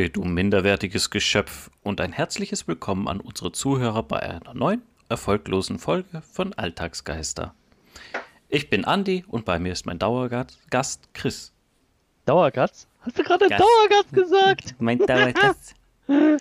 Ahoi, 0.00 0.08
du 0.08 0.24
minderwertiges 0.24 1.10
Geschöpf 1.10 1.70
und 1.82 2.00
ein 2.00 2.10
herzliches 2.10 2.66
Willkommen 2.66 3.06
an 3.06 3.20
unsere 3.20 3.52
Zuhörer 3.52 4.02
bei 4.02 4.20
einer 4.20 4.54
neuen, 4.54 4.80
erfolglosen 5.10 5.78
Folge 5.78 6.22
von 6.22 6.54
Alltagsgeister. 6.54 7.54
Ich 8.48 8.70
bin 8.70 8.86
Andi 8.86 9.26
und 9.28 9.44
bei 9.44 9.58
mir 9.58 9.72
ist 9.72 9.84
mein 9.84 9.98
Dauergast 9.98 11.12
Chris. 11.12 11.52
Dauergast? 12.24 12.88
Hast 13.02 13.18
du 13.18 13.22
gerade 13.22 13.46
Gast. 13.46 13.62
Dauergast 13.62 14.12
gesagt? 14.14 14.74
Mein 14.80 14.98
Dauergast. 15.00 15.74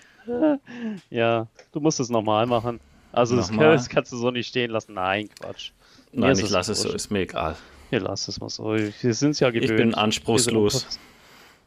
Ja, 1.09 1.47
du 1.73 1.81
musst 1.81 1.99
es 1.99 2.09
nochmal 2.09 2.45
machen. 2.45 2.79
Also 3.11 3.35
das, 3.35 3.49
Nochmal? 3.49 3.73
das 3.73 3.89
kannst 3.89 4.13
du 4.13 4.17
so 4.17 4.31
nicht 4.31 4.47
stehen 4.47 4.71
lassen. 4.71 4.93
Nein, 4.93 5.27
Quatsch. 5.37 5.71
Nein, 6.13 6.37
ich 6.39 6.49
lasse 6.49 6.71
es 6.71 6.83
so, 6.83 6.93
ist 6.93 7.11
mir 7.11 7.21
egal. 7.21 7.57
Wir 7.89 7.99
lassen 7.99 8.31
es 8.31 8.39
mal 8.39 8.49
so. 8.49 8.73
Wir 8.73 9.13
sind 9.13 9.31
es 9.31 9.41
ja 9.41 9.49
Ich 9.49 9.55
gewöhnt. 9.55 9.77
bin 9.77 9.89
Wir 9.89 9.97
anspruchslos. 9.97 10.99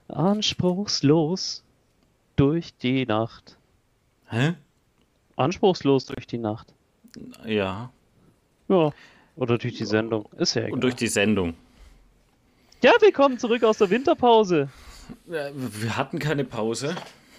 Anspruchslos 0.08 1.61
durch 2.36 2.76
die 2.78 3.06
Nacht. 3.06 3.56
Hä? 4.28 4.54
Anspruchslos 5.36 6.06
durch 6.06 6.26
die 6.26 6.38
Nacht. 6.38 6.72
Ja. 7.44 7.90
Ja. 8.68 8.90
Oder 9.36 9.58
durch 9.58 9.74
die 9.76 9.84
Sendung. 9.84 10.26
Ist 10.38 10.54
ja 10.54 10.62
egal. 10.62 10.72
Und 10.74 10.80
durch 10.82 10.94
die 10.94 11.08
Sendung. 11.08 11.54
ja, 12.82 12.92
willkommen 13.00 13.38
zurück 13.38 13.64
aus 13.64 13.78
der 13.78 13.90
Winterpause. 13.90 14.68
Äh, 15.30 15.50
Wir 15.54 15.96
hatten 15.96 16.18
keine 16.18 16.44
Pause. 16.44 16.94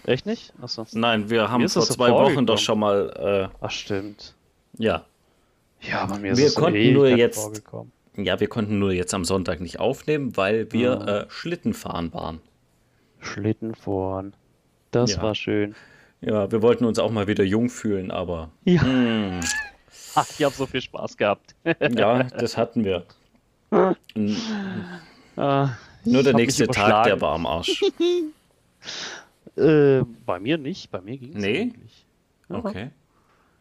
Echt 0.06 0.26
nicht? 0.26 0.54
Achso. 0.62 0.86
Nein, 0.94 1.30
wir 1.30 1.50
haben 1.50 1.64
ist 1.64 1.74
vor 1.74 1.84
zwei 1.84 2.12
Wochen 2.12 2.46
doch 2.46 2.58
schon 2.58 2.80
mal, 2.80 3.52
Ach, 3.62 3.72
stimmt. 3.72 4.36
äh, 4.80 4.84
ja. 4.84 5.06
Ja, 5.82 6.02
aber 6.02 6.18
mir 6.20 6.32
ist 6.34 6.40
Wir 6.40 6.48
es 6.48 6.54
so 6.56 6.62
konnten 6.62 6.94
nur 6.94 7.08
jetzt- 7.10 7.40
vorgekommen. 7.42 7.92
Ja, 8.16 8.40
wir 8.40 8.48
konnten 8.48 8.80
nur 8.80 8.92
jetzt 8.92 9.14
am 9.14 9.26
Sonntag 9.26 9.60
nicht 9.60 9.80
aufnehmen, 9.80 10.36
weil 10.38 10.72
wir 10.72 11.02
Ah. 11.02 11.18
äh, 11.22 11.26
Schlitten 11.30 11.74
fahren 11.74 12.14
waren. 12.14 12.42
Schlitten 13.20 13.74
fahren. 13.76 14.34
Das 14.94 15.16
Ja. 15.16 15.24
war 15.24 15.36
schön. 15.36 15.76
Ja, 16.22 16.50
wir 16.52 16.62
wollten 16.62 16.86
uns 16.86 17.00
auch 17.00 17.12
mal 17.12 17.28
wieder 17.28 17.44
jung 17.44 17.70
fühlen, 17.70 18.12
aber 18.12 18.50
Ja. 18.64 18.82
hm, 18.82 19.40
Ach, 20.16 20.28
ich 20.38 20.44
habe 20.46 20.56
so 20.56 20.66
viel 20.68 20.82
Spaß 20.82 21.18
gehabt. 21.18 21.56
ja, 21.98 22.24
das 22.24 22.56
hatten 22.56 22.84
wir. 22.86 23.06
Ah, 25.36 25.70
Nur 26.06 26.24
der 26.24 26.34
nächste 26.34 26.68
Tag, 26.68 27.06
der 27.06 27.20
war 27.20 27.34
am 27.36 27.46
Arsch. 27.46 27.82
Äh, 29.56 30.02
bei 30.26 30.40
mir 30.40 30.58
nicht, 30.58 30.90
bei 30.90 31.00
mir 31.00 31.16
ging 31.18 31.36
es 31.36 31.44
Nee? 31.44 31.62
eigentlich. 31.62 32.06
Ja, 32.50 32.56
Okay. 32.56 32.90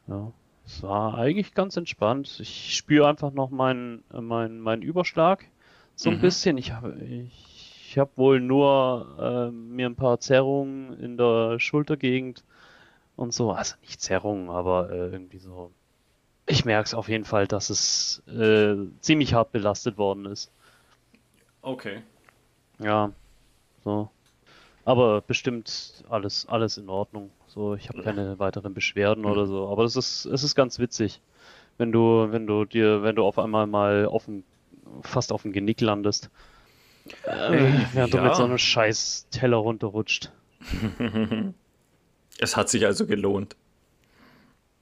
Ja, 0.08 0.32
es 0.64 0.82
war 0.82 1.18
eigentlich 1.18 1.52
ganz 1.54 1.76
entspannt. 1.76 2.38
Ich 2.40 2.74
spüre 2.74 3.06
einfach 3.08 3.30
noch 3.32 3.50
meinen 3.50 4.02
meinen 4.10 4.60
meinen 4.60 4.80
Überschlag 4.82 5.44
so 5.94 6.08
ein 6.08 6.16
Mhm. 6.16 6.20
bisschen. 6.20 6.56
Ich 6.56 6.72
habe 6.72 6.96
ich, 7.04 7.51
ich 7.92 7.98
habe 7.98 8.10
wohl 8.16 8.40
nur 8.40 9.18
ähm, 9.20 9.76
mir 9.76 9.84
ein 9.84 9.96
paar 9.96 10.18
Zerrungen 10.18 10.98
in 10.98 11.18
der 11.18 11.58
Schultergegend 11.58 12.42
und 13.16 13.34
so. 13.34 13.52
Also 13.52 13.74
nicht 13.82 14.00
Zerrungen, 14.00 14.48
aber 14.48 14.90
äh, 14.90 15.10
irgendwie 15.10 15.36
so. 15.36 15.70
Ich 16.46 16.64
merke 16.64 16.86
es 16.86 16.94
auf 16.94 17.10
jeden 17.10 17.26
Fall, 17.26 17.46
dass 17.46 17.68
es 17.68 18.22
äh, 18.28 18.76
ziemlich 19.00 19.34
hart 19.34 19.52
belastet 19.52 19.98
worden 19.98 20.24
ist. 20.24 20.50
Okay. 21.60 22.00
Ja, 22.78 23.12
so. 23.84 24.08
Aber 24.86 25.20
bestimmt 25.20 26.02
alles, 26.08 26.48
alles 26.48 26.78
in 26.78 26.88
Ordnung. 26.88 27.30
So, 27.46 27.74
ich 27.74 27.90
habe 27.90 28.02
keine 28.02 28.38
weiteren 28.38 28.72
Beschwerden 28.72 29.26
oder 29.26 29.46
so. 29.46 29.68
Aber 29.68 29.84
es 29.84 29.96
ist, 29.96 30.24
es 30.24 30.42
ist 30.42 30.54
ganz 30.54 30.78
witzig, 30.78 31.20
wenn 31.76 31.92
du, 31.92 32.28
wenn 32.30 32.46
du 32.46 32.64
dir, 32.64 33.02
wenn 33.02 33.16
du 33.16 33.24
auf 33.24 33.38
einmal 33.38 33.66
mal 33.66 34.06
auf 34.06 34.24
dem, 34.24 34.44
fast 35.02 35.30
auf 35.30 35.42
dem 35.42 35.52
Genick 35.52 35.82
landest. 35.82 36.30
Äh, 37.24 37.84
während 37.92 38.12
du 38.14 38.18
ja. 38.18 38.24
mit 38.24 38.36
so 38.36 38.44
einem 38.44 38.58
scheiß 38.58 39.26
Teller 39.30 39.56
runterrutscht. 39.58 40.30
Es 42.38 42.56
hat 42.56 42.68
sich 42.70 42.84
also 42.86 43.06
gelohnt. 43.06 43.54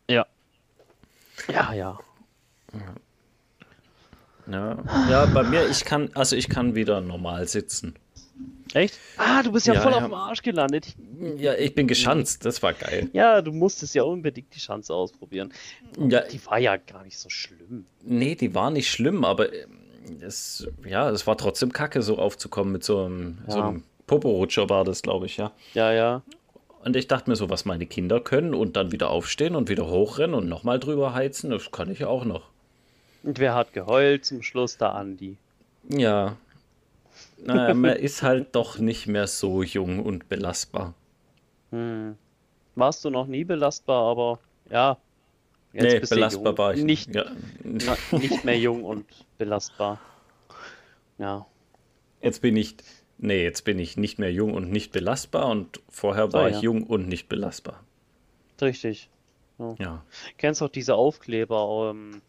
Ja. 0.09 0.25
Ja, 1.53 1.73
ja. 1.75 1.99
Ja, 4.51 4.79
ja 5.11 5.27
bei 5.27 5.43
mir, 5.43 5.69
ich 5.69 5.85
kann, 5.85 6.11
also 6.15 6.37
ich 6.37 6.49
kann 6.49 6.75
wieder 6.75 7.01
normal 7.01 7.47
sitzen. 7.49 7.95
Echt? 8.73 8.99
Ah, 9.17 9.43
du 9.43 9.53
bist 9.53 9.67
ja, 9.67 9.75
Ja, 9.75 9.81
voll 9.81 9.93
ja. 9.93 9.99
auf 9.99 10.05
dem 10.05 10.15
Arsch 10.15 10.43
gelandet. 10.43 10.95
Ja, 11.37 11.55
ich 11.55 11.75
bin 11.75 11.87
geschanzt, 11.89 12.45
das 12.45 12.63
war 12.63 12.73
geil. 12.73 13.11
ja, 13.13 13.43
du 13.43 13.53
musstest 13.53 13.95
ja 13.95 14.05
unbedingt 14.05 14.55
die 14.55 14.61
Chance 14.61 14.95
ausprobieren. 14.95 15.53
Ja, 15.99 16.23
Die 16.23 16.45
war 16.47 16.59
ja 16.59 16.77
gar 16.77 17.03
nicht 17.03 17.19
so 17.19 17.29
schlimm. 17.29 17.85
nee, 18.03 18.37
die 18.37 18.55
war 18.55 18.71
nicht 18.71 18.91
schlimm, 18.91 19.25
aber 19.25 19.53
ähm, 19.53 19.80
es, 20.21 20.67
ja, 20.85 21.09
es 21.11 21.27
war 21.27 21.37
trotzdem 21.37 21.73
kacke, 21.73 22.03
so 22.03 22.19
aufzukommen 22.19 22.73
mit 22.73 22.85
so 22.85 23.05
einem, 23.05 23.39
so 23.49 23.59
Ja. 23.59 23.69
einem 23.69 23.83
Poporutscher 24.07 24.69
war 24.69 24.85
das, 24.85 25.03
glaube 25.03 25.27
ich, 25.27 25.37
ja. 25.37 25.53
Ja, 25.75 25.93
ja. 25.93 26.23
Und 26.85 26.97
ich 26.97 27.07
dachte 27.09 27.29
mir 27.29 27.37
so, 27.37 27.51
was 27.51 27.65
meine 27.65 27.87
Kinder 27.87 28.21
können 28.21 28.55
und 28.55 28.77
dann 28.77 28.91
wieder 28.91 29.11
aufstehen 29.11 29.55
und 29.55 29.69
wieder 29.69 29.87
hochrennen 29.87 30.35
und 30.35 30.49
nochmal 30.49 30.81
drüber 30.81 31.13
heizen, 31.15 31.51
das 31.51 31.71
kann 31.71 31.91
ich 31.91 32.05
auch 32.05 32.25
noch. 32.25 32.43
Und 33.23 33.39
wer 33.39 33.55
hat 33.55 33.73
geheult 33.75 34.25
zum 34.25 34.43
Schluss? 34.43 34.79
Der 34.79 34.95
Andi. 34.95 35.37
Ja. 35.89 36.37
Naja, 37.45 37.75
man 37.75 37.97
ist 37.97 38.23
halt 38.23 38.55
doch 38.55 38.79
nicht 38.79 39.07
mehr 39.07 39.27
so 39.27 39.63
jung 39.63 40.01
und 40.01 40.29
belastbar. 40.29 40.95
Hm. 41.71 42.17
Warst 42.77 43.05
du 43.05 43.11
noch 43.11 43.27
nie 43.27 43.45
belastbar, 43.45 44.03
aber 44.11 44.39
ja. 44.71 44.97
Jetzt 45.73 45.85
nee, 45.85 46.01
belastbar 46.17 46.59
war 46.59 46.75
ich 46.75 46.83
nicht. 46.85 47.15
Ja. 47.15 47.27
Na, 47.63 47.97
nicht 48.13 48.45
mehr 48.45 48.59
jung 48.59 48.85
und 48.85 49.07
belastbar. 49.39 50.01
Ja. 51.19 51.47
Jetzt 52.21 52.43
bin 52.43 52.57
ich, 52.57 52.77
nee, 53.19 53.43
jetzt 53.45 53.63
bin 53.65 53.79
ich 53.79 53.97
nicht 53.97 54.19
mehr 54.19 54.33
jung 54.33 54.55
und 54.55 54.71
nicht 54.71 54.93
belastbar 54.93 55.47
und 55.49 55.81
vorher 55.89 56.33
war 56.33 56.45
Ah, 56.45 56.49
ich 56.49 56.57
ja. 56.57 56.63
jung 56.63 56.83
und 56.83 57.09
nicht 57.09 57.29
belastbar. 57.29 57.85
Richtig. 58.61 59.09
Ja. 59.79 60.03
Kennst 60.39 60.63
auch 60.63 60.69
diese 60.71 60.95
Aufkleber, 60.95 61.91
ähm, 61.95 62.23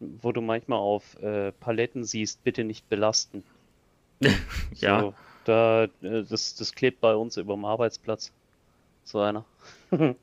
wo 0.00 0.32
du 0.32 0.40
manchmal 0.40 0.78
auf 0.78 1.16
äh, 1.22 1.52
Paletten 1.52 2.04
siehst, 2.04 2.42
bitte 2.44 2.64
nicht 2.64 2.88
belasten. 2.88 3.44
Ja. 4.74 5.00
So, 5.00 5.14
da, 5.44 5.84
äh, 5.84 5.88
das, 6.28 6.54
das 6.56 6.72
klebt 6.72 7.00
bei 7.00 7.14
uns 7.14 7.36
über 7.36 7.54
dem 7.54 7.64
Arbeitsplatz. 7.64 8.32
So 9.04 9.20
einer. 9.20 9.44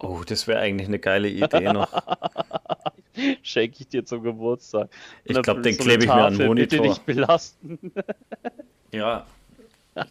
Oh, 0.00 0.22
das 0.26 0.46
wäre 0.46 0.60
eigentlich 0.60 0.88
eine 0.88 0.98
geile 0.98 1.28
Idee 1.28 1.72
noch. 1.72 1.92
Schenke 3.42 3.76
ich 3.80 3.88
dir 3.88 4.04
zum 4.04 4.22
Geburtstag. 4.22 4.90
Ich 5.24 5.36
Und 5.36 5.42
glaub, 5.42 5.56
dann 5.56 5.62
den 5.62 5.74
so 5.74 5.82
klebe 5.82 6.04
ich 6.04 6.14
mir 6.14 6.24
an 6.24 6.38
den 6.38 6.48
Tafel, 6.48 6.54
Bitte 6.54 6.76
Monitor. 6.76 6.86
nicht 6.88 7.06
belasten. 7.06 7.92
Ja, 8.92 9.26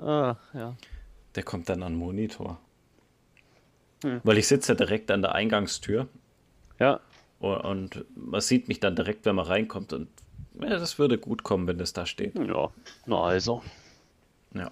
Ah, 0.00 0.36
ja. 0.54 0.76
der 1.34 1.42
kommt 1.42 1.68
dann 1.68 1.82
an 1.82 1.92
den 1.92 1.98
Monitor. 1.98 2.58
Hm. 4.02 4.20
Weil 4.24 4.38
ich 4.38 4.48
sitze 4.48 4.72
ja 4.72 4.76
direkt 4.76 5.10
an 5.10 5.22
der 5.22 5.34
Eingangstür 5.34 6.08
Ja, 6.78 7.00
und, 7.38 7.56
und 7.58 8.04
man 8.16 8.40
sieht 8.40 8.68
mich 8.68 8.80
dann 8.80 8.96
direkt, 8.96 9.26
wenn 9.26 9.36
man 9.36 9.46
reinkommt 9.46 9.92
und 9.92 10.08
ja, 10.60 10.70
das 10.70 10.98
würde 10.98 11.18
gut 11.18 11.42
kommen, 11.44 11.66
wenn 11.66 11.78
das 11.78 11.92
da 11.92 12.04
steht. 12.06 12.34
ja. 12.36 12.70
Na 13.06 13.22
also. 13.22 13.62
Ja. 14.54 14.70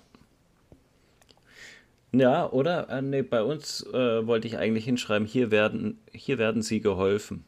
Ja, 2.12 2.48
oder? 2.50 2.88
Äh, 2.88 3.02
nee, 3.02 3.22
bei 3.22 3.42
uns 3.42 3.82
äh, 3.92 4.26
wollte 4.26 4.48
ich 4.48 4.56
eigentlich 4.58 4.84
hinschreiben, 4.84 5.26
hier 5.26 5.50
werden, 5.50 6.00
hier 6.12 6.38
werden 6.38 6.62
sie 6.62 6.80
geholfen. 6.80 7.44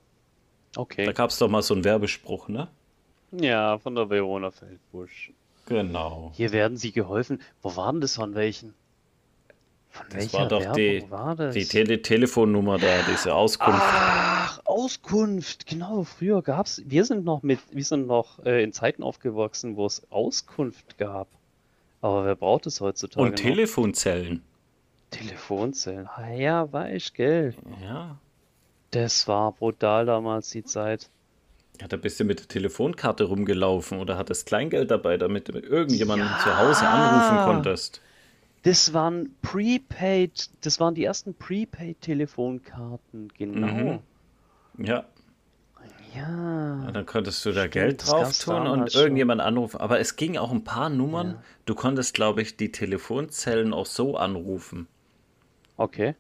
Da 0.75 0.83
Okay. 0.83 1.13
gab 1.13 1.31
es 1.31 1.39
doch 1.39 1.49
mal 1.49 1.63
so 1.63 1.75
einen 1.75 1.85
Werbespruch, 1.85 2.49
ne? 2.49 2.69
Ja, 3.33 3.79
von 3.79 3.95
der 3.95 4.09
Verona 4.11 4.51
Feldbusch. 4.51 5.33
Genau. 5.67 6.33
Hier 6.35 6.53
werden 6.53 6.77
sie 6.77 6.93
geholfen. 6.93 7.41
Wo 7.63 7.75
waren 7.77 8.01
das 8.01 8.15
von 8.17 8.35
welchen? 8.35 8.75
Von 9.89 10.07
Das 10.11 10.17
welcher 10.21 10.39
war 10.39 10.49
doch 10.49 10.61
Werbung 10.61 10.77
die, 10.77 11.11
war 11.11 11.35
das? 11.37 11.55
die 11.55 11.65
Tele 11.65 12.03
Telefonnummer 12.03 12.79
da, 12.79 13.03
diese 13.11 13.35
Auskunft. 13.35 13.81
Ach, 13.83 14.61
Auskunft. 14.65 15.67
Genau, 15.67 16.05
früher 16.05 16.43
gab's. 16.43 16.83
Wir 16.87 17.05
sind 17.05 17.25
noch 17.25 17.43
mit, 17.43 17.59
wir 17.73 17.85
sind 17.85 18.07
noch 18.07 18.45
äh, 18.45 18.63
in 18.63 18.73
Zeiten 18.73 19.03
aufgewachsen, 19.03 19.77
wo 19.77 19.87
es 19.87 20.03
Auskunft 20.11 20.99
gab. 20.99 21.29
Aber 22.03 22.25
wer 22.25 22.37
braucht 22.37 22.67
es 22.67 22.81
heutzutage 22.81 23.23
Und 23.23 23.31
noch? 23.33 23.37
Telefonzellen. 23.41 24.43
Telefonzellen. 25.11 26.07
Ah, 26.15 26.31
ja, 26.31 26.73
weiß, 26.73 27.13
gell. 27.15 27.55
Ja. 27.83 28.19
Das 28.91 29.29
war 29.29 29.53
brutal 29.53 30.07
damals 30.07 30.51
die 30.51 30.65
Zeit. 30.65 31.09
Ja, 31.81 31.89
da 31.89 31.97
bist 31.97 32.21
du 32.21 32.25
mit 32.25 32.41
der 32.41 32.49
Telefonkarte 32.49 33.25
rumgelaufen 33.25 33.99
oder 34.01 34.17
hattest 34.19 34.47
Kleingeld 34.47 34.91
dabei, 34.91 35.17
damit 35.17 35.49
du 35.49 35.59
irgendjemanden 35.59 36.29
Ja. 36.29 36.39
zu 36.43 36.59
Hause 36.59 36.87
anrufen 36.89 37.45
konntest. 37.45 38.01
Das 38.63 38.93
waren 38.93 39.35
Prepaid, 39.41 40.51
das 40.61 40.79
waren 40.81 40.95
die 40.95 41.05
ersten 41.05 41.35
Prepaid-Telefonkarten, 41.35 43.33
genau. 43.37 43.67
Mhm. 43.67 43.99
Ja. 44.79 45.05
Ja. 46.15 46.85
Ja, 46.85 46.91
dann 46.91 47.07
konntest 47.07 47.45
du 47.47 47.53
da 47.53 47.61
Stimmt, 47.61 47.73
Geld 47.73 48.07
drauf 48.11 48.37
tun 48.39 48.67
und 48.67 48.93
irgendjemand 48.95 49.41
anrufen. 49.41 49.81
Aber 49.81 50.01
es 50.01 50.17
ging 50.17 50.37
auch 50.37 50.51
ein 50.51 50.65
paar 50.65 50.91
Nummern. 50.91 51.29
Ja. 51.31 51.43
Du 51.67 51.75
konntest, 51.77 52.15
glaube 52.15 52.43
ich, 52.43 52.57
die 52.57 52.73
Telefonzellen 52.73 53.73
auch 53.73 53.87
so 53.87 54.17
anrufen. 54.17 54.89
Okay. 55.81 56.15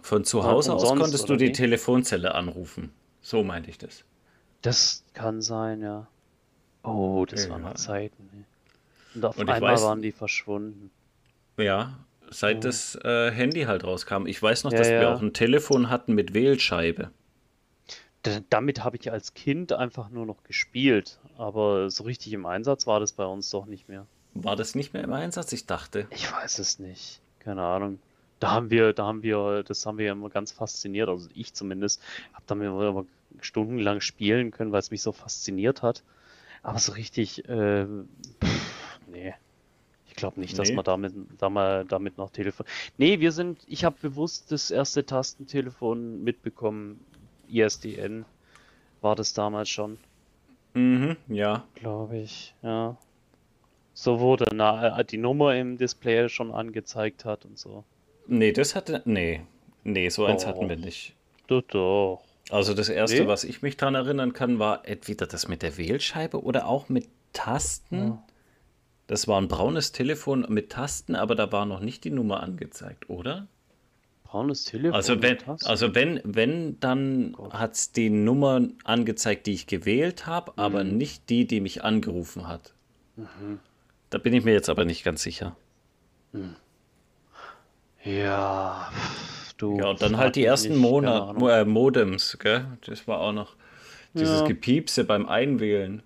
Von 0.00 0.24
zu 0.24 0.42
Hause 0.42 0.74
aus 0.74 0.88
konntest 0.88 1.28
du 1.28 1.36
die 1.36 1.48
wie? 1.48 1.52
Telefonzelle 1.52 2.34
anrufen. 2.34 2.90
So 3.20 3.44
meinte 3.44 3.70
ich 3.70 3.78
das. 3.78 4.02
Das 4.62 5.04
kann 5.14 5.40
sein, 5.40 5.80
ja. 5.82 6.08
Oh, 6.82 7.24
das 7.28 7.48
waren 7.48 7.62
Ja. 7.62 7.68
noch 7.68 7.74
Zeiten. 7.76 8.28
ey. 8.34 8.44
Und 9.14 9.24
auf 9.24 9.38
Und 9.38 9.48
einmal 9.48 9.74
weiß- 9.74 9.82
waren 9.84 10.02
die 10.02 10.10
verschwunden. 10.10 10.90
Ja, 11.56 11.96
seit 12.30 12.56
Mhm. 12.56 12.60
das 12.62 12.96
äh, 13.04 13.30
Handy 13.30 13.62
halt 13.62 13.84
rauskam. 13.84 14.26
Ich 14.26 14.42
weiß 14.42 14.64
noch, 14.64 14.72
Ja, 14.72 14.78
dass 14.78 14.88
wir 14.88 15.02
ja. 15.02 15.14
auch 15.14 15.22
ein 15.22 15.32
Telefon 15.32 15.88
hatten 15.88 16.14
mit 16.14 16.34
Wählscheibe. 16.34 17.12
D 18.26 18.40
damit 18.50 18.82
habe 18.82 18.96
ich 18.96 19.12
als 19.12 19.34
Kind 19.34 19.72
einfach 19.72 20.08
nur 20.10 20.26
noch 20.26 20.42
gespielt. 20.42 21.20
Aber 21.38 21.88
so 21.90 22.02
richtig 22.02 22.32
im 22.32 22.46
Einsatz 22.46 22.86
war 22.88 22.98
das 22.98 23.12
bei 23.12 23.26
uns 23.26 23.48
doch 23.50 23.66
nicht 23.66 23.88
mehr. 23.88 24.06
War 24.34 24.56
das 24.56 24.74
nicht 24.74 24.92
mehr 24.92 25.04
im 25.04 25.12
Einsatz? 25.12 25.52
Ich 25.52 25.66
dachte. 25.66 26.08
Ich 26.10 26.32
weiß 26.32 26.58
es 26.58 26.80
nicht. 26.80 27.20
Keine 27.38 27.62
Ahnung. 27.62 28.00
Da 28.42 28.50
haben 28.50 28.70
wir, 28.70 28.92
da 28.92 29.06
haben 29.06 29.22
wir, 29.22 29.62
das 29.62 29.86
haben 29.86 29.98
wir 29.98 30.10
immer 30.10 30.28
ganz 30.28 30.50
fasziniert, 30.50 31.08
also 31.08 31.28
ich 31.32 31.54
zumindest, 31.54 32.02
habe 32.32 32.42
damit 32.48 32.66
immer 32.66 33.04
stundenlang 33.40 34.00
spielen 34.00 34.50
können, 34.50 34.72
weil 34.72 34.80
es 34.80 34.90
mich 34.90 35.00
so 35.02 35.12
fasziniert 35.12 35.82
hat. 35.82 36.02
Aber 36.64 36.78
so 36.80 36.92
richtig, 36.92 37.48
äh, 37.48 37.86
pff, 38.44 38.98
nee. 39.06 39.34
Ich 40.08 40.16
glaube 40.16 40.40
nicht, 40.40 40.58
dass 40.58 40.68
Nee. 40.70 40.74
man 40.74 40.84
damit, 40.84 41.14
da 41.38 41.50
mal, 41.50 41.84
damit 41.84 42.18
noch 42.18 42.30
Telefon. 42.30 42.66
Nee, 42.98 43.20
wir 43.20 43.30
sind, 43.30 43.60
ich 43.68 43.84
habe 43.84 43.96
bewusst 44.02 44.50
das 44.50 44.70
erste 44.72 45.06
Tastentelefon 45.06 46.24
mitbekommen. 46.24 46.98
ISDN 47.48 48.24
war 49.00 49.14
das 49.14 49.34
damals 49.34 49.68
schon, 49.68 49.98
Mhm, 50.74 51.16
ja. 51.28 51.64
glaube 51.74 52.18
ich, 52.18 52.54
ja. 52.62 52.96
So 53.94 54.18
wurde 54.20 54.46
na, 54.52 55.02
die 55.04 55.18
Nummer 55.18 55.54
im 55.54 55.78
Display 55.78 56.28
schon 56.28 56.50
angezeigt 56.52 57.24
hat 57.24 57.44
und 57.44 57.58
so. 57.58 57.84
Nee, 58.26 58.52
das 58.52 58.74
hatte. 58.74 59.02
Nee. 59.04 59.42
Nee, 59.84 60.08
so 60.08 60.24
eins 60.26 60.46
hatten 60.46 60.68
wir 60.68 60.76
nicht. 60.76 61.14
Doch, 61.48 61.62
doch. 61.62 62.22
Also 62.50 62.74
das 62.74 62.88
erste, 62.88 63.22
Nee? 63.22 63.26
was 63.28 63.44
ich 63.44 63.62
mich 63.62 63.76
dran 63.76 63.94
erinnern 63.94 64.32
kann, 64.32 64.58
war 64.58 64.86
entweder 64.86 65.26
das 65.26 65.48
mit 65.48 65.62
der 65.62 65.76
Wählscheibe 65.76 66.42
oder 66.42 66.66
auch 66.66 66.88
mit 66.88 67.08
Tasten. 67.32 67.96
Ja. 68.08 68.22
Das 69.06 69.26
war 69.28 69.40
ein 69.40 69.48
braunes 69.48 69.92
Telefon 69.92 70.46
mit 70.48 70.70
Tasten, 70.70 71.14
aber 71.16 71.34
da 71.34 71.50
war 71.52 71.66
noch 71.66 71.80
nicht 71.80 72.04
die 72.04 72.10
Nummer 72.10 72.42
angezeigt, 72.42 73.10
oder? 73.10 73.46
Braunes 74.24 74.64
Telefon. 74.64 74.94
Also 74.94 75.20
wenn, 75.22 75.30
mit 75.32 75.42
Tasten? 75.42 75.68
also 75.68 75.94
wenn, 75.94 76.20
wenn, 76.24 76.80
dann 76.80 77.32
Gott. 77.32 77.52
hat 77.52 77.74
es 77.74 77.92
die 77.92 78.08
Nummer 78.10 78.60
angezeigt, 78.84 79.46
die 79.46 79.52
ich 79.52 79.66
gewählt 79.66 80.26
habe, 80.26 80.52
aber 80.56 80.84
Mhm. 80.84 80.96
nicht 80.96 81.28
die, 81.28 81.46
die 81.46 81.60
mich 81.60 81.84
angerufen 81.84 82.48
hat. 82.48 82.74
Da 84.10 84.18
bin 84.18 84.32
ich 84.32 84.44
mir 84.44 84.52
jetzt 84.52 84.68
aber 84.70 84.84
nicht 84.84 85.04
ganz 85.04 85.22
sicher. 85.22 85.56
Ja, 88.04 88.90
du. 89.58 89.78
Ja, 89.78 89.90
und 89.90 90.02
dann 90.02 90.16
halt 90.16 90.36
die 90.36 90.44
ersten 90.44 90.76
Monat, 90.76 91.40
äh, 91.42 91.64
Modems, 91.64 92.36
gell? 92.40 92.66
Das 92.86 93.06
war 93.06 93.20
auch 93.20 93.32
noch 93.32 93.54
dieses 94.14 94.40
Ja. 94.40 94.46
Gepiepse 94.46 95.04
beim 95.04 95.26
Einwählen. 95.28 96.02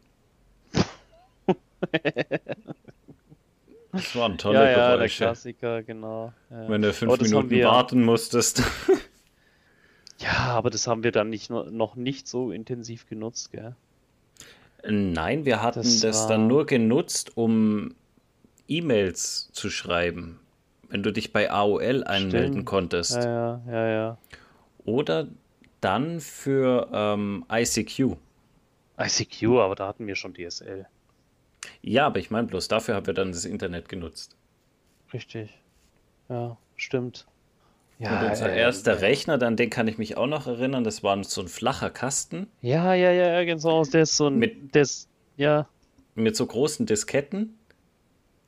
Das 3.93 4.14
waren 4.14 4.37
tolle 4.38 4.58
Ja, 4.64 4.64
ja, 4.70 4.76
der 4.88 4.96
Geräusche. 4.98 5.25
Klassiker, 5.25 5.82
genau. 5.82 6.32
Ja. 6.50 6.69
Wenn 6.69 6.82
du 6.82 6.93
fünf 6.93 7.12
haben 7.12 7.22
Minuten 7.22 7.50
wir- 7.50 7.66
warten 7.66 8.04
musstest. 8.04 8.62
Ja, 10.19 10.32
aber 10.54 10.70
das 10.70 10.87
haben 10.87 11.02
wir 11.04 11.12
dann 11.12 11.28
nicht, 11.28 11.50
noch 11.50 11.94
nicht 11.94 12.26
so 12.26 12.50
intensiv 12.50 13.06
genutzt, 13.06 13.52
gell? 13.52 13.76
Nein, 14.88 15.44
wir 15.44 15.60
hatten 15.60 15.81
das, 15.82 16.00
Das 16.00 16.26
dann 16.26 16.42
war- 16.42 16.49
nur 16.49 16.64
genutzt, 16.66 17.37
um 17.37 17.94
E-Mails 18.66 19.50
zu 19.52 19.69
schreiben. 19.69 20.38
Wenn 20.88 21.02
du 21.02 21.12
dich 21.12 21.32
bei 21.32 21.50
AOL 21.50 22.04
einmelden 22.04 22.52
Stimmt. 22.52 22.66
konntest. 22.66 23.14
Ja, 23.16 23.60
ja, 23.66 23.72
ja, 23.72 23.88
ja. 23.88 24.18
Oder 24.84 25.28
dann 25.80 26.20
für 26.20 26.88
ähm, 26.92 27.44
ICQ. 27.50 28.16
ICQ, 28.98 29.44
aber 29.58 29.74
da 29.74 29.88
hatten 29.88 30.06
wir 30.06 30.14
schon 30.14 30.34
DSL. 30.34 30.86
Ja, 31.82 32.06
aber 32.06 32.18
ich 32.18 32.30
meine 32.30 32.46
bloß, 32.46 32.68
dafür 32.68 32.94
haben 32.94 33.06
wir 33.06 33.14
dann 33.14 33.32
das 33.32 33.44
Internet 33.44 33.88
genutzt. 33.88 34.36
Richtig. 35.12 35.50
Ja, 36.28 36.56
stimmt. 36.76 37.26
Und 37.98 38.22
unser 38.22 38.52
äh, 38.52 38.60
erster 38.60 39.00
Rechner, 39.00 39.40
an 39.42 39.56
den 39.56 39.70
kann 39.70 39.88
ich 39.88 39.96
mich 39.96 40.16
auch 40.16 40.26
noch 40.26 40.46
erinnern, 40.46 40.84
das 40.84 41.02
war 41.02 41.22
so 41.24 41.40
ein 41.40 41.48
flacher 41.48 41.88
Kasten 41.90 42.46
Ja, 42.60 42.92
ja, 42.94 43.10
ja, 43.10 43.32
ja, 43.40 43.44
genau. 43.44 43.84
Der 43.84 44.02
ist 44.02 44.16
so 44.16 44.28
ein. 44.28 44.38
Mit- 44.38 44.74
der 44.74 44.82
ist, 44.82 45.08
ja, 45.36 45.66
mit 46.14 46.36
so 46.36 46.46
großen 46.46 46.86
Disketten. 46.86 47.55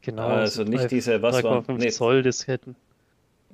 Genau. 0.02 0.26
Also 0.28 0.64
so 0.64 0.70
nicht 0.70 0.84
drei- 0.84 0.88
diese, 0.88 1.22
was 1.22 1.42
war- 1.42 1.62
3,5 1.62 1.78
nee. 1.78 1.88
Zoll 1.90 2.22
Disketten. 2.22 2.76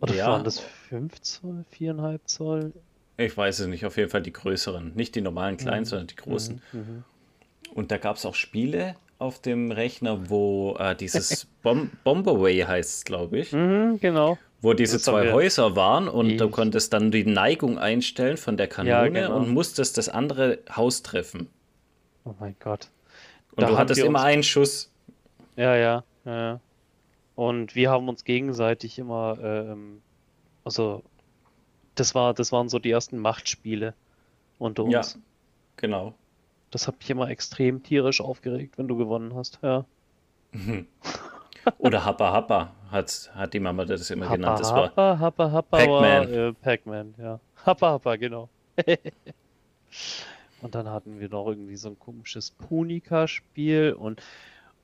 Oder 0.00 0.14
Ja. 0.14 0.28
waren 0.28 0.44
das 0.44 0.58
5 0.58 1.20
Zoll, 1.20 1.64
4,5 1.70 2.20
Zoll? 2.26 2.72
Ich 3.16 3.36
weiß 3.36 3.60
es 3.60 3.66
nicht, 3.68 3.86
auf 3.86 3.96
jeden 3.96 4.10
Fall 4.10 4.22
die 4.22 4.32
größeren. 4.32 4.92
Nicht 4.94 5.14
die 5.14 5.20
normalen 5.20 5.56
kleinen, 5.56 5.84
sondern 5.84 6.08
die 6.08 6.16
großen. 6.16 6.60
Mhm. 6.72 7.04
Und 7.74 7.90
da 7.90 7.96
gab 7.98 8.16
es 8.16 8.26
auch 8.26 8.34
Spiele 8.34 8.96
auf 9.18 9.40
dem 9.40 9.70
Rechner, 9.70 10.28
wo 10.28 10.76
äh, 10.78 10.94
dieses 10.96 11.46
Bom 11.62 11.90
Bomberway 12.02 12.60
heißt, 12.62 13.06
glaube 13.06 13.38
ich, 13.38 13.52
Mhm, 13.52 14.00
genau. 14.00 14.36
wo 14.60 14.72
diese 14.74 14.96
Das 14.96 15.04
zwei 15.04 15.32
Häuser 15.32 15.76
waren 15.76 16.08
und 16.08 16.36
du 16.38 16.46
Ich- 16.46 16.50
konntest 16.50 16.92
dann 16.92 17.12
die 17.12 17.24
Neigung 17.24 17.78
einstellen 17.78 18.36
von 18.36 18.56
der 18.56 18.66
Kanone 18.66 19.12
genau. 19.12 19.36
und 19.36 19.48
musstest 19.50 19.96
das 19.96 20.08
andere 20.08 20.58
Haus 20.74 21.02
treffen. 21.02 21.48
Oh 22.24 22.34
mein 22.40 22.56
Gott. 22.58 22.88
Und 23.52 23.62
Da 23.62 23.68
du 23.68 23.78
hattest 23.78 24.00
immer 24.02 24.22
einen 24.24 24.42
Schuss. 24.42 24.90
Ja, 25.56 25.76
ja, 25.76 26.02
ja. 26.24 26.32
ja. 26.52 26.60
Und 27.36 27.74
wir 27.74 27.90
haben 27.90 28.08
uns 28.08 28.24
gegenseitig 28.24 28.98
immer, 28.98 29.38
ähm, 29.42 30.00
also 30.64 31.02
das 31.96 32.14
war, 32.14 32.32
das 32.34 32.52
waren 32.52 32.68
so 32.68 32.78
die 32.78 32.90
ersten 32.90 33.18
Machtspiele 33.18 33.94
unter 34.58 34.86
Ja. 34.88 34.98
uns. 34.98 35.18
Genau. 35.76 36.14
Das 36.70 36.86
hat 36.86 36.98
mich 36.98 37.10
immer 37.10 37.28
extrem 37.28 37.82
tierisch 37.82 38.20
aufgeregt, 38.20 38.78
wenn 38.78 38.86
du 38.88 38.96
gewonnen 38.96 39.34
hast. 39.34 39.58
Ja. 39.62 39.84
Oder 41.78 42.04
Happa 42.04 42.32
Happa 42.32 42.72
hat, 42.90 43.30
hat 43.34 43.52
die 43.54 43.60
Mama 43.60 43.84
das 43.84 44.10
immer 44.10 44.26
Happa, 44.26 44.36
genannt. 44.36 44.60
Das 44.60 44.70
war 44.72 44.84
Happa, 44.88 45.18
Happa, 45.18 45.50
Happa 45.50 45.76
Pac-Man. 45.78 46.32
äh, 46.32 46.52
Pac-Man, 46.52 47.14
ja. 47.18 47.40
Happa, 47.66 47.90
Happa, 47.92 48.16
genau. 48.16 48.48
Und 50.62 50.74
dann 50.74 50.88
hatten 50.88 51.20
wir 51.20 51.28
noch 51.28 51.46
irgendwie 51.46 51.76
so 51.76 51.88
ein 51.90 51.98
komisches 51.98 52.50
Punika-Spiel 52.52 53.92
und, 53.92 54.22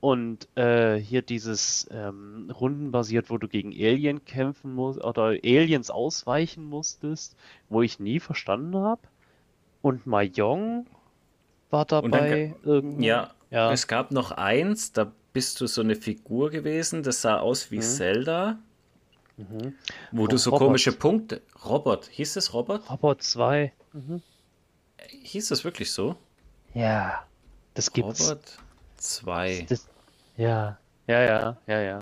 und 0.01 0.49
äh, 0.57 0.97
hier 0.97 1.23
dieses 1.23 1.87
ähm, 1.91 2.51
rundenbasiert, 2.59 3.29
wo 3.31 3.37
du 3.39 3.49
gegen 3.49 3.71
Alien 3.73 4.25
kämpfen 4.25 4.75
musst 4.75 5.03
oder 5.05 5.25
Aliens 5.45 5.91
ausweichen 5.91 6.65
musstest, 6.65 7.37
wo 7.69 7.83
ich 7.83 8.01
nie 8.01 8.19
verstanden 8.21 8.77
habe. 8.77 9.03
Und 9.83 10.07
Mahjong 10.07 10.87
war 11.71 11.85
dann 11.85 12.11
dabei 12.11 12.55
irgendwie. 12.65 13.07
Ja, 13.07 13.31
Ja. 13.51 13.73
es 13.73 13.87
gab 13.87 14.11
noch 14.11 14.31
eins, 14.31 14.93
da 14.93 15.13
bist 15.33 15.61
du 15.61 15.67
so 15.67 15.81
eine 15.83 15.97
Figur 15.97 16.51
gewesen, 16.51 17.03
das 17.03 17.23
sah 17.23 17.39
aus 17.39 17.71
wie 17.71 17.77
Mhm. 17.77 17.83
Zelda, 17.83 18.59
Mhm. 19.37 19.75
wo 20.13 20.27
du 20.27 20.35
Oh, 20.35 20.39
so 20.39 20.51
Robot. 20.51 20.67
komische 20.69 20.93
Punkte. 20.93 21.43
Robot, 21.65 22.07
hieß 22.07 22.37
es 22.37 22.53
Robot? 22.55 22.89
Robot 22.91 23.23
2. 23.23 23.73
Mhm. 23.93 24.23
Hieß 25.23 25.51
es 25.51 25.65
wirklich 25.65 25.93
so? 25.93 26.17
Ja. 26.75 27.25
Das 27.75 27.93
gibt's. 27.93 28.29
Robot 28.31 28.59
2. 29.01 29.67
Das, 29.69 29.89
ja, 30.37 30.79
ja, 31.07 31.23
ja, 31.23 31.57
ja, 31.67 31.81
ja. 31.81 31.99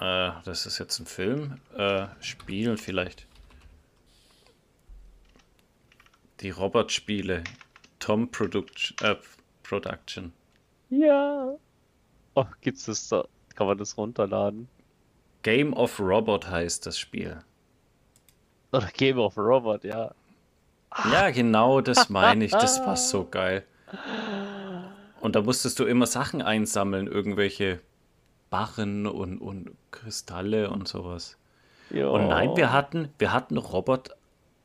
Äh, 0.00 0.32
das 0.44 0.66
ist 0.66 0.78
jetzt 0.78 0.98
ein 1.00 1.06
Film. 1.06 1.60
Äh, 1.76 2.06
Spiel 2.20 2.76
vielleicht. 2.76 3.26
Die 6.40 6.50
Robot-Spiele. 6.50 7.44
Tom 7.98 8.30
Production. 8.30 8.96
Äh, 9.02 9.16
Production. 9.62 10.32
Ja. 10.88 11.54
Oh, 12.34 12.46
gibt's 12.60 12.84
das 12.86 13.08
da? 13.08 13.24
Kann 13.54 13.66
man 13.66 13.76
das 13.76 13.96
runterladen? 13.98 14.68
Game 15.42 15.72
of 15.72 15.98
Robot 15.98 16.48
heißt 16.48 16.86
das 16.86 16.98
Spiel. 16.98 17.40
Oder 18.72 18.88
Game 18.88 19.18
of 19.18 19.36
Robot, 19.36 19.84
ja. 19.84 20.14
Ja, 21.10 21.30
genau, 21.30 21.80
das 21.80 22.08
meine 22.08 22.44
ich. 22.44 22.52
Das 22.52 22.80
war 22.80 22.96
so 22.96 23.24
geil. 23.24 23.64
Und 25.20 25.34
da 25.34 25.42
musstest 25.42 25.78
du 25.78 25.84
immer 25.84 26.06
Sachen 26.06 26.42
einsammeln, 26.42 27.06
irgendwelche 27.06 27.80
Barren 28.50 29.06
und, 29.06 29.38
und 29.38 29.70
Kristalle 29.90 30.70
und 30.70 30.88
sowas. 30.88 31.36
Ja. 31.90 32.08
Und 32.08 32.28
nein, 32.28 32.56
wir 32.56 32.72
hatten, 32.72 33.08
wir 33.18 33.32
hatten 33.32 33.56
Robot 33.56 34.10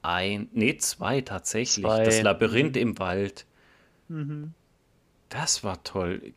ein, 0.02 0.50
nee, 0.52 0.78
zwei 0.78 1.22
tatsächlich. 1.22 1.86
Zwei. 1.86 2.04
Das 2.04 2.22
Labyrinth 2.22 2.78
im 2.78 3.00
Wald. 3.00 3.46
Mhm. 4.10 4.54
Das 5.30 5.64
war 5.64 5.84
toll. 5.84 6.34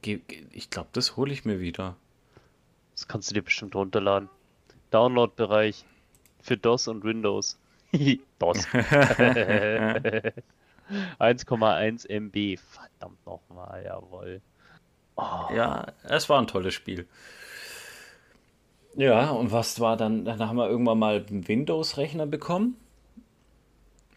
Ich 0.52 0.70
glaube, 0.70 0.88
das 0.92 1.16
hole 1.16 1.32
ich 1.32 1.44
mir 1.44 1.60
wieder. 1.60 1.96
Das 2.94 3.08
kannst 3.08 3.30
du 3.30 3.34
dir 3.34 3.42
bestimmt 3.42 3.74
runterladen. 3.74 4.30
Download-Bereich 4.90 5.84
für 6.40 6.56
DOS 6.56 6.88
und 6.88 7.04
Windows. 7.04 7.58
DOS. 8.38 8.66
1,1 11.18 12.08
MB. 12.08 12.58
Verdammt 12.58 13.24
nochmal, 13.26 13.84
jawohl. 13.84 14.40
Oh, 15.16 15.54
Ja, 15.54 15.86
es 16.04 16.28
war 16.28 16.40
ein 16.40 16.46
tolles 16.46 16.74
Spiel. 16.74 17.06
Ja, 18.96 19.30
und 19.30 19.52
was 19.52 19.78
war 19.80 19.96
dann? 19.96 20.24
Dann 20.24 20.40
haben 20.40 20.56
wir 20.56 20.68
irgendwann 20.68 20.98
mal 20.98 21.24
einen 21.28 21.46
Windows-Rechner 21.46 22.26
bekommen. 22.26 22.76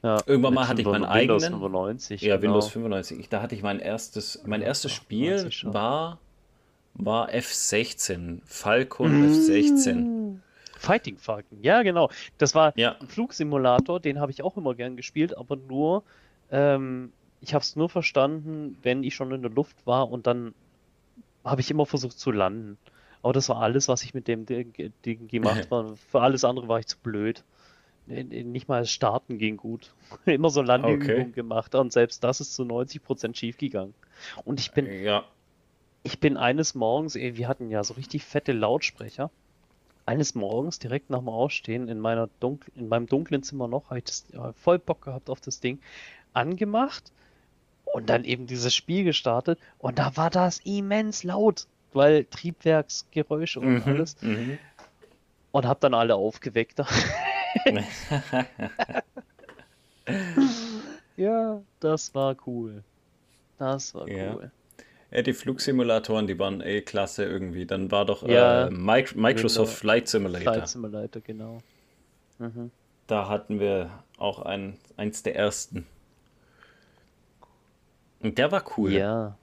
ja, 0.04 0.18
Irgendwann 0.26 0.54
mal 0.54 0.68
hatte 0.68 0.82
ich 0.82 0.88
meinen 0.88 1.04
Windows 1.04 1.44
eigenen. 1.44 1.60
95, 1.60 2.22
Ja, 2.22 2.38
genau. 2.38 2.54
Windows 2.54 2.70
95. 2.70 3.20
Ich, 3.20 3.30
da 3.30 3.42
hatte 3.42 3.56
ich 3.56 3.62
mein 3.62 3.80
erstes, 3.80 4.42
mein 4.46 4.62
erstes 4.62 4.94
Spiel 4.94 5.34
98 5.34 5.58
schon. 5.58 5.74
war, 5.74 6.20
war 6.94 7.30
F16. 7.30 8.40
Falcon 8.46 9.22
mm. 9.22 9.26
F16. 9.26 10.40
Fighting 10.80 11.18
Falcon, 11.18 11.62
ja 11.62 11.84
genau. 11.84 12.10
Das 12.38 12.56
war 12.56 12.72
ja. 12.78 12.96
ein 13.02 13.08
Flugsimulator, 13.10 14.00
den 14.00 14.22
habe 14.22 14.32
ich 14.32 14.44
auch 14.44 14.56
immer 14.56 14.76
gern 14.76 14.96
gespielt, 14.96 15.38
aber 15.38 15.58
nur, 15.58 16.04
ähm, 16.52 17.12
ich 17.42 17.54
habe 17.54 17.64
es 17.64 17.76
nur 17.76 17.90
verstanden, 17.90 18.78
wenn 18.82 19.04
ich 19.04 19.16
schon 19.16 19.32
in 19.32 19.42
der 19.42 19.52
Luft 19.52 19.86
war 19.86 20.10
und 20.10 20.28
dann 20.28 20.54
habe 21.44 21.62
ich 21.62 21.72
immer 21.72 21.86
versucht 21.86 22.20
zu 22.20 22.32
landen. 22.32 22.78
Aber 23.22 23.34
das 23.34 23.50
war 23.50 23.58
alles, 23.58 23.88
was 23.88 24.04
ich 24.04 24.14
mit 24.14 24.28
dem 24.28 24.46
Ding 24.46 25.28
gemacht 25.28 25.68
habe. 25.72 25.96
Für 25.96 26.22
alles 26.22 26.44
andere 26.44 26.68
war 26.68 26.80
ich 26.80 26.88
zu 26.88 26.98
blöd. 26.98 27.44
Nicht 28.08 28.68
mal 28.68 28.82
das 28.82 28.92
Starten 28.92 29.38
ging 29.38 29.58
gut. 29.58 29.94
Immer 30.26 30.50
so 30.50 30.62
Landeübungen 30.62 31.22
okay. 31.22 31.32
gemacht 31.32 31.76
und 31.76 31.94
selbst 31.94 32.24
das 32.24 32.42
ist 32.42 32.56
zu 32.56 32.64
90% 32.64 33.36
schief 33.36 33.58
gegangen. 33.58 33.94
Und 34.46 34.60
ich 34.60 34.72
bin, 34.72 34.92
ja. 34.92 35.24
ich 36.04 36.20
bin 36.20 36.36
eines 36.36 36.76
Morgens, 36.76 37.16
wir 37.16 37.48
hatten 37.48 37.70
ja 37.70 37.84
so 37.84 37.94
richtig 37.94 38.24
fette 38.26 38.52
Lautsprecher 38.52 39.30
eines 40.10 40.34
Morgens 40.34 40.80
direkt 40.80 41.12
nach 41.12 41.20
dem 41.20 41.30
Aufstehen 41.30 41.88
in, 41.88 42.00
meiner 42.00 42.30
Dunkel, 42.40 42.72
in 42.76 42.88
meinem 42.88 43.06
dunklen 43.06 43.44
Zimmer 43.44 43.68
noch, 43.68 43.92
habe 43.92 44.00
ich 44.00 44.06
das, 44.06 44.26
ja, 44.34 44.54
voll 44.54 44.80
Bock 44.80 45.04
gehabt 45.04 45.30
auf 45.30 45.40
das 45.40 45.60
Ding, 45.60 45.80
angemacht 46.34 47.12
und 47.86 48.10
dann 48.10 48.24
eben 48.24 48.48
dieses 48.48 48.74
Spiel 48.76 49.04
gestartet 49.04 49.60
und 49.78 50.00
da 50.00 50.16
war 50.18 50.30
das 50.30 50.60
immens 50.64 51.24
laut, 51.24 51.68
weil 51.94 52.26
Triebwerksgeräusche 52.26 53.60
und 53.60 53.76
mhm, 53.76 53.84
alles. 53.86 54.22
Mhm. 54.22 54.58
Und 55.52 55.66
habe 55.66 55.80
dann 55.80 55.96
alle 55.96 56.16
aufgeweckt. 56.16 56.80
ja, 61.18 61.62
das 61.80 62.14
war 62.14 62.36
cool. 62.46 62.84
Das 63.58 63.96
war 63.96 64.08
ja. 64.08 64.36
cool. 64.36 64.52
Ja, 65.12 65.24
die 65.24 65.34
Flugsimulatoren, 65.34 66.28
die 66.28 66.38
waren 66.38 66.62
eh 66.62 66.82
klasse 66.82 67.26
irgendwie. 67.26 67.66
Dann 67.66 67.90
war 67.90 68.06
doch 68.06 68.28
ja, 68.28 68.68
äh, 68.68 68.70
Microsoft 68.70 69.74
Flight 69.74 70.08
Simulator. 70.08 70.54
Flight 70.54 70.70
Simulator, 70.70 71.22
genau. 71.22 71.62
Mhm. 72.38 72.70
Da 73.08 73.28
hatten 73.28 73.60
wir 73.60 73.90
auch 74.18 74.40
ein, 74.40 74.78
eins 74.98 75.24
der 75.24 75.36
ersten. 75.36 75.88
Und 78.22 78.38
der 78.38 78.52
war 78.52 78.64
cool. 78.78 78.92
Ja. 78.94 79.38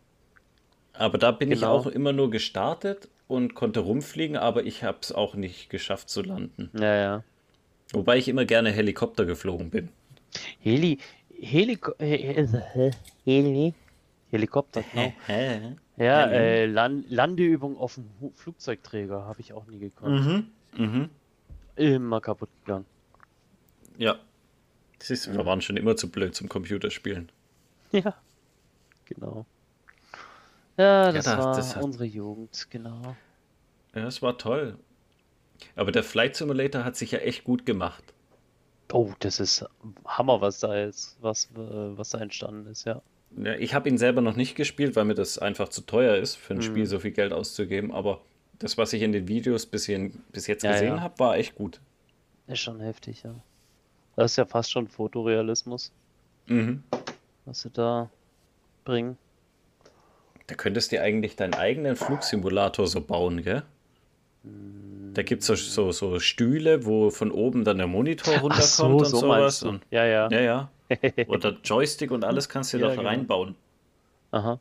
Aber 0.92 1.18
da 1.18 1.30
bin 1.30 1.50
genau. 1.50 1.60
ich 1.60 1.66
auch 1.66 1.86
immer 1.86 2.12
nur 2.12 2.30
gestartet 2.30 3.08
und 3.28 3.54
konnte 3.54 3.80
rumfliegen, 3.80 4.36
aber 4.36 4.64
ich 4.64 4.84
habe 4.84 4.98
es 5.02 5.12
auch 5.12 5.34
nicht 5.34 5.70
geschafft 5.70 6.08
zu 6.08 6.22
landen. 6.22 6.70
Ja, 6.74 6.94
ja. 6.96 7.24
Wobei 7.92 8.18
ich 8.18 8.28
immer 8.28 8.44
gerne 8.44 8.70
Helikopter 8.70 9.24
geflogen 9.24 9.70
bin. 9.70 9.88
Heli, 10.60 10.98
Heliko, 11.38 11.92
Heli, 11.98 13.74
Helikopter, 14.30 14.82
genau. 14.92 15.12
ja, 15.96 16.26
äh, 16.26 16.66
Land 16.66 17.10
Landeübung 17.10 17.78
auf 17.78 17.94
dem 17.94 18.32
Flugzeugträger 18.34 19.24
habe 19.24 19.40
ich 19.40 19.52
auch 19.52 19.66
nie 19.66 19.78
gekonnt. 19.78 20.26
Mhm. 20.76 20.84
Mhm. 20.84 21.10
Immer 21.76 22.20
kaputt 22.20 22.50
gegangen. 22.64 22.86
Ja. 23.98 24.16
Siehst 24.98 25.26
du, 25.26 25.32
wir 25.34 25.44
waren 25.46 25.60
schon 25.60 25.76
immer 25.76 25.94
zu 25.96 26.10
blöd 26.10 26.34
zum 26.34 26.48
Computerspielen. 26.48 27.30
Ja, 27.92 28.14
genau. 29.06 29.46
Ja, 30.76 31.10
das, 31.12 31.26
ja, 31.26 31.36
das 31.36 31.44
war 31.44 31.56
das 31.56 31.76
hat... 31.76 31.82
unsere 31.82 32.04
Jugend, 32.04 32.66
genau. 32.70 33.16
Ja, 33.94 34.02
das 34.02 34.20
war 34.20 34.36
toll. 34.36 34.78
Aber 35.74 35.90
der 35.90 36.04
Flight 36.04 36.36
Simulator 36.36 36.84
hat 36.84 36.96
sich 36.96 37.12
ja 37.12 37.20
echt 37.20 37.44
gut 37.44 37.64
gemacht. 37.64 38.04
Oh, 38.92 39.12
das 39.18 39.40
ist 39.40 39.64
Hammer, 40.04 40.40
was 40.40 40.60
da 40.60 40.76
ist, 40.84 41.16
was, 41.20 41.46
äh, 41.56 41.58
was 41.96 42.10
da 42.10 42.18
entstanden 42.18 42.70
ist, 42.70 42.84
ja. 42.84 43.00
Ja, 43.36 43.54
ich 43.54 43.74
habe 43.74 43.88
ihn 43.88 43.98
selber 43.98 44.20
noch 44.20 44.36
nicht 44.36 44.54
gespielt, 44.54 44.96
weil 44.96 45.04
mir 45.04 45.14
das 45.14 45.38
einfach 45.38 45.68
zu 45.68 45.82
teuer 45.82 46.16
ist, 46.16 46.36
für 46.36 46.54
ein 46.54 46.58
mhm. 46.58 46.62
Spiel 46.62 46.86
so 46.86 47.00
viel 47.00 47.10
Geld 47.10 47.32
auszugeben. 47.32 47.90
Aber 47.92 48.20
das, 48.58 48.78
was 48.78 48.92
ich 48.92 49.02
in 49.02 49.12
den 49.12 49.28
Videos 49.28 49.66
bis, 49.66 49.86
hier, 49.86 50.10
bis 50.32 50.46
jetzt 50.46 50.62
ja, 50.62 50.72
gesehen 50.72 50.96
ja. 50.96 51.00
habe, 51.00 51.18
war 51.18 51.36
echt 51.36 51.56
gut. 51.56 51.80
Ist 52.46 52.60
schon 52.60 52.80
heftig, 52.80 53.24
ja. 53.24 53.34
Das 54.14 54.32
ist 54.32 54.36
ja 54.36 54.46
fast 54.46 54.70
schon 54.70 54.88
Fotorealismus. 54.88 55.92
Mhm. 56.46 56.82
Was 57.44 57.62
sie 57.62 57.70
da 57.70 58.08
bringen. 58.86 59.18
Da 60.46 60.54
könntest 60.54 60.92
du 60.92 61.00
eigentlich 61.00 61.36
deinen 61.36 61.54
eigenen 61.54 61.96
Flugsimulator 61.96 62.86
so 62.86 63.02
bauen, 63.02 63.42
gell? 63.42 63.62
Da 65.12 65.22
gibt 65.22 65.42
es 65.42 65.46
so, 65.46 65.54
so, 65.56 65.92
so, 65.92 66.20
Stühle, 66.20 66.86
wo 66.86 67.10
von 67.10 67.30
oben 67.30 67.64
dann 67.64 67.78
der 67.78 67.86
Monitor 67.86 68.34
runterkommt 68.38 68.64
so, 68.64 68.86
und 68.86 69.04
so 69.06 69.16
sowas. 69.18 69.62
Und, 69.62 69.82
ja, 69.90 70.04
ja. 70.04 70.28
Ja, 70.30 70.40
ja. 70.40 70.70
Oder 71.26 71.56
Joystick 71.64 72.10
und 72.10 72.24
alles 72.24 72.48
kannst 72.48 72.72
du 72.72 72.78
ja, 72.78 72.88
doch 72.88 72.96
genau. 72.96 73.08
reinbauen. 73.08 73.56
Aha. 74.30 74.60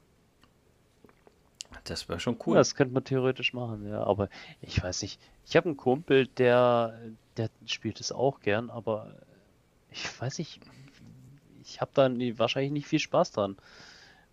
Das 1.84 2.10
wäre 2.10 2.20
schon 2.20 2.38
cool. 2.46 2.56
Ja, 2.56 2.62
das 2.62 2.74
könnte 2.74 2.94
man 2.94 3.04
theoretisch 3.04 3.54
machen, 3.54 3.88
ja. 3.88 4.04
Aber 4.04 4.30
ich 4.62 4.82
weiß 4.82 5.04
nicht. 5.04 5.20
Ich 5.46 5.56
habe 5.56 5.68
einen 5.68 5.78
Kumpel, 5.78 6.26
der, 6.26 7.00
der 7.38 7.50
spielt 7.68 8.00
es 8.00 8.12
auch 8.12 8.40
gern, 8.40 8.72
aber 8.72 9.14
ich 9.92 10.20
weiß 10.20 10.40
nicht. 10.40 10.62
Ich 11.64 11.82
habe 11.82 11.92
da 11.94 12.10
nie, 12.10 12.40
wahrscheinlich 12.40 12.72
nicht 12.72 12.88
viel 12.88 13.00
Spaß 13.00 13.32
dran. 13.34 13.56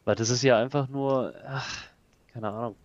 Weil 0.04 0.14
das 0.16 0.30
ist 0.30 0.42
ja 0.42 0.58
einfach 0.58 0.88
nur, 0.88 1.34
ach, 1.46 1.84
keine 2.32 2.48
Ahnung. 2.48 2.76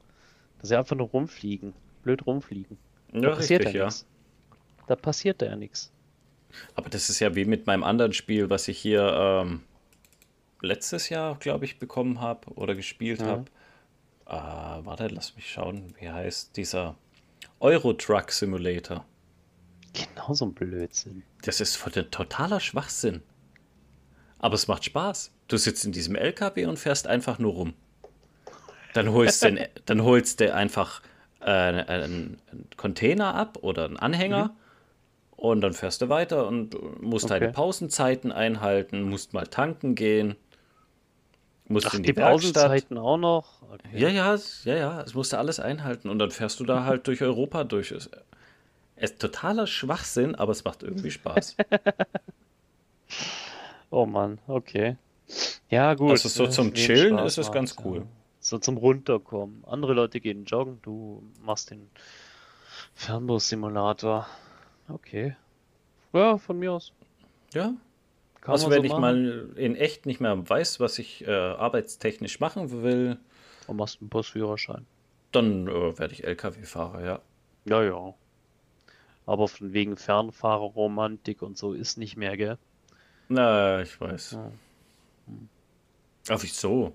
Das 0.58 0.66
ist 0.66 0.72
ja 0.72 0.80
einfach 0.80 0.96
nur 0.96 1.08
rumfliegen. 1.08 1.74
Blöd 2.04 2.26
rumfliegen. 2.26 2.78
Da 3.12 3.20
ja, 3.20 3.36
passiert 3.36 3.62
richtig, 3.62 3.76
ja 3.76 3.86
nichts. 3.86 4.06
Da 4.88 4.96
passiert 4.96 5.42
ja 5.42 5.56
nichts. 5.56 5.92
Aber 6.76 6.90
das 6.90 7.10
ist 7.10 7.20
ja 7.20 7.36
wie 7.36 7.46
mit 7.46 7.68
meinem 7.68 7.84
anderen 7.84 8.14
Spiel, 8.14 8.50
was 8.50 8.68
ich 8.68 8.78
hier 8.80 9.02
ähm, 9.14 9.64
letztes 10.62 11.10
Jahr, 11.10 11.36
glaube 11.36 11.66
ich, 11.66 11.80
bekommen 11.80 12.22
habe 12.22 12.52
oder 12.54 12.76
gespielt 12.76 13.22
mhm. 13.22 13.26
habe. 13.26 13.46
Äh, 14.26 14.86
warte, 14.86 15.08
lass 15.08 15.36
mich 15.36 15.50
schauen, 15.50 15.94
wie 16.00 16.10
heißt 16.10 16.56
dieser 16.58 16.96
Euro 17.60 17.94
Truck 17.94 18.32
Simulator. 18.32 19.06
Genau 19.94 20.34
so 20.34 20.46
ein 20.46 20.54
Blödsinn. 20.54 21.24
Das 21.44 21.60
ist 21.60 21.76
voll 21.76 21.92
totaler 21.92 22.60
Schwachsinn. 22.60 23.24
Aber 24.40 24.56
es 24.56 24.68
macht 24.68 24.86
Spaß. 24.86 25.32
Du 25.48 25.58
sitzt 25.58 25.86
in 25.86 25.92
diesem 25.92 26.16
LKW 26.16 26.66
und 26.66 26.78
fährst 26.78 27.08
einfach 27.08 27.40
nur 27.40 27.54
rum. 27.54 27.74
Dann 28.94 29.12
holst 29.12 29.44
du, 29.44 29.70
dann 29.86 30.04
holst 30.04 30.40
du 30.40 30.54
einfach 30.54 31.02
äh, 31.40 31.46
einen 31.46 32.42
Container 32.76 33.36
ab 33.36 33.60
oder 33.62 33.86
einen 33.86 33.98
Anhänger. 33.98 34.46
Mhm 34.46 34.68
und 35.38 35.62
dann 35.62 35.74
fährst 35.74 36.02
du 36.02 36.10
weiter 36.10 36.48
und 36.48 37.02
musst 37.02 37.26
okay. 37.26 37.40
deine 37.40 37.54
Pausenzeiten 37.54 38.32
einhalten, 38.32 39.04
musst 39.04 39.34
mal 39.34 39.46
tanken 39.46 39.94
gehen. 39.94 40.36
Musst 41.68 41.88
Ach, 41.88 41.94
in 41.94 42.04
die, 42.04 42.14
die 42.14 42.20
Pausenzeiten 42.20 42.98
auch 42.98 43.18
noch? 43.18 43.62
Okay. 43.62 44.00
Ja, 44.00 44.10
ja, 44.10 44.36
ja, 44.64 44.76
ja. 44.76 45.02
Es 45.02 45.14
musst 45.14 45.34
du 45.34 45.38
alles 45.38 45.60
einhalten 45.60 46.10
und 46.10 46.18
dann 46.18 46.32
fährst 46.32 46.60
du 46.60 46.64
da 46.64 46.86
halt 46.86 47.06
durch 47.08 47.22
Europa 47.22 47.66
durch. 47.66 47.92
Es 47.92 48.10
ist 48.96 49.20
totaler 49.20 49.68
Schwachsinn, 49.68 50.34
aber 50.34 50.54
es 50.54 50.64
macht 50.64 50.82
irgendwie 50.82 51.12
Spaß. 51.12 51.56
oh 53.92 54.08
Mann, 54.08 54.40
okay. 54.48 54.96
Ja, 55.70 55.94
gut. 55.94 56.12
Also 56.12 56.30
so 56.30 56.48
zum 56.48 56.74
Chillen 56.74 57.18
Spaß 57.18 57.32
ist 57.34 57.38
es 57.38 57.52
ganz 57.52 57.76
cool. 57.84 58.00
Ja. 58.00 58.06
So 58.40 58.58
zum 58.60 58.78
Runterkommen. 58.78 59.64
Andere 59.66 59.94
Leute 59.94 60.22
gehen 60.22 60.46
joggen, 60.46 60.80
du 60.82 61.24
machst 61.42 61.72
den 61.72 61.90
Fernbus-Simulator. 62.94 64.28
Okay. 64.88 65.36
Ja, 66.14 66.38
von 66.38 66.58
mir 66.58 66.74
aus. 66.74 66.94
Ja. 67.54 67.74
Kann 68.42 68.52
also 68.54 68.70
wenn 68.70 68.80
so 68.80 68.86
ich 68.86 68.98
mal 68.98 69.50
in 69.56 69.76
echt 69.76 70.06
nicht 70.06 70.22
mehr 70.22 70.50
weiß, 70.50 70.80
was 70.80 71.00
ich 71.00 71.28
äh, 71.28 71.32
arbeitstechnisch 71.32 72.40
machen 72.40 72.84
will. 72.84 73.18
Und 73.68 73.78
machst 73.78 74.00
einen 74.00 74.10
Busführerschein. 74.10 74.86
Dann 75.34 75.68
äh, 75.68 76.00
werde 76.00 76.14
ich 76.14 76.24
LKW-Fahrer, 76.24 77.04
ja. 77.04 77.20
Ja, 77.66 77.84
ja. 77.84 78.14
Aber 79.26 79.50
von 79.50 79.74
wegen 79.74 79.98
Fernfahrerromantik 79.98 81.42
und 81.42 81.58
so 81.58 81.74
ist 81.74 81.98
nicht 81.98 82.16
mehr, 82.16 82.38
gell? 82.38 82.58
Na, 83.28 83.82
ich 83.82 84.00
weiß. 84.00 84.32
Ja. 84.32 84.52
Ach, 86.30 86.40
wieso? 86.42 86.94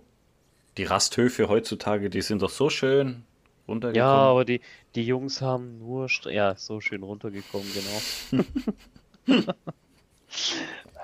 Die 0.76 0.84
Rasthöfe 0.84 1.48
heutzutage, 1.48 2.10
die 2.10 2.22
sind 2.22 2.42
doch 2.42 2.50
so 2.50 2.70
schön 2.70 3.24
runtergekommen. 3.68 3.96
Ja, 3.96 4.12
aber 4.12 4.44
die, 4.44 4.60
die 4.94 5.04
Jungs 5.04 5.40
haben 5.42 5.78
nur. 5.78 6.08
Ja, 6.24 6.56
so 6.56 6.80
schön 6.80 7.02
runtergekommen, 7.02 7.66
genau. 7.74 8.44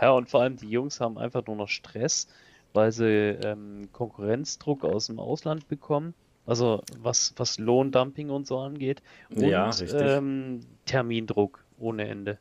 ja, 0.01 0.11
und 0.11 0.29
vor 0.29 0.43
allem 0.43 0.57
die 0.57 0.71
Jungs 0.71 1.01
haben 1.01 1.19
einfach 1.19 1.47
nur 1.47 1.57
noch 1.57 1.69
Stress, 1.69 2.29
weil 2.73 2.93
sie 2.93 3.05
ähm, 3.05 3.89
Konkurrenzdruck 3.93 4.85
aus 4.85 5.07
dem 5.07 5.21
Ausland 5.21 5.69
bekommen. 5.69 6.15
Also 6.47 6.83
was, 6.99 7.35
was 7.37 7.59
Lohndumping 7.59 8.31
und 8.31 8.47
so 8.47 8.59
angeht. 8.59 9.03
Und 9.29 9.45
ja, 9.45 9.71
ähm, 9.93 10.61
Termindruck 10.87 11.63
ohne 11.79 12.09
Ende. 12.09 12.39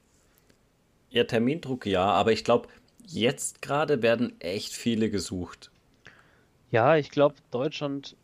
Ja, 1.10 1.25
Termindruck 1.25 1.86
ja, 1.86 2.06
aber 2.06 2.32
ich 2.32 2.46
glaube, 2.46 2.70
jetzt 3.08 3.62
gerade 3.62 4.02
werden 4.02 4.40
echt 4.40 4.74
viele 4.74 5.10
gesucht. 5.10 5.72
Ja, 6.72 6.98
ich 6.98 7.12
glaube, 7.12 7.36
Deutschland 7.52 8.16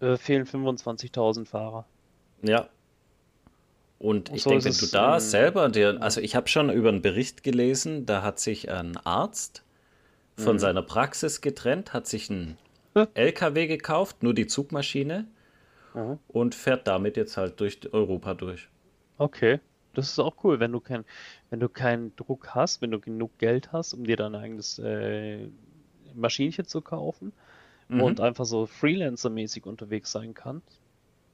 äh, 0.00 0.16
fehlen 0.16 0.44
25.000 0.46 1.46
Fahrer. 1.46 1.86
Ja. 2.42 2.68
Und, 3.98 4.32
ich 4.32 4.42
so 4.42 4.50
denke, 4.50 4.66
wenn 4.66 4.76
du 4.76 4.86
da 4.86 5.14
ähm, 5.14 5.20
selber 5.20 5.68
dir, 5.68 6.00
also 6.00 6.20
ich 6.20 6.36
habe 6.36 6.48
schon 6.48 6.70
über 6.70 6.88
einen 6.88 7.02
Bericht 7.02 7.42
gelesen, 7.42 8.06
da 8.06 8.22
hat 8.22 8.38
sich 8.38 8.70
ein 8.70 8.96
Arzt 8.98 9.64
von 10.36 10.54
mhm. 10.54 10.58
seiner 10.60 10.82
Praxis 10.82 11.40
getrennt, 11.40 11.92
hat 11.92 12.06
sich 12.06 12.30
einen 12.30 12.58
LKW 13.14 13.66
gekauft, 13.66 14.22
nur 14.22 14.34
die 14.34 14.46
Zugmaschine, 14.46 15.26
Mhm. 15.94 16.18
und 16.28 16.54
fährt 16.54 16.86
damit 16.86 17.16
jetzt 17.16 17.36
halt 17.36 17.58
durch 17.60 17.92
Europa 17.92 18.34
durch. 18.34 18.68
Okay. 19.16 19.60
Das 19.98 20.10
ist 20.10 20.18
auch 20.20 20.44
cool, 20.44 20.60
wenn 20.60 20.70
du 20.70 20.78
kein, 20.80 21.04
wenn 21.50 21.58
du 21.58 21.68
keinen 21.68 22.14
Druck 22.14 22.54
hast, 22.54 22.80
wenn 22.82 22.92
du 22.92 23.00
genug 23.00 23.36
Geld 23.38 23.72
hast, 23.72 23.94
um 23.94 24.04
dir 24.04 24.16
dein 24.16 24.34
eigenes 24.36 24.78
äh, 24.78 25.48
Maschinchen 26.14 26.66
zu 26.66 26.80
kaufen 26.80 27.32
Mhm. 27.88 28.02
und 28.02 28.20
einfach 28.20 28.44
so 28.44 28.66
Freelancer-mäßig 28.66 29.64
unterwegs 29.64 30.12
sein 30.12 30.34
kannst. 30.34 30.78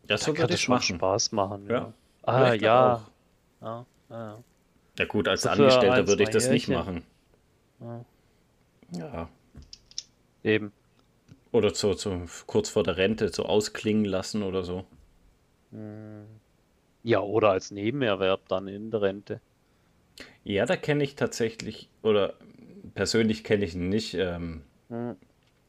Das 0.06 0.20
Da 0.20 0.26
so 0.26 0.32
kann 0.32 0.48
das 0.48 0.60
schon 0.60 0.76
machen. 0.76 0.96
Spaß 0.96 1.32
machen, 1.32 1.68
Ja. 1.68 1.74
ja. 1.76 1.92
Ah, 2.22 2.54
Ja, 2.54 2.54
ja. 2.54 3.10
Ja, 3.60 3.86
ja, 4.98 5.04
gut, 5.06 5.28
als 5.28 5.42
So 5.42 5.48
für 5.48 5.52
Angestellter 5.52 6.06
würde 6.08 6.22
ich 6.22 6.30
das 6.30 6.48
nicht 6.48 6.68
machen. 6.68 7.04
ja. 8.92 9.28
Eben. 10.42 10.72
Oder 11.52 11.74
so, 11.74 11.92
so 11.94 12.22
kurz 12.46 12.68
vor 12.68 12.82
der 12.82 12.96
Rente 12.96 13.28
so 13.28 13.46
ausklingen 13.46 14.04
lassen 14.04 14.42
oder 14.42 14.62
so. 14.62 14.84
Ja, 17.04 17.20
oder 17.20 17.50
als 17.50 17.70
Nebenerwerb 17.70 18.48
dann 18.48 18.66
in 18.66 18.90
der 18.90 19.02
Rente. 19.02 19.40
Ja, 20.42 20.66
da 20.66 20.76
kenne 20.76 21.04
ich 21.04 21.14
tatsächlich, 21.16 21.88
oder 22.02 22.34
persönlich 22.94 23.44
kenne 23.44 23.64
ich 23.64 23.74
ihn 23.74 23.88
nicht. 23.88 24.14
Ähm, 24.14 24.62
Mhm. 24.88 25.16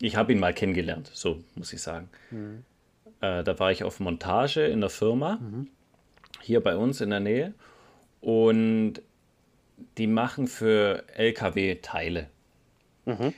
ich 0.01 0.15
habe 0.17 0.33
ihn 0.33 0.39
mal 0.39 0.53
kennengelernt, 0.53 1.09
so 1.13 1.41
muss 1.55 1.71
ich 1.73 1.81
sagen. 1.81 2.09
Mhm. 2.31 2.63
Äh, 3.21 3.43
da 3.43 3.59
war 3.59 3.71
ich 3.71 3.83
auf 3.83 3.99
Montage 3.99 4.65
in 4.65 4.81
der 4.81 4.89
Firma, 4.89 5.39
hier 6.41 6.61
bei 6.61 6.75
uns 6.75 7.01
in 7.01 7.09
der 7.11 7.21
Nähe. 7.21 7.53
Und 8.21 9.01
die 9.97 10.07
machen 10.07 10.47
für 10.47 11.05
LKW 11.15 11.75
Teile. 11.75 12.29
Mhm. 13.05 13.33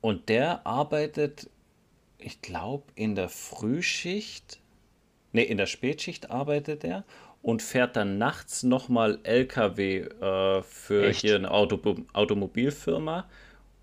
Und 0.00 0.28
der 0.28 0.66
arbeitet, 0.66 1.50
ich 2.18 2.40
glaube, 2.40 2.84
in 2.94 3.14
der 3.14 3.28
Frühschicht, 3.28 4.60
nee, 5.32 5.42
in 5.42 5.58
der 5.58 5.66
Spätschicht 5.66 6.30
arbeitet 6.30 6.84
er 6.84 7.04
und 7.42 7.62
fährt 7.62 7.96
dann 7.96 8.18
nachts 8.18 8.62
nochmal 8.62 9.20
LKW 9.22 9.98
äh, 10.00 10.62
für 10.62 11.06
Echt? 11.06 11.20
hier 11.22 11.36
eine 11.36 11.50
Auto 11.50 11.96
Automobilfirma, 12.12 13.28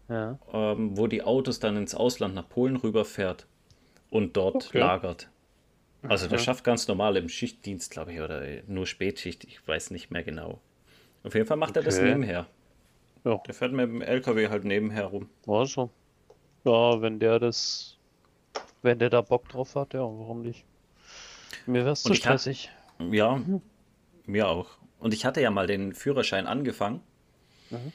Ja. 0.10 0.38
ähm, 0.54 0.98
wo 0.98 1.08
die 1.08 1.24
Autos 1.24 1.60
dann 1.60 1.78
ins 1.78 1.96
Ausland 1.96 2.36
nach 2.36 2.48
Polen 2.50 2.76
rüberfährt 2.76 3.48
und 4.12 4.38
dort 4.38 4.56
Okay. 4.56 4.80
lagert. 4.80 5.30
Also 6.04 6.28
der 6.28 6.38
schafft 6.38 6.64
ganz 6.64 6.88
normal 6.88 7.18
im 7.18 7.30
Schichtdienst, 7.30 7.92
glaube 7.92 8.14
ich, 8.14 8.22
oder 8.22 8.44
nur 8.68 8.86
Spätschicht, 8.86 9.44
ich 9.44 9.68
weiß 9.68 9.92
nicht 9.92 10.12
mehr 10.12 10.24
genau. 10.24 10.60
Auf 11.24 11.34
jeden 11.34 11.48
Fall 11.48 11.58
macht 11.58 11.76
er 11.78 11.84
das 11.84 11.96
Okay. 11.96 12.06
nebenher. 12.10 12.48
Ja, 13.26 13.42
Der 13.48 13.54
fährt 13.54 13.74
mit 13.74 13.88
dem 13.90 14.02
LKW 14.02 14.50
halt 14.50 14.66
nebenher 14.66 15.06
rum. 15.06 15.30
war 15.46 15.66
so. 15.66 15.90
Ja, 16.66 17.02
wenn 17.02 17.20
der 17.20 17.40
das, 17.40 17.98
wenn 18.84 19.00
der 19.00 19.10
da 19.12 19.22
Bock 19.22 19.50
drauf 19.50 19.76
hat, 19.76 19.94
ja, 19.94 20.02
warum 20.02 20.42
nicht? 20.42 20.66
Mir 21.66 21.86
wär's 21.86 22.04
zu 22.04 22.14
stressig. 22.14 22.70
Ja, 23.12 23.42
mir 24.26 24.48
auch. 24.48 24.70
Und 25.00 25.14
ich 25.14 25.26
hatte 25.26 25.42
ja 25.42 25.52
mal 25.52 25.68
den 25.68 25.94
Führerschein 25.94 26.48
angefangen. 26.48 27.02
Mhm. 27.70 27.92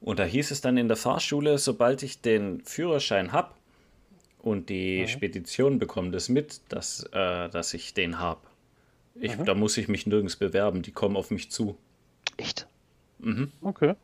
Und 0.00 0.18
da 0.18 0.24
hieß 0.24 0.50
es 0.50 0.60
dann 0.60 0.76
in 0.76 0.88
der 0.88 0.96
Fahrschule, 0.96 1.56
sobald 1.58 2.02
ich 2.02 2.20
den 2.20 2.60
Führerschein 2.62 3.32
habe 3.32 3.50
und 4.40 4.68
die 4.68 5.02
Mhm. 5.02 5.08
Spedition 5.08 5.78
bekommt 5.78 6.14
es 6.14 6.28
mit, 6.28 6.60
dass, 6.68 7.04
äh, 7.12 7.48
dass 7.48 7.72
ich 7.74 7.94
den 7.94 8.18
habe. 8.18 8.40
Ich, 9.14 9.38
Mhm. 9.38 9.44
Da 9.44 9.54
muss 9.54 9.76
ich 9.78 9.88
mich 9.88 10.06
nirgends 10.06 10.36
bewerben, 10.36 10.82
die 10.82 10.92
kommen 10.92 11.16
auf 11.16 11.30
mich 11.30 11.50
zu. 11.50 11.78
Echt? 12.36 12.66
Mhm. 13.18 13.52
Okay. 13.62 13.94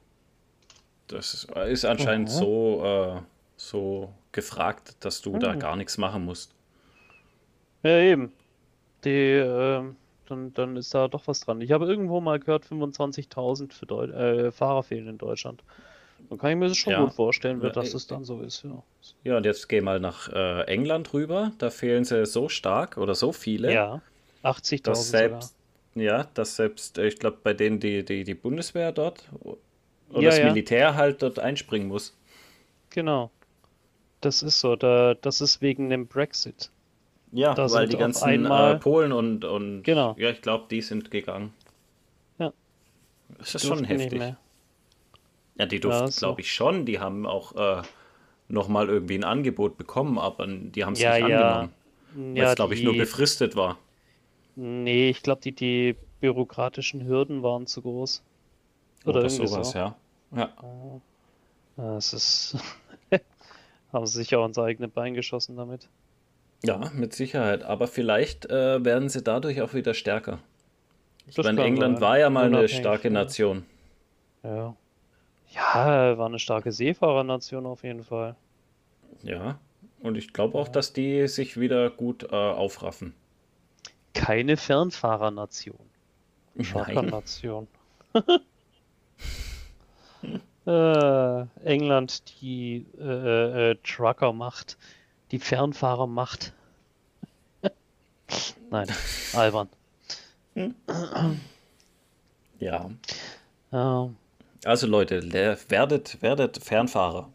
Das 1.09 1.35
ist, 1.35 1.51
ist 1.51 1.85
anscheinend 1.85 2.29
Mhm. 2.29 2.33
so, 2.33 2.83
äh, 2.85 3.21
so 3.57 4.15
gefragt, 4.33 4.95
dass 5.01 5.21
du 5.21 5.37
da 5.39 5.55
Mhm. 5.55 5.59
gar 5.59 5.77
nichts 5.77 5.99
machen 5.99 6.25
musst. 6.25 6.55
Ja, 7.83 7.99
eben. 7.99 8.33
Die, 9.05 9.11
ähm, 9.11 9.97
dann, 10.27 10.53
dann 10.55 10.77
ist 10.77 10.95
da 10.95 11.09
doch 11.09 11.27
was 11.29 11.41
dran. 11.41 11.61
Ich 11.63 11.73
habe 11.73 11.87
irgendwo 11.87 12.21
mal 12.21 12.41
gehört, 12.41 12.65
25.000 12.67 13.75
für 13.75 13.87
Deu 13.87 14.05
äh, 14.07 14.53
Fahrer 14.53 14.83
fehlen 14.85 15.09
in 15.09 15.19
Deutschland. 15.19 15.65
Dann 16.31 16.39
kann 16.39 16.51
ich 16.53 16.57
mir 16.59 16.69
das 16.69 16.79
schon 16.79 16.95
Ja. 16.95 17.05
gut 17.05 17.13
vorstellen, 17.15 17.61
dass 17.73 17.95
äh, 17.95 17.95
es 17.95 18.07
dann 18.07 18.25
so 18.25 18.43
ist, 18.43 18.65
ja. 18.65 18.85
Ja, 19.25 19.37
und 19.37 19.45
jetzt 19.47 19.69
geh 19.69 19.81
mal 19.81 20.01
nach 20.01 20.29
äh, 20.29 20.63
England 20.65 21.13
rüber. 21.13 21.53
Da 21.59 21.71
fehlen 21.71 22.05
sie 22.05 22.25
so 22.27 22.49
stark 22.49 22.97
oder 22.97 23.15
so 23.15 23.33
viele. 23.33 23.69
Ja, 23.73 24.03
80.000 24.43 24.85
dass 24.85 25.11
sogar. 25.11 25.19
selbst, 25.19 25.57
ja, 25.95 26.25
dass 26.35 26.57
selbst, 26.57 26.99
äh, 26.99 27.07
ich 27.09 27.19
glaube, 27.19 27.39
bei 27.43 27.55
denen 27.55 27.81
die, 27.81 28.05
die, 28.05 28.25
die 28.25 28.35
Bundeswehr 28.35 28.93
dort 28.93 29.31
oder 30.11 30.23
Ja, 30.23 30.31
das. 30.33 30.43
Militär 30.45 30.97
halt 30.97 31.23
dort 31.23 31.39
einspringen 31.39 31.89
muss. 31.89 32.17
Genau. 32.91 33.33
Das 34.21 34.43
ist 34.43 34.61
so. 34.61 34.77
Da, 34.77 35.15
das 35.15 35.41
ist 35.41 35.63
wegen 35.63 35.91
dem 35.91 36.09
Brexit. 36.09 36.73
Ja, 37.33 37.55
Da 37.55 37.71
weil 37.71 37.87
die 37.89 37.97
ganzen 37.97 38.25
einmal- 38.25 38.75
äh, 38.75 38.79
Polen 38.79 39.13
und, 39.13 39.45
und 39.45 39.83
Genau. 39.83 40.15
ja, 40.19 40.31
ich 40.31 40.43
glaube, 40.43 40.67
die 40.71 40.83
sind 40.83 41.11
gegangen. 41.11 41.53
Ja. 42.39 42.53
Das 43.39 43.55
ist 43.55 43.67
schon 43.67 43.85
heftig. 43.85 44.21
Ja, 45.57 45.67
die 45.67 45.79
durften, 45.81 46.09
ist 46.09 46.17
so. 46.21 46.27
glaube 46.27 46.41
ich, 46.41 46.53
schon. 46.53 46.87
Die 46.87 46.99
haben 46.99 47.27
auch 47.27 47.55
äh, 47.55 47.83
nochmal 48.49 48.89
irgendwie 48.89 49.17
ein 49.17 49.25
Angebot 49.25 49.77
bekommen, 49.77 50.19
aber 50.19 50.47
die 50.47 50.85
haben 50.85 50.95
es 50.95 51.01
Ja, 51.01 51.19
nicht 51.19 51.29
ja. 51.29 51.51
angenommen. 51.51 51.75
Weil 52.15 52.37
Ja, 52.37 52.51
es, 52.51 52.57
glaube 52.57 52.75
ich, 52.75 52.83
nur 52.83 52.97
befristet 52.97 53.55
war. 53.57 53.79
Nee, 54.57 55.11
ich 55.11 55.23
glaube, 55.23 55.41
die, 55.43 55.53
die 55.53 55.97
bürokratischen 56.21 57.07
Hürden 57.07 57.43
waren 57.43 57.67
zu 57.67 57.83
groß. 57.83 58.23
Oder, 59.07 59.23
irgendwie 59.23 59.47
sowas, 59.47 59.71
so. 59.71 59.79
ja. 59.79 59.97
Ja. 60.35 60.49
Ja, 61.77 61.97
es 61.97 62.13
ist. 62.13 62.57
Haben 63.93 64.07
sie 64.07 64.19
sich 64.19 64.35
auch 64.37 64.45
ins 64.47 64.59
eigene 64.59 64.89
Bein 64.89 65.15
geschossen 65.15 65.57
damit. 65.57 65.89
Ja, 66.65 66.91
mit 66.95 67.15
Sicherheit. 67.15 67.63
Aber 67.63 67.87
vielleicht 67.89 68.47
äh, 68.47 68.85
werden 68.85 69.09
sie 69.09 69.23
dadurch 69.23 69.63
auch 69.63 69.75
wieder 69.75 69.95
stärker. 69.95 70.41
Ich 71.27 71.35
Das 71.37 71.47
meine, 71.47 71.63
England 71.63 71.99
sein. 71.99 72.03
war 72.03 72.19
ja 72.19 72.31
mal 72.31 72.47
eine 72.47 72.69
starke 72.69 73.09
ja. 73.09 73.15
Nation. 73.15 73.65
Ja. 74.43 74.75
Ja, 75.53 76.19
war 76.19 76.27
eine 76.27 76.39
starke 76.39 76.71
Seefahrernation 76.71 77.67
auf 77.67 77.83
jeden 77.83 78.05
Fall. 78.05 78.37
Ja. 79.23 79.59
Und 80.01 80.17
ich 80.17 80.33
glaube 80.33 80.59
auch, 80.59 80.69
dass 80.69 80.93
die 80.93 81.27
sich 81.29 81.59
wieder 81.59 81.91
gut 81.91 82.25
äh, 82.25 82.37
aufraffen. 82.37 83.15
Keine 84.15 84.57
Fernfahrernation. 84.57 85.79
Nein. 86.55 86.67
Truckernation. 86.67 87.69
äh, 90.67 91.41
England, 91.65 92.41
die 92.41 92.87
äh, 92.99 93.71
äh, 93.71 93.77
Trucker-Macht. 93.83 94.79
Die 95.31 95.39
Fernfahrer-Macht. 95.39 96.53
Nein, 98.71 98.89
albern. 99.33 99.69
Ja. 102.59 102.91
Ja, 103.73 104.11
Also 104.65 104.87
Leute, 104.87 105.21
le- 105.21 105.59
werdet, 105.69 106.21
werdet 106.23 106.59
Fernfahrer. 106.63 107.31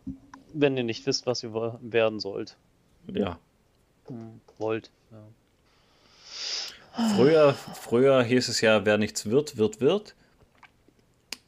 wenn 0.54 0.78
ihr 0.78 0.84
nicht 0.84 1.06
wisst, 1.06 1.26
was 1.26 1.44
ihr 1.44 1.54
werden 1.82 2.20
sollt. 2.20 2.56
Ja. 3.08 3.40
Hm, 4.08 4.40
wollt. 4.58 4.90
Ja. 5.12 5.18
Früher, 7.16 7.54
früher 7.54 8.24
hieß 8.24 8.48
es 8.48 8.62
ja, 8.62 8.86
wer 8.86 8.98
nichts 8.98 9.26
wird, 9.26 9.58
wird 9.58 9.82
Wirt. 9.82 10.16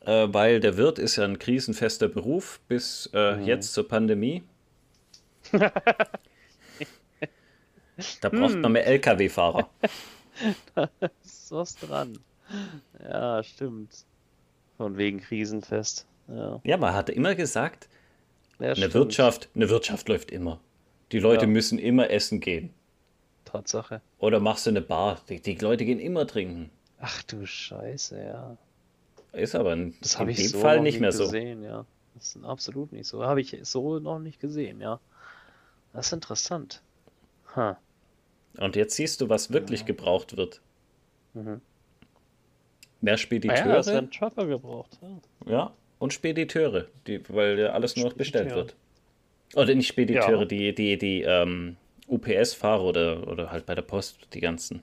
Äh, 0.01 0.27
weil 0.33 0.59
der 0.59 0.75
Wirt 0.77 0.99
ist 0.99 1.15
ja 1.17 1.23
ein 1.25 1.39
krisenfester 1.39 2.07
Beruf 2.07 2.59
bis 2.67 3.09
äh, 3.13 3.35
Mhm. 3.37 3.45
jetzt 3.45 3.73
zur 3.73 3.87
Pandemie. 3.87 4.43
Da 8.21 8.29
braucht 8.29 8.53
Hm. 8.53 8.61
man 8.61 8.71
mehr 8.73 8.87
Lkw-Fahrer. 8.87 9.69
Ist 11.23 11.51
was 11.51 11.75
dran. 11.75 12.17
Ja, 13.03 13.41
stimmt. 13.43 14.05
Von 14.77 14.97
wegen 14.97 15.19
Krisenfest. 15.19 16.05
Ja, 16.27 16.59
Ja, 16.63 16.77
man 16.77 16.93
hatte 16.93 17.11
immer 17.11 17.33
gesagt, 17.35 17.87
ja 18.59 18.67
eine 18.67 18.75
stimmt. 18.75 18.93
Wirtschaft, 18.93 19.49
eine 19.55 19.69
Wirtschaft 19.69 20.07
läuft 20.09 20.31
immer. 20.31 20.59
Die 21.11 21.19
Leute 21.19 21.45
Ja. 21.45 21.51
müssen 21.51 21.79
immer 21.79 22.09
essen 22.11 22.39
gehen. 22.39 22.73
Tatsache. 23.45 24.01
Oder 24.19 24.39
machst 24.39 24.65
du 24.65 24.69
eine 24.71 24.81
Bar. 24.81 25.19
Die, 25.29 25.39
die 25.41 25.55
Leute 25.55 25.85
gehen 25.85 25.99
immer 25.99 26.27
trinken. 26.27 26.69
Ach 26.99 27.23
du 27.23 27.45
Scheiße, 27.45 28.21
ja. 28.21 28.57
Ist 29.31 29.55
aber 29.55 29.73
in, 29.73 29.95
Das 30.01 30.15
in 30.15 30.29
ich 30.29 30.37
dem 30.37 30.47
so 30.47 30.59
Fall 30.59 30.77
noch 30.77 30.83
nicht 30.83 30.99
mehr 30.99 31.11
so. 31.11 31.23
gesehen, 31.25 31.63
ja. 31.63 31.85
Das 32.15 32.35
ist 32.35 32.43
absolut 32.43 32.91
nicht 32.91 33.07
so. 33.07 33.23
Habe 33.23 33.39
ich 33.41 33.57
so 33.63 33.99
noch 33.99 34.19
nicht 34.19 34.39
gesehen, 34.39 34.81
ja. 34.81 34.99
Das 35.93 36.07
ist 36.07 36.13
interessant. 36.13 36.81
Ha. 37.55 37.77
Und 38.59 38.75
jetzt 38.75 38.95
siehst 38.95 39.21
du, 39.21 39.29
was 39.29 39.51
wirklich 39.51 39.85
gebraucht 39.85 40.35
wird. 40.37 40.61
Mhm. 41.33 41.61
Mehr 43.01 43.01
Ah 43.01 43.07
ja, 43.09 43.13
es 43.13 43.21
Spediteure. 43.21 43.85
werden 43.85 44.11
Trucker 44.11 44.45
gebraucht. 44.47 44.97
Ja. 45.45 45.51
Ja, 45.51 45.73
und 45.99 46.13
Spediteure, 46.13 46.87
die, 47.05 47.21
weil 47.29 47.59
ja 47.59 47.69
alles 47.69 47.95
nur 47.95 48.07
noch 48.07 48.13
bestellt 48.13 48.49
Spediteure. 48.49 48.67
wird. 48.67 48.75
Oder 49.55 49.75
nicht 49.75 49.87
Spediteure, 49.87 50.39
Ja. 50.39 50.45
die, 50.45 50.73
die, 50.75 50.97
die 50.97 51.21
ähm, 51.21 51.77
UPS-Fahrer 52.07 52.83
oder, 52.83 53.27
oder 53.27 53.51
halt 53.51 53.65
bei 53.65 53.75
der 53.75 53.81
Post, 53.83 54.27
die 54.33 54.41
ganzen 54.41 54.81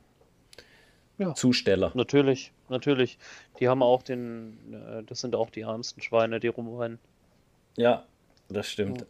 Ja. 1.19 1.35
Zusteller. 1.35 1.91
Natürlich, 1.95 2.53
natürlich. 2.69 3.19
Die 3.61 3.69
haben 3.69 3.83
auch 3.83 4.03
den, 4.03 4.57
äh, 4.73 5.03
das 5.05 5.21
sind 5.21 5.35
auch 5.35 5.51
die 5.51 5.63
ärmsten 5.63 6.01
Schweine, 6.01 6.39
die 6.41 6.49
rumrennen. 6.49 6.99
Ja, 7.77 8.05
das 8.49 8.71
stimmt. 8.71 9.05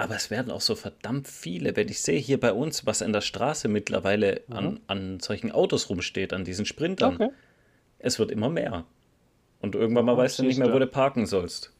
Aber 0.00 0.16
es 0.16 0.30
werden 0.30 0.50
auch 0.50 0.60
so 0.60 0.74
verdammt 0.74 1.28
viele. 1.28 1.76
Wenn 1.76 1.88
ich 1.88 2.00
sehe 2.00 2.18
hier 2.18 2.40
bei 2.40 2.52
uns, 2.52 2.86
was 2.86 3.02
an 3.02 3.12
der 3.12 3.20
Straße 3.20 3.68
mittlerweile 3.68 4.42
Mhm. 4.48 4.56
an, 4.56 4.80
an 4.86 5.20
solchen 5.20 5.52
Autos 5.52 5.90
rumsteht, 5.90 6.32
an 6.32 6.44
diesen 6.44 6.64
Sprintern, 6.66 7.14
Okay. 7.16 7.28
es 7.98 8.18
wird 8.18 8.30
immer 8.30 8.48
mehr. 8.48 8.84
Und 9.60 9.74
irgendwann 9.74 10.06
mal 10.06 10.12
Ja, 10.12 10.18
weißt 10.18 10.38
du 10.38 10.44
nicht 10.44 10.58
mehr, 10.58 10.68
wo 10.68 10.78
du. 10.78 10.86
du 10.86 10.86
parken 10.86 11.26
sollst. 11.26 11.72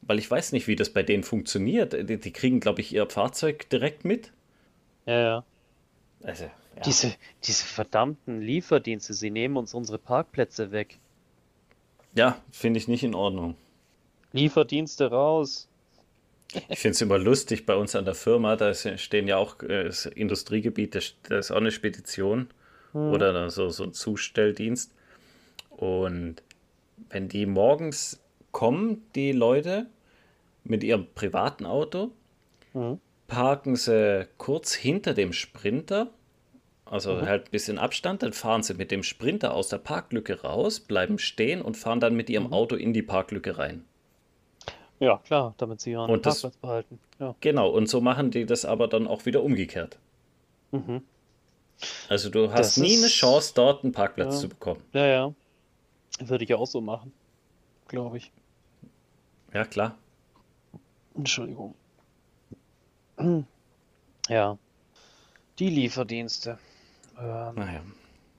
Weil 0.00 0.18
ich 0.18 0.30
weiß 0.30 0.52
nicht, 0.52 0.66
wie 0.68 0.74
das 0.76 0.90
bei 0.90 1.02
denen 1.02 1.22
funktioniert. 1.22 1.92
Die, 2.08 2.18
die 2.18 2.32
kriegen, 2.32 2.60
glaube 2.60 2.80
ich, 2.80 2.92
ihr 2.94 3.08
Fahrzeug 3.08 3.68
direkt 3.68 4.04
mit. 4.04 4.32
Ja, 5.06 5.20
ja. 5.20 5.44
Also, 6.22 6.44
ja. 6.44 6.82
Diese, 6.86 7.12
diese 7.44 7.64
verdammten 7.64 8.40
Lieferdienste, 8.40 9.12
sie 9.12 9.30
nehmen 9.30 9.56
uns 9.58 9.74
unsere 9.74 9.98
Parkplätze 9.98 10.70
weg. 10.72 10.98
ja 12.14 12.36
finde 12.50 12.78
ich 12.78 12.88
nicht 12.88 13.04
in 13.04 13.14
Ordnung. 13.14 13.56
Lieferdienste 14.32 15.10
raus. 15.10 15.68
Ich 16.68 16.78
finde 16.80 16.92
es 16.94 17.00
immer 17.00 17.18
lustig 17.18 17.64
bei 17.66 17.74
uns 17.74 17.94
an 17.96 18.04
der 18.04 18.14
Firma, 18.14 18.56
da 18.56 18.74
stehen 18.74 19.26
ja 19.28 19.36
auch 19.36 19.62
äh, 19.62 19.84
das 19.84 20.06
Industriegebiet, 20.06 20.94
da 21.28 21.38
ist- 21.38 21.50
auch 21.50 21.56
eine 21.56 21.70
Spedition 21.70 22.48
oder 23.10 23.32
da 23.32 23.48
so, 23.50 23.70
so 23.70 23.84
ein 23.84 23.92
Zustelldienst. 23.94 24.92
Und 25.70 26.42
wenn 27.08 27.28
die 27.28 27.46
morgens 27.46 28.20
kommen, 28.50 29.02
die 29.14 29.32
Leute 29.32 29.86
mit 30.64 30.84
ihrem 30.84 31.06
privaten 31.14 31.64
Auto, 31.66 32.12
Mhm. 32.74 33.00
parken 33.28 33.76
sie 33.76 34.26
kurz 34.38 34.74
hinter 34.74 35.14
dem 35.14 35.32
Sprinter, 35.32 36.10
also 36.84 37.20
halt 37.26 37.46
ein 37.46 37.50
bisschen 37.50 37.78
Abstand, 37.78 38.22
dann 38.22 38.32
fahren 38.34 38.62
sie 38.62 38.74
mit 38.74 38.90
dem 38.90 39.02
Sprinter 39.02 39.54
aus 39.54 39.68
der 39.68 39.78
Parklücke 39.78 40.42
raus, 40.42 40.80
bleiben 40.80 41.18
stehen 41.18 41.62
und 41.62 41.76
fahren 41.78 42.00
dann 42.00 42.14
mit 42.14 42.28
ihrem 42.28 42.52
Auto 42.52 42.76
in 42.76 42.92
die 42.92 43.02
Parklücke 43.02 43.56
rein. 43.56 43.84
Ja, 45.02 45.18
klar, 45.18 45.52
damit 45.58 45.80
sie 45.80 45.90
ihren 45.90 46.08
Und 46.10 46.24
das- 46.26 46.42
Parkplatz 46.42 46.60
behalten. 46.60 47.00
Ja. 47.18 47.34
Genau, 47.40 47.68
und 47.70 47.88
so 47.88 48.00
machen 48.00 48.30
die 48.30 48.46
das 48.46 48.64
aber 48.64 48.86
dann 48.86 49.08
auch 49.08 49.26
wieder 49.26 49.42
umgekehrt. 49.42 49.98
Mhm. 50.70 51.02
Also 52.08 52.30
du 52.30 52.52
hast 52.52 52.58
Das 52.58 52.76
nie 52.76 52.96
eine 52.96 53.06
ist- 53.06 53.12
Chance, 53.14 53.52
dort 53.56 53.82
einen 53.82 53.92
Parkplatz 53.92 54.34
Ja. 54.34 54.40
zu 54.42 54.48
bekommen. 54.48 54.80
ja, 54.92 55.06
ja. 55.06 55.34
Würde 56.20 56.44
ich 56.44 56.54
auch 56.54 56.66
so 56.66 56.80
machen. 56.80 57.12
Glaube 57.88 58.18
ich. 58.18 58.30
Ja, 59.52 59.64
klar. 59.64 59.96
Entschuldigung. 61.16 61.74
Ja. 64.28 64.56
Die 65.58 65.68
Lieferdienste. 65.68 66.58
Ähm, 67.18 67.54
Naja, 67.56 67.80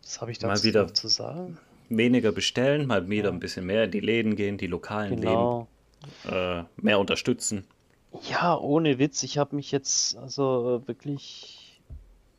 was 0.01 0.21
habe 0.21 0.31
ich 0.31 0.39
Mal 0.41 0.47
dazu 0.49 0.63
wieder- 0.63 0.83
noch 0.83 0.91
zu 0.91 1.09
sagen? 1.09 1.57
weniger 1.89 2.31
bestellen, 2.31 2.87
mal 2.87 3.07
wieder 3.09 3.29
ein 3.29 3.39
bisschen 3.39 3.65
mehr 3.65 3.83
in 3.83 3.91
die 3.91 3.99
Läden 3.99 4.35
gehen, 4.37 4.57
die 4.57 4.67
lokalen 4.67 5.19
Genau. 5.19 5.59
Läden 5.59 5.67
äh, 6.29 6.63
mehr 6.77 6.99
unterstützen. 6.99 7.65
Ja, 8.29 8.57
ohne 8.57 8.99
Witz, 8.99 9.23
ich 9.23 9.37
habe 9.37 9.55
mich 9.55 9.71
jetzt 9.71 10.15
also 10.17 10.81
äh, 10.83 10.87
wirklich. 10.87 11.81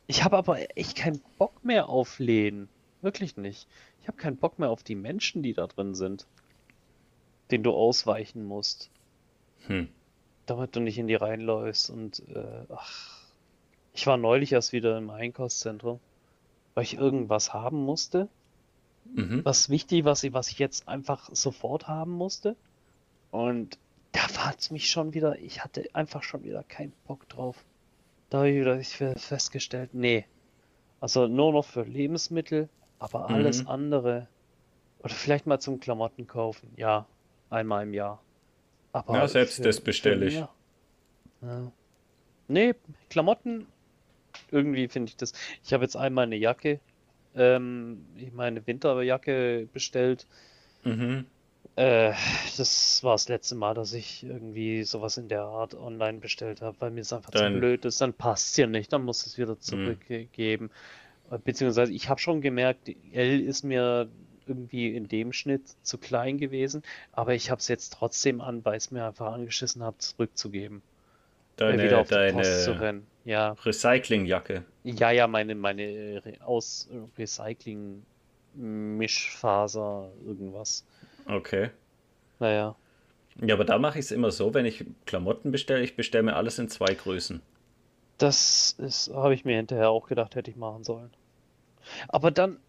Ich 0.07 0.23
habe 0.23 0.37
aber 0.37 0.77
echt 0.77 0.95
keinen 0.95 1.21
Bock 1.37 1.65
mehr 1.65 1.89
auf 1.89 2.19
Läden. 2.19 2.69
Wirklich 3.01 3.37
nicht. 3.37 3.67
Ich 4.01 4.07
habe 4.07 4.17
keinen 4.17 4.37
Bock 4.37 4.59
mehr 4.59 4.69
auf 4.69 4.83
die 4.83 4.95
Menschen, 4.95 5.41
die 5.43 5.53
da 5.53 5.67
drin 5.67 5.95
sind, 5.95 6.27
denen 7.51 7.63
du 7.63 7.71
ausweichen 7.71 8.45
musst, 8.45 8.89
Hm. 9.67 9.89
damit 10.45 10.75
du 10.75 10.79
nicht 10.79 10.97
in 10.97 11.07
die 11.07 11.15
reinläufst. 11.15 11.89
Und 11.89 12.21
äh, 12.29 12.65
ach, 12.69 13.19
ich 13.93 14.05
war 14.05 14.17
neulich 14.17 14.51
erst 14.51 14.73
wieder 14.73 14.97
im 14.97 15.09
Einkaufszentrum, 15.09 15.99
weil 16.75 16.83
ich 16.83 16.95
irgendwas 16.97 17.53
haben 17.53 17.83
musste. 17.83 18.27
Mhm. 19.13 19.45
was 19.45 19.69
wichtig, 19.69 20.03
was 20.03 20.23
ich, 20.23 20.33
was 20.33 20.49
ich 20.49 20.57
jetzt 20.57 20.87
einfach 20.87 21.29
sofort 21.31 21.87
haben 21.87 22.11
musste. 22.11 22.55
Und 23.35 23.77
da 24.13 24.21
war 24.37 24.55
es 24.57 24.71
mich 24.71 24.89
schon 24.89 25.13
wieder, 25.13 25.37
ich 25.39 25.61
hatte 25.61 25.89
einfach 25.93 26.23
schon 26.23 26.43
wieder 26.45 26.63
keinen 26.63 26.93
Bock 27.05 27.27
drauf. 27.27 27.65
Da 28.29 28.39
habe 28.39 28.49
ich 28.49 28.61
wieder 28.61 28.79
fe- 28.81 29.19
festgestellt, 29.19 29.89
nee. 29.93 30.25
Also 31.01 31.27
nur 31.27 31.51
noch 31.51 31.65
für 31.65 31.83
Lebensmittel, 31.83 32.69
aber 32.97 33.29
alles 33.29 33.63
Mhm. 33.63 33.67
andere. 33.69 34.27
Oder 34.99 35.13
vielleicht 35.13 35.47
mal 35.47 35.59
zum 35.59 35.81
Klamotten 35.81 36.27
kaufen, 36.27 36.71
ja, 36.77 37.05
einmal 37.49 37.83
im 37.83 37.93
Jahr. 37.93 38.23
Aber 38.93 39.15
Ja, 39.15 39.27
selbst 39.27 39.57
für- 39.57 39.63
das 39.63 39.81
bestelle 39.81 40.27
ich. 40.27 40.35
Ja. 40.35 40.49
Nee, 42.47 42.73
Klamotten, 43.09 43.67
irgendwie 44.49 44.87
finde 44.87 45.09
ich 45.09 45.17
das. 45.17 45.33
Ich 45.61 45.73
habe 45.73 45.83
jetzt 45.83 45.97
einmal 45.97 46.23
eine 46.23 46.37
Jacke, 46.37 46.79
ähm, 47.35 48.05
ich 48.15 48.31
meine 48.31 48.65
Winterjacke 48.65 49.67
bestellt. 49.73 50.25
Mhm. 50.85 51.25
Äh, 51.75 52.13
das 52.57 53.03
war 53.03 53.15
das 53.15 53.27
letzte 53.27 53.55
Mal, 53.55 53.73
dass 53.73 53.93
ich 53.93 54.23
irgendwie 54.23 54.83
sowas 54.83 55.17
in 55.17 55.27
der 55.27 55.43
Art 55.43 55.73
online 55.75 56.19
bestellt 56.19 56.61
habe, 56.61 56.77
weil 56.79 56.91
mir 56.91 57.01
es 57.01 57.11
einfach 57.11 57.31
Dein- 57.31 57.53
zu 57.53 57.59
blöd 57.59 57.85
ist. 57.85 57.99
Dann 57.99 58.13
passt 58.13 58.51
es 58.51 58.57
ja 58.57 58.67
nicht, 58.67 58.93
dann 58.93 59.03
muss 59.03 59.25
es 59.25 59.37
wieder 59.37 59.59
zurückgeben. 59.59 60.71
Äh, 61.31 61.37
Beziehungsweise 61.43 61.91
ich 61.91 62.09
habe 62.09 62.19
schon 62.19 62.41
gemerkt, 62.41 62.89
L 63.11 63.41
ist 63.41 63.63
mir 63.63 64.09
irgendwie 64.47 64.95
in 64.95 65.07
dem 65.07 65.33
Schnitt 65.33 65.63
zu 65.81 65.97
klein 65.97 66.37
gewesen, 66.37 66.83
aber 67.11 67.33
ich 67.33 67.49
habe 67.49 67.59
es 67.59 67.67
jetzt 67.67 67.93
trotzdem 67.93 68.41
an, 68.41 68.63
weil 68.63 68.77
es 68.77 68.91
mir 68.91 69.05
einfach 69.05 69.33
angeschissen 69.33 69.83
hat, 69.83 70.01
zurückzugeben. 70.01 70.81
Äh, 71.57 71.73
wieder 71.73 71.77
Deine, 71.77 71.97
auf 71.97 72.07
die 72.09 72.31
Post 72.31 72.63
zu 72.63 72.71
deine 72.71 72.81
rennen. 72.81 73.07
Ja, 73.25 73.51
Recyclingjacke. 73.65 74.63
ja, 74.83 75.11
ja, 75.11 75.27
meine, 75.27 75.55
meine 75.55 76.21
aus 76.41 76.87
Recycling 77.17 78.03
Mischfaser 78.53 80.11
irgendwas. 80.25 80.85
Okay. 81.29 81.69
Naja. 82.39 82.75
Ja, 83.41 83.55
aber 83.55 83.63
da 83.65 83.77
mache 83.79 83.99
ich 83.99 84.05
es 84.05 84.11
immer 84.11 84.31
so, 84.31 84.53
wenn 84.53 84.65
ich 84.65 84.85
Klamotten 85.05 85.51
bestelle, 85.51 85.83
ich 85.83 85.95
bestelle 85.95 86.23
mir 86.23 86.35
alles 86.35 86.59
in 86.59 86.69
zwei 86.69 86.93
Größen. 86.95 87.41
Das 88.17 88.75
habe 89.13 89.33
ich 89.33 89.45
mir 89.45 89.55
hinterher 89.57 89.89
auch 89.89 90.07
gedacht, 90.07 90.35
hätte 90.35 90.49
ich 90.51 90.57
machen 90.57 90.83
sollen. 90.83 91.11
Aber 92.07 92.31
dann, 92.31 92.59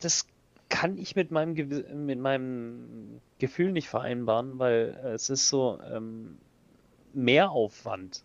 das 0.00 0.26
kann 0.68 0.98
ich 0.98 1.16
mit 1.16 1.30
meinem, 1.30 1.54
Gewi- 1.54 1.92
mit 1.94 2.18
meinem 2.18 3.20
Gefühl 3.38 3.72
nicht 3.72 3.88
vereinbaren, 3.88 4.58
weil 4.58 4.98
es 5.14 5.30
ist 5.30 5.48
so 5.48 5.78
ähm, 5.92 6.38
Mehraufwand. 7.14 8.24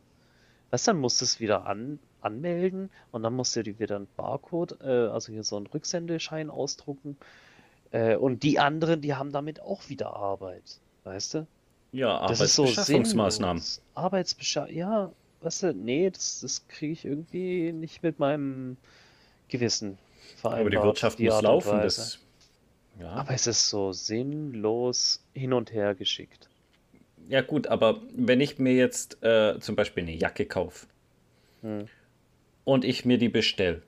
Weißt 0.72 0.88
du, 0.88 0.92
dann 0.92 1.02
musst 1.02 1.22
du 1.22 1.26
es 1.26 1.40
wieder 1.40 1.66
an, 1.68 2.00
anmelden 2.22 2.92
und 3.12 3.24
dann 3.24 3.34
musst 3.34 3.56
du 3.56 3.64
dir 3.64 3.80
wieder 3.80 3.98
einen 3.98 4.08
Barcode, 4.18 4.78
äh, 4.82 5.08
also 5.08 5.32
hier 5.34 5.44
so 5.44 5.58
einen 5.58 5.68
Rücksendeschein 5.68 6.50
ausdrucken. 6.50 7.18
Äh, 7.92 8.16
und 8.18 8.44
die 8.44 8.60
anderen, 8.60 9.02
die 9.02 9.16
haben 9.16 9.32
damit 9.32 9.62
auch 9.62 9.90
wieder 9.90 10.16
Arbeit. 10.16 10.82
Weißt 11.04 11.36
du? 11.36 11.48
Ja, 11.92 12.20
so 12.48 12.74
Arbeitsbeschaffungsmaßnahmen. 12.74 13.64
sinnlos. 13.64 13.82
Arbeitsbescha 13.96 14.68
ja, 14.68 15.12
weißt 15.42 15.64
du, 15.64 15.74
nee, 15.74 16.10
das, 16.10 16.42
das 16.42 16.68
kriege 16.68 16.94
ich 16.94 17.06
irgendwie 17.06 17.72
nicht 17.74 18.04
mit 18.04 18.20
meinem 18.20 18.78
Gewissen 19.48 20.00
Aber 20.50 20.70
die 20.70 20.78
vereinbart, 20.78 20.84
Wirtschaft 20.84 21.20
die 21.20 21.24
muss 21.24 21.42
laufen. 21.42 21.82
Das, 21.82 22.20
ja. 23.00 23.12
Aber 23.14 23.34
es 23.34 23.48
ist 23.48 23.70
so 23.70 23.94
sinnlos 23.94 25.26
hin 25.34 25.54
und 25.54 25.72
her 25.74 25.96
geschickt. 25.96 26.50
ja, 27.28 27.42
gut, 27.42 27.68
aber 27.68 28.02
wenn 28.16 28.42
ich 28.42 28.60
mir 28.60 28.74
jetzt 28.74 29.22
äh, 29.24 29.60
zum 29.60 29.76
Beispiel 29.76 30.04
eine 30.04 30.14
Jacke 30.16 30.46
kaufe 30.46 30.88
Hm. 31.62 31.90
und 32.64 32.86
ich 32.86 33.06
mir 33.06 33.18
die 33.18 33.30
bestelle 33.30 33.82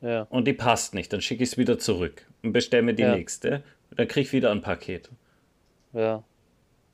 Ja, 0.00 0.26
und 0.30 0.46
die 0.46 0.52
passt 0.52 0.94
nicht, 0.94 1.12
dann 1.12 1.20
schicke 1.20 1.42
ich 1.42 1.50
es 1.50 1.58
wieder 1.58 1.78
zurück 1.78 2.26
und 2.42 2.52
bestelle 2.52 2.82
mir 2.84 2.94
die 2.94 3.02
Ja. 3.02 3.14
nächste. 3.16 3.62
Dann 3.96 4.06
kriege 4.06 4.26
ich 4.26 4.32
wieder 4.32 4.50
ein 4.52 4.60
Paket. 4.62 5.08
ja, 5.92 6.22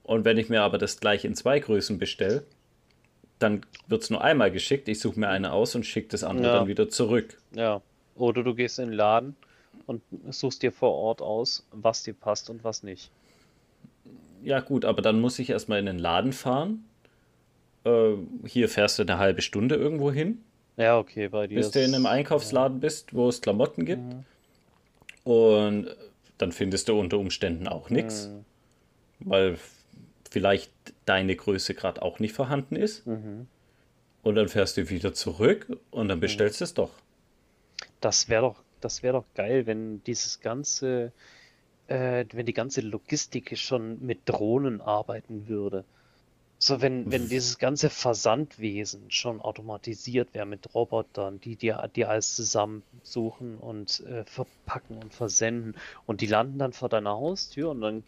Und 0.05 0.25
wenn 0.25 0.38
ich 0.38 0.49
mir 0.49 0.62
aber 0.62 0.79
das 0.79 1.01
gleich 1.01 1.25
in 1.25 1.35
zwei 1.35 1.59
Größen 1.59 1.99
bestelle, 1.99 2.45
dann 3.38 3.62
wird 3.88 4.03
es 4.03 4.11
nur 4.11 4.23
einmal 4.23 4.51
geschickt. 4.51 4.88
Ich 4.88 5.01
suche 5.01 5.19
mir 5.19 5.29
eine 5.29 5.53
aus 5.53 5.75
und 5.75 5.85
schicke 5.85 6.09
das 6.09 6.23
andere 6.25 6.47
Ja. 6.47 6.53
dann 6.61 6.69
wieder 6.69 6.88
zurück. 6.88 7.38
ja. 7.53 7.81
Oder 8.17 8.45
du 8.45 8.55
gehst 8.55 8.79
in 8.79 8.90
den 8.90 8.95
Laden 8.95 9.35
und 9.87 10.01
suchst 10.31 10.62
dir 10.62 10.71
vor 10.71 10.93
Ort 10.93 11.21
aus, 11.21 11.67
was 11.73 12.05
dir 12.05 12.14
passt 12.14 12.49
und 12.49 12.62
was 12.62 12.85
nicht. 12.85 13.11
Ja, 14.45 14.61
gut, 14.61 14.85
aber 14.85 15.03
dann 15.03 15.21
muss 15.21 15.38
ich 15.40 15.51
erstmal 15.51 15.81
in 15.81 15.87
den 15.87 15.99
Laden 15.99 16.33
fahren. 16.33 16.85
Äh, 17.85 18.12
hier 18.47 18.69
fährst 18.69 18.99
du 18.99 19.03
eine 19.03 19.19
halbe 19.19 19.43
Stunde 19.43 19.75
irgendwo 19.75 20.12
hin, 20.12 20.45
Ja, 20.76 20.98
okay, 20.98 21.28
bei 21.28 21.46
dir 21.46 21.56
bis 21.56 21.70
du 21.70 21.82
in 21.82 21.94
einem 21.94 22.06
Einkaufsladen 22.06 22.80
bist, 22.80 23.14
wo 23.14 23.28
es 23.28 23.40
Klamotten 23.40 23.84
gibt. 23.84 24.02
Mhm. 24.02 24.24
Und 25.30 25.96
dann 26.38 26.52
findest 26.52 26.88
du 26.88 26.98
unter 26.98 27.18
Umständen 27.18 27.68
auch 27.68 27.90
nichts, 27.90 28.28
Mhm. 28.28 28.44
weil 29.20 29.58
vielleicht 30.30 30.72
deine 31.06 31.37
Größe 31.37 31.74
gerade 31.74 32.02
auch 32.02 32.18
nicht 32.18 32.34
vorhanden 32.34 32.76
ist. 32.76 33.06
Mhm. 33.06 33.46
Und 34.22 34.34
dann 34.34 34.48
fährst 34.48 34.76
du 34.76 34.88
wieder 34.90 35.12
zurück 35.14 35.66
und 35.90 36.08
dann 36.08 36.18
bestellst 36.18 36.60
du 36.60 36.64
es 36.64 36.74
doch. 36.74 36.90
Das 38.00 38.28
wäre 38.28 38.42
doch, 38.42 38.56
das 38.80 39.02
wäre 39.02 39.18
doch 39.18 39.24
geil, 39.34 39.66
wenn 39.66 40.02
dieses 40.04 40.40
ganze, 40.40 41.12
äh, 41.87 42.24
wenn 42.32 42.46
die 42.46 42.54
ganze 42.54 42.80
Logistik 42.80 43.56
schon 43.58 44.04
mit 44.04 44.20
Drohnen 44.24 44.80
arbeiten 44.80 45.46
würde. 45.46 45.84
So, 46.66 46.81
wenn, 46.81 47.12
wenn 47.12 47.29
dieses 47.29 47.59
ganze 47.59 47.90
Versandwesen 47.90 49.11
schon 49.11 49.42
automatisiert 49.42 50.33
wäre 50.33 50.46
mit 50.46 50.74
Robotern, 50.74 51.38
die 51.38 51.57
dir, 51.57 51.90
die 51.94 52.07
alles 52.07 52.35
zusammensuchen 52.37 53.59
und 53.59 54.00
äh, 54.07 54.24
verpacken 54.24 54.96
und 54.96 55.12
versenden 55.12 55.77
und 56.07 56.22
die 56.22 56.27
landen 56.27 56.59
dann 56.59 56.72
vor 56.72 56.88
deiner 56.88 57.11
Haustür 57.11 57.68
und 57.68 57.83
dann 57.83 58.03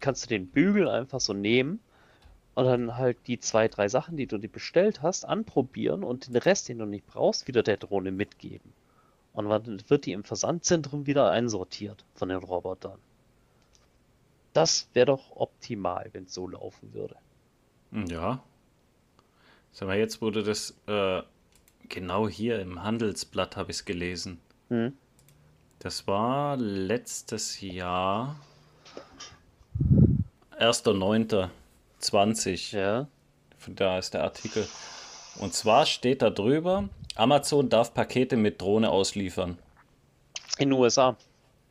kannst 0.00 0.24
du 0.24 0.28
den 0.28 0.48
Bügel 0.48 0.86
einfach 0.86 1.18
so 1.18 1.32
nehmen 1.32 1.80
und 2.54 2.66
dann 2.66 2.98
halt 2.98 3.16
die 3.26 3.40
zwei, 3.40 3.68
drei 3.68 3.88
Sachen, 3.88 4.18
die 4.18 4.26
du 4.26 4.36
dir 4.36 4.50
bestellt 4.50 5.00
hast, 5.00 5.24
anprobieren 5.24 6.04
und 6.04 6.28
den 6.28 6.36
Rest, 6.36 6.68
den 6.68 6.80
du 6.80 6.84
nicht 6.84 7.06
brauchst, 7.06 7.48
wieder 7.48 7.62
der 7.62 7.78
Drohne 7.78 8.12
mitgeben. 8.12 8.70
Und 9.32 9.48
dann 9.48 9.82
wird 9.88 10.04
die 10.04 10.12
im 10.12 10.24
Versandzentrum 10.24 11.06
wieder 11.06 11.30
einsortiert 11.30 12.04
von 12.16 12.28
den 12.28 12.36
Robotern. 12.36 12.98
Das 14.52 14.88
wäre 14.92 15.06
doch 15.06 15.36
optimal, 15.36 16.10
wenn 16.12 16.24
es 16.24 16.34
so 16.34 16.46
laufen 16.46 16.92
würde. 16.92 17.16
Ja. 17.94 18.42
Sag 19.72 19.88
mal, 19.88 19.98
jetzt 19.98 20.20
wurde 20.20 20.42
das 20.42 20.74
äh, 20.86 21.22
genau 21.88 22.28
hier 22.28 22.60
im 22.60 22.82
Handelsblatt 22.82 23.56
habe 23.56 23.70
ich 23.70 23.78
es 23.78 23.84
gelesen. 23.84 24.40
Hm? 24.68 24.92
Das 25.78 26.06
war 26.06 26.56
letztes 26.56 27.60
Jahr 27.60 28.36
1.9.20. 30.58 32.76
Ja. 32.76 33.06
Da 33.68 33.98
ist 33.98 34.14
der 34.14 34.24
Artikel. 34.24 34.66
Und 35.38 35.54
zwar 35.54 35.86
steht 35.86 36.22
da 36.22 36.30
drüber, 36.30 36.88
Amazon 37.16 37.68
darf 37.68 37.94
Pakete 37.94 38.36
mit 38.36 38.60
Drohne 38.60 38.90
ausliefern. 38.90 39.58
In 40.58 40.70
den 40.70 40.78
USA. 40.78 41.16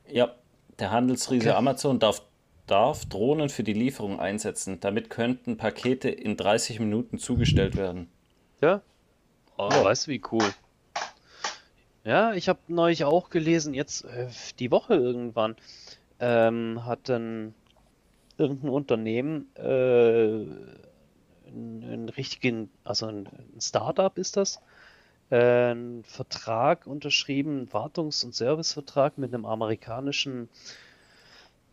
Ja, 0.10 0.34
der 0.80 0.92
Handelsriese 0.92 1.50
Okay. 1.50 1.58
Amazon 1.58 2.00
darf, 2.00 2.22
darf 2.68 3.06
Drohnen 3.06 3.50
für 3.50 3.64
die 3.64 3.74
Lieferung 3.74 4.20
einsetzen. 4.20 4.80
Damit 4.80 5.10
könnten 5.10 5.58
Pakete 5.58 6.10
in 6.10 6.38
30 6.38 6.80
Minuten 6.80 7.18
zugestellt 7.18 7.76
werden. 7.76 8.10
Ja. 8.62 8.82
Oh, 9.58 9.70
weißt 9.70 10.08
du, 10.08 10.12
wie 10.12 10.22
cool. 10.32 10.54
Ja, 12.04 12.34
ich 12.34 12.50
habe 12.50 12.60
neulich 12.68 13.06
auch 13.06 13.30
gelesen, 13.30 13.74
jetzt 13.74 14.04
äh, 14.06 14.28
die 14.60 14.72
Woche 14.72 14.96
irgendwann, 14.96 15.56
ähm, 16.20 16.86
hat 16.86 17.08
dann 17.08 17.54
irgendein 18.38 18.70
Unternehmen 18.70 19.56
äh, 19.56 19.62
einen, 21.48 21.84
einen 21.84 22.10
richtigen, 22.10 22.70
also 22.84 23.06
ein, 23.06 23.28
ein 23.28 23.62
Startup 23.62 24.18
ist 24.18 24.36
das, 24.36 24.60
äh, 25.30 25.72
einen 25.72 26.04
Vertrag 26.04 26.88
unterschrieben, 26.88 27.58
einen 27.58 27.70
Wartungs- 27.70 28.26
und 28.26 28.36
Servicevertrag 28.36 29.18
mit 29.18 29.34
einem 29.34 29.46
amerikanischen 29.46 30.50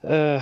äh, 0.03 0.41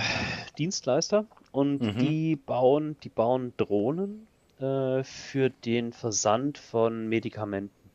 Dienstleister 0.57 1.25
und 1.51 1.83
Mhm. 1.83 1.99
die 2.01 2.35
bauen, 2.35 2.97
die 3.03 3.09
bauen 3.09 3.53
Drohnen 3.57 4.27
äh, 4.57 5.03
für 5.03 5.49
den 5.49 5.93
Versand 5.93 6.57
von 6.57 7.07
Medikamenten. 7.07 7.91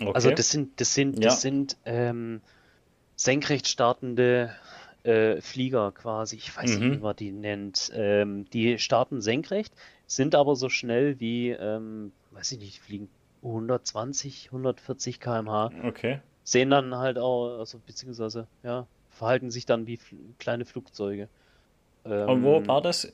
Okay. 0.00 0.14
Also 0.14 0.30
das 0.30 0.50
sind, 0.50 0.80
das 0.80 0.94
sind, 0.94 1.18
Ja. 1.22 1.26
das 1.26 1.40
sind 1.40 1.76
ähm, 1.84 2.40
senkrecht 3.16 3.68
startende 3.68 4.54
äh, 5.02 5.40
Flieger 5.40 5.92
quasi. 5.92 6.36
Ich 6.36 6.56
weiß 6.56 6.70
nicht, 6.70 6.80
Mhm. 6.80 6.92
wie 6.92 6.98
man 6.98 7.16
die 7.16 7.32
nennt. 7.32 7.90
Ähm, 7.94 8.44
die 8.50 8.78
starten 8.78 9.20
senkrecht, 9.20 9.74
sind 10.06 10.34
aber 10.34 10.56
so 10.56 10.68
schnell 10.68 11.18
wie, 11.20 11.50
ähm, 11.50 12.12
weiß 12.30 12.52
ich 12.52 12.58
nicht, 12.58 12.80
fliegen 12.80 13.08
120, 13.42 14.50
140 14.52 15.20
km/h. 15.20 15.72
okay. 15.84 16.20
Sehen 16.44 16.70
dann 16.70 16.94
halt 16.96 17.18
auch, 17.18 17.58
also 17.58 17.78
beziehungsweise, 17.80 18.48
ja, 18.62 18.86
verhalten 19.18 19.50
sich 19.50 19.66
dann 19.66 19.86
wie 19.86 19.98
kleine 20.38 20.64
Flugzeuge. 20.64 21.28
Und 22.04 22.42
wo 22.42 22.56
Ähm, 22.58 22.68
war 22.68 22.80
das? 22.82 23.12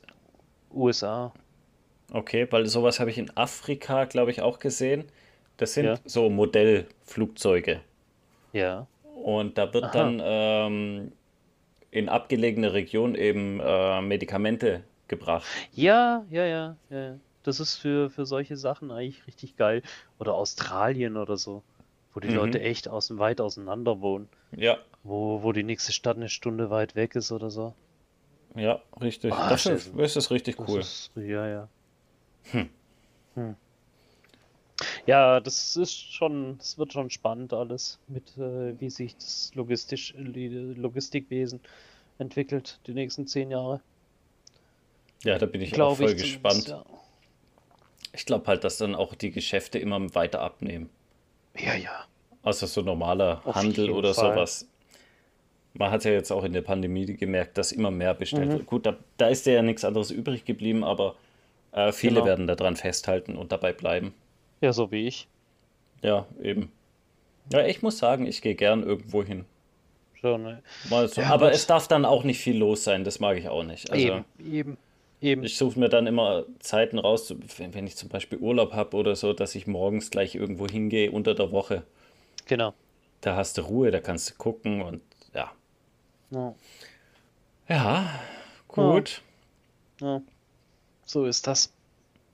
USA. 0.73 1.33
Okay, 2.13 2.47
weil 2.51 2.67
sowas 2.67 3.01
habe 3.01 3.11
ich 3.11 3.19
in 3.19 3.35
Afrika, 3.37 4.05
glaube 4.05 4.31
ich, 4.31 4.43
auch 4.43 4.59
gesehen. 4.59 5.05
Das 5.57 5.75
sind 5.75 5.87
Ja. 5.87 5.99
so 6.05 6.29
Modellflugzeuge. 6.31 7.81
Ja. 8.53 8.87
Und 9.25 9.59
da 9.59 9.73
wird 9.73 9.85
Aha. 9.85 9.93
dann 9.93 10.21
ähm, 10.23 11.13
in 11.91 12.09
abgelegene 12.09 12.73
Regionen 12.73 13.15
eben 13.15 13.61
äh, 13.61 14.01
Medikamente 14.03 14.85
gebracht. 15.09 15.47
Ja, 15.73 16.25
ja, 16.31 16.45
ja, 16.45 16.77
ja. 16.91 17.19
Das 17.43 17.61
ist 17.61 17.77
für, 17.77 18.11
für 18.11 18.27
solche 18.27 18.57
Sachen 18.57 18.91
eigentlich 18.91 19.27
richtig 19.27 19.57
geil. 19.57 19.83
Oder 20.19 20.35
Australien 20.35 21.17
oder 21.17 21.37
so, 21.37 21.63
wo 22.15 22.21
die 22.21 22.29
Mhm. 22.29 22.35
Leute 22.37 22.61
echt 22.61 22.89
außen 22.89 23.19
weit 23.19 23.41
auseinander 23.41 24.01
wohnen. 24.01 24.29
Ja, 24.57 24.79
Wo, 25.05 25.43
wo 25.43 25.53
die 25.53 25.63
nächste 25.63 25.93
Stadt 25.93 26.17
eine 26.17 26.29
Stunde 26.29 26.71
weit 26.71 26.97
weg 26.97 27.15
ist 27.15 27.31
oder 27.31 27.51
so. 27.51 27.75
ja, 28.55 28.81
richtig. 29.01 29.33
Ah, 29.33 29.51
Dafür 29.51 29.79
Steffen. 29.79 30.01
ist 30.01 30.17
es 30.17 30.31
richtig 30.31 30.57
Das 30.57 30.69
cool. 30.69 30.81
ist, 30.81 31.11
ja, 31.17 31.47
ja. 31.47 31.69
Hm. 32.51 32.71
Hm. 33.35 33.57
Ja, 35.07 35.41
das 35.41 35.77
ist 35.77 36.13
schon, 36.13 36.59
das 36.59 36.79
wird 36.79 36.93
schon 36.93 37.11
spannend 37.11 37.53
alles, 37.53 37.99
mit 38.09 38.37
äh, 38.39 38.79
wie 38.81 38.91
sich 38.91 39.15
das 39.17 39.53
Logistisch, 39.55 40.15
Logistikwesen 40.17 41.61
entwickelt 42.19 42.81
die 42.87 42.95
nächsten 42.95 43.27
zehn 43.27 43.51
Jahre. 43.51 43.81
Ja, 45.23 45.39
da 45.39 45.47
bin 45.47 45.61
ich 45.61 45.73
auch 45.73 45.77
Glaube 45.77 45.97
voll 45.97 46.11
ich 46.13 46.23
gespannt. 46.23 46.75
Ich 48.13 48.27
glaube 48.27 48.47
halt, 48.47 48.65
dass 48.65 48.79
dann 48.79 48.95
auch 48.95 49.15
die 49.15 49.31
Geschäfte 49.31 49.79
immer 49.79 50.15
weiter 50.15 50.41
abnehmen. 50.41 50.91
Ja, 51.57 51.75
ja. 51.75 51.77
ja. 51.77 52.05
Also 52.43 52.67
so 52.67 52.83
normaler 52.83 53.41
Auf 53.45 53.55
Handel 53.55 53.91
oder 53.91 54.13
Fall. 54.15 54.35
sowas. 54.35 54.69
Man 55.77 55.91
hat 55.91 56.05
ja 56.05 56.13
jetzt 56.13 56.31
auch 56.31 56.45
in 56.45 56.53
der 56.53 56.63
Pandemie 56.63 57.05
gemerkt, 57.07 57.59
dass 57.59 57.73
immer 57.73 57.91
mehr 57.91 58.15
bestellt 58.15 58.49
Mhm. 58.49 58.53
wird. 58.53 58.67
Gut, 58.67 58.87
da, 58.87 58.97
da 59.17 59.29
ist 59.29 59.45
ja 59.47 59.61
nichts 59.63 59.85
anderes 59.85 60.11
übrig 60.11 60.45
geblieben, 60.45 60.85
aber 60.85 61.17
äh, 61.73 61.91
viele 61.93 62.15
Genau. 62.17 62.27
werden 62.27 62.47
daran 62.47 62.77
festhalten 62.77 63.37
und 63.37 63.51
dabei 63.51 63.73
bleiben. 63.73 64.15
Ja, 64.61 64.73
so 64.73 64.91
wie 64.93 65.07
ich. 65.09 65.27
Ja, 66.03 66.27
eben. 66.41 66.71
Ja, 67.53 67.67
ich 67.67 67.83
muss 67.83 67.99
sagen, 67.99 68.27
ich 68.27 68.41
gehe 68.41 68.55
gern 68.55 68.83
irgendwo 68.85 69.23
hin. 69.25 69.45
Schon, 70.21 70.43
ne? 70.45 70.63
So. 70.89 71.21
Ja, 71.21 71.31
aber 71.31 71.51
es 71.53 71.67
darf 71.67 71.89
dann 71.89 72.05
auch 72.05 72.25
nicht 72.25 72.39
viel 72.39 72.57
los 72.57 72.85
sein, 72.85 73.05
das 73.05 73.19
mag 73.21 73.37
ich 73.37 73.49
auch 73.49 73.65
nicht. 73.65 73.91
Also 73.91 74.07
Eben, 74.07 74.25
eben, 74.51 74.77
eben. 75.21 75.45
ich 75.45 75.57
suche 75.59 75.79
mir 75.79 75.89
dann 75.91 76.07
immer 76.07 76.45
Zeiten 76.61 76.99
raus, 76.99 77.35
wenn, 77.59 77.75
wenn 77.75 77.87
ich 77.87 77.97
zum 77.97 78.09
Beispiel 78.09 78.39
Urlaub 78.39 78.73
habe 78.73 78.97
oder 78.97 79.17
so, 79.17 79.33
dass 79.33 79.55
ich 79.55 79.67
morgens 79.67 80.11
gleich 80.11 80.35
irgendwo 80.37 80.67
hingehe 80.69 81.11
unter 81.11 81.35
der 81.35 81.51
Woche. 81.53 81.83
Genau. 82.47 82.73
Da 83.21 83.37
hast 83.37 83.59
du 83.59 83.63
Ruhe, 83.63 83.91
da 83.91 84.01
kannst 84.01 84.31
du 84.31 84.35
gucken 84.37 84.81
und 84.81 85.03
ja. 85.35 85.51
Ja, 86.35 86.55
Ja, 87.69 88.09
gut. 88.69 89.23
ja. 90.01 90.21
So 91.07 91.27
ist 91.27 91.47
das. 91.47 91.71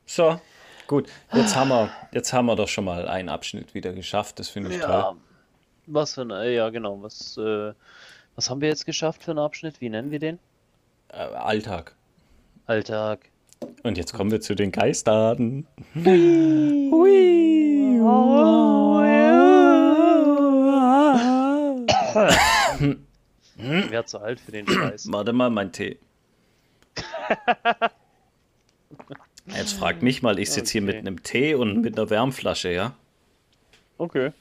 So, 0.06 0.40
gut. 0.86 1.08
Jetzt 1.34 1.54
haben 1.54 1.68
wir, 1.68 1.90
jetzt 2.12 2.32
haben 2.32 2.46
wir 2.46 2.56
doch 2.56 2.68
schon 2.68 2.84
mal 2.84 3.08
einen 3.08 3.28
Abschnitt 3.28 3.74
wieder 3.74 3.92
geschafft. 3.92 4.38
Das 4.38 4.48
finde 4.48 4.70
ich 4.74 4.80
Ja. 4.80 5.02
toll. 5.02 5.16
Was 5.86 6.14
für 6.14 6.22
ein, 6.22 6.30
äh, 6.30 6.54
ja, 6.54 6.70
genau. 6.70 7.02
Was, 7.02 7.36
äh, 7.36 7.72
was 8.36 8.48
haben 8.48 8.60
wir 8.60 8.68
jetzt 8.68 8.86
geschafft 8.86 9.24
für 9.24 9.32
einen 9.32 9.40
Abschnitt? 9.40 9.80
Wie 9.80 9.88
nennen 9.90 10.10
wir 10.10 10.20
den? 10.20 10.38
Äh, 11.08 11.16
Alltag. 11.16 11.94
Alltag. 12.66 13.28
Und 13.82 13.98
jetzt 13.98 14.14
kommen 14.14 14.30
wir 14.30 14.40
zu 14.40 14.54
den 14.54 14.72
Geistern. 14.72 15.66
Ich 23.62 23.90
wäre 23.90 24.04
zu 24.04 24.18
alt 24.20 24.40
für 24.40 24.52
den 24.52 24.66
Scheiß. 24.66 25.06
Warte 25.12 25.32
mal, 25.32 25.50
mein 25.50 25.72
Tee. 25.72 25.98
Jetzt 29.46 29.72
frag 29.74 30.02
mich 30.02 30.22
mal, 30.22 30.38
ich 30.38 30.50
sitze 30.50 30.72
hier 30.72 30.82
mit 30.82 30.96
Okay. 30.96 31.06
einem 31.06 31.22
Tee 31.22 31.54
und 31.54 31.80
mit 31.80 31.98
einer 31.98 32.08
Wärmflasche, 32.10 32.70
ja? 32.72 32.94
Okay. 33.98 34.32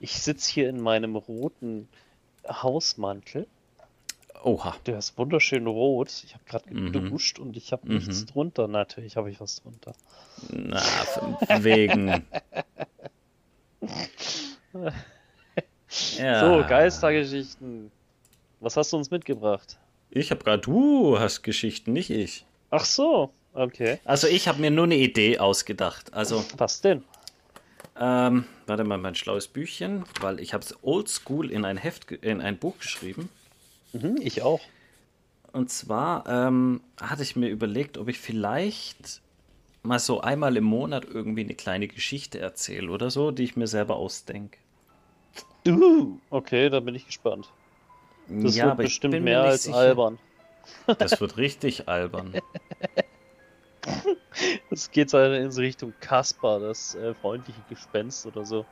Ich 0.00 0.20
sitze 0.22 0.52
hier 0.52 0.68
in 0.68 0.80
meinem 0.80 1.16
roten 1.16 1.88
Hausmantel. 2.48 3.46
Oha. 4.42 4.74
Der 4.86 4.98
ist 4.98 5.16
wunderschön 5.18 5.66
rot. 5.66 6.10
Ich 6.24 6.34
habe 6.34 6.44
gerade 6.44 6.72
Mhm. 6.74 6.92
geduscht 6.92 7.38
und 7.38 7.56
ich 7.56 7.72
habe 7.72 7.92
nichts 7.92 8.26
drunter. 8.26 8.68
Natürlich 8.68 9.16
habe 9.16 9.30
ich 9.30 9.40
was 9.40 9.56
drunter. 9.62 9.94
Na, 10.50 10.82
wegen. 11.62 12.24
Ja. 16.18 16.40
So, 16.40 16.64
Geistergeschichten. 16.68 17.92
Was 18.64 18.78
hast 18.78 18.94
du 18.94 18.96
uns 18.96 19.10
mitgebracht? 19.10 19.78
Ich 20.08 20.30
habe 20.30 20.42
gerade, 20.42 20.62
du 20.62 21.18
hast 21.18 21.42
Geschichten, 21.42 21.92
nicht 21.92 22.08
ich. 22.08 22.46
Ach 22.70 22.86
so, 22.86 23.30
okay. 23.52 23.98
Also 24.06 24.26
ich 24.26 24.48
habe 24.48 24.58
mir 24.58 24.70
nur 24.70 24.84
eine 24.84 24.96
Idee 24.96 25.38
ausgedacht. 25.38 26.14
Also, 26.14 26.42
Was 26.56 26.80
denn? 26.80 27.04
ähm, 28.00 28.46
warte 28.66 28.84
mal, 28.84 28.96
mein 28.96 29.14
schlaues 29.14 29.48
Büchchen, 29.48 30.04
weil 30.22 30.40
ich 30.40 30.54
habe 30.54 30.64
es 30.64 30.74
oldschool 30.82 31.50
in 31.50 31.66
ein 31.66 31.76
Heft, 31.76 32.10
in 32.10 32.40
ein 32.40 32.56
Buch 32.56 32.78
geschrieben. 32.78 33.28
Mhm, 33.92 34.16
ich 34.22 34.40
auch. 34.40 34.62
Und 35.52 35.70
zwar 35.70 36.26
ähm, 36.26 36.80
hatte 36.98 37.22
ich 37.22 37.36
mir 37.36 37.50
überlegt, 37.50 37.98
ob 37.98 38.08
ich 38.08 38.18
vielleicht 38.18 39.20
mal 39.82 39.98
so 39.98 40.22
einmal 40.22 40.56
im 40.56 40.64
Monat 40.64 41.04
irgendwie 41.04 41.42
eine 41.42 41.54
kleine 41.54 41.86
Geschichte 41.86 42.38
erzähle 42.38 42.90
oder 42.90 43.10
so, 43.10 43.30
die 43.30 43.44
ich 43.44 43.56
mir 43.56 43.66
selber 43.66 43.96
ausdenke. 43.96 44.56
Uh, 45.68 46.18
okay, 46.30 46.70
da 46.70 46.80
bin 46.80 46.94
ich 46.94 47.04
gespannt. 47.06 47.50
Das 48.28 48.56
ja, 48.56 48.66
wird 48.66 48.76
bestimmt 48.78 49.20
mehr 49.22 49.42
als 49.42 49.64
sicher. 49.64 49.76
albern. 49.76 50.18
Das 50.98 51.20
wird 51.20 51.36
richtig 51.36 51.88
albern. 51.88 52.34
Es 54.70 54.90
geht 54.90 55.10
so 55.10 55.18
in 55.18 55.46
Richtung 55.52 55.92
Kaspar, 56.00 56.58
das 56.58 56.94
äh, 56.94 57.14
freundliche 57.14 57.60
Gespenst 57.68 58.26
oder 58.26 58.44
so. 58.44 58.64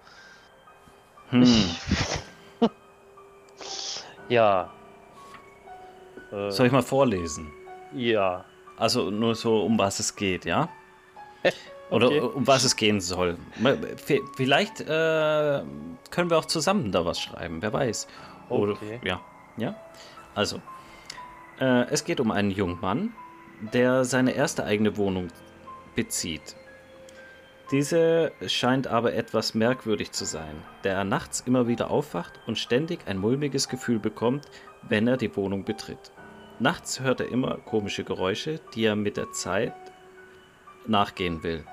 Hm. 1.31 1.47
Ja. 4.29 4.71
Äh, 6.33 6.51
Soll 6.51 6.67
ich 6.67 6.73
mal 6.73 6.83
vorlesen? 6.83 7.51
ja. 7.95 8.45
Also 8.79 9.11
nur 9.11 9.35
so, 9.35 9.63
um 9.63 9.79
was 9.79 10.01
es 10.01 10.17
geht, 10.17 10.45
ja? 10.47 10.69
Oder 11.91 12.07
Okay. 12.07 12.21
um 12.21 12.47
was 12.47 12.65
es 12.65 12.75
gehen 12.75 13.01
soll. 13.01 13.37
V- 13.97 14.27
Vielleicht 14.35 14.81
äh, 14.81 15.63
können 16.11 16.31
wir 16.31 16.39
auch 16.39 16.47
zusammen 16.47 16.91
da 16.91 17.05
was 17.05 17.21
schreiben, 17.21 17.61
wer 17.63 17.73
weiß. 17.73 18.09
Oder, 18.49 18.73
Okay. 18.73 18.99
ja, 19.05 19.21
ja. 19.57 19.75
Also, 20.35 20.61
äh, 21.61 21.85
es 21.91 22.05
geht 22.05 22.21
um 22.21 22.31
einen 22.31 22.51
jungen 22.51 22.81
Mann, 22.81 23.13
der 23.73 24.05
seine 24.05 24.33
erste 24.33 24.65
eigene 24.65 24.97
Wohnung 24.97 25.29
bezieht. 25.95 26.57
Diese 27.71 28.33
scheint 28.47 28.87
aber 28.87 29.15
etwas 29.15 29.55
merkwürdig 29.55 30.13
zu 30.13 30.25
sein, 30.25 30.63
da 30.83 30.91
er 30.91 31.05
nachts 31.05 31.41
immer 31.41 31.69
wieder 31.69 31.91
aufwacht 31.91 32.41
und 32.47 32.59
ständig 32.59 33.07
ein 33.07 33.17
mulmiges 33.19 33.69
Gefühl 33.69 33.99
bekommt, 33.99 34.47
wenn 34.83 35.09
er 35.09 35.17
die 35.17 35.35
Wohnung 35.37 35.65
betritt. 35.65 36.13
Nachts 36.59 37.01
hört 37.01 37.21
er 37.21 37.29
immer 37.29 37.57
komische 37.59 38.05
Geräusche, 38.05 38.61
die 38.75 38.85
er 38.85 38.97
mit 38.97 39.17
der 39.17 39.33
Zeit 39.33 39.73
nachgehen 40.87 41.43
will. 41.43 41.65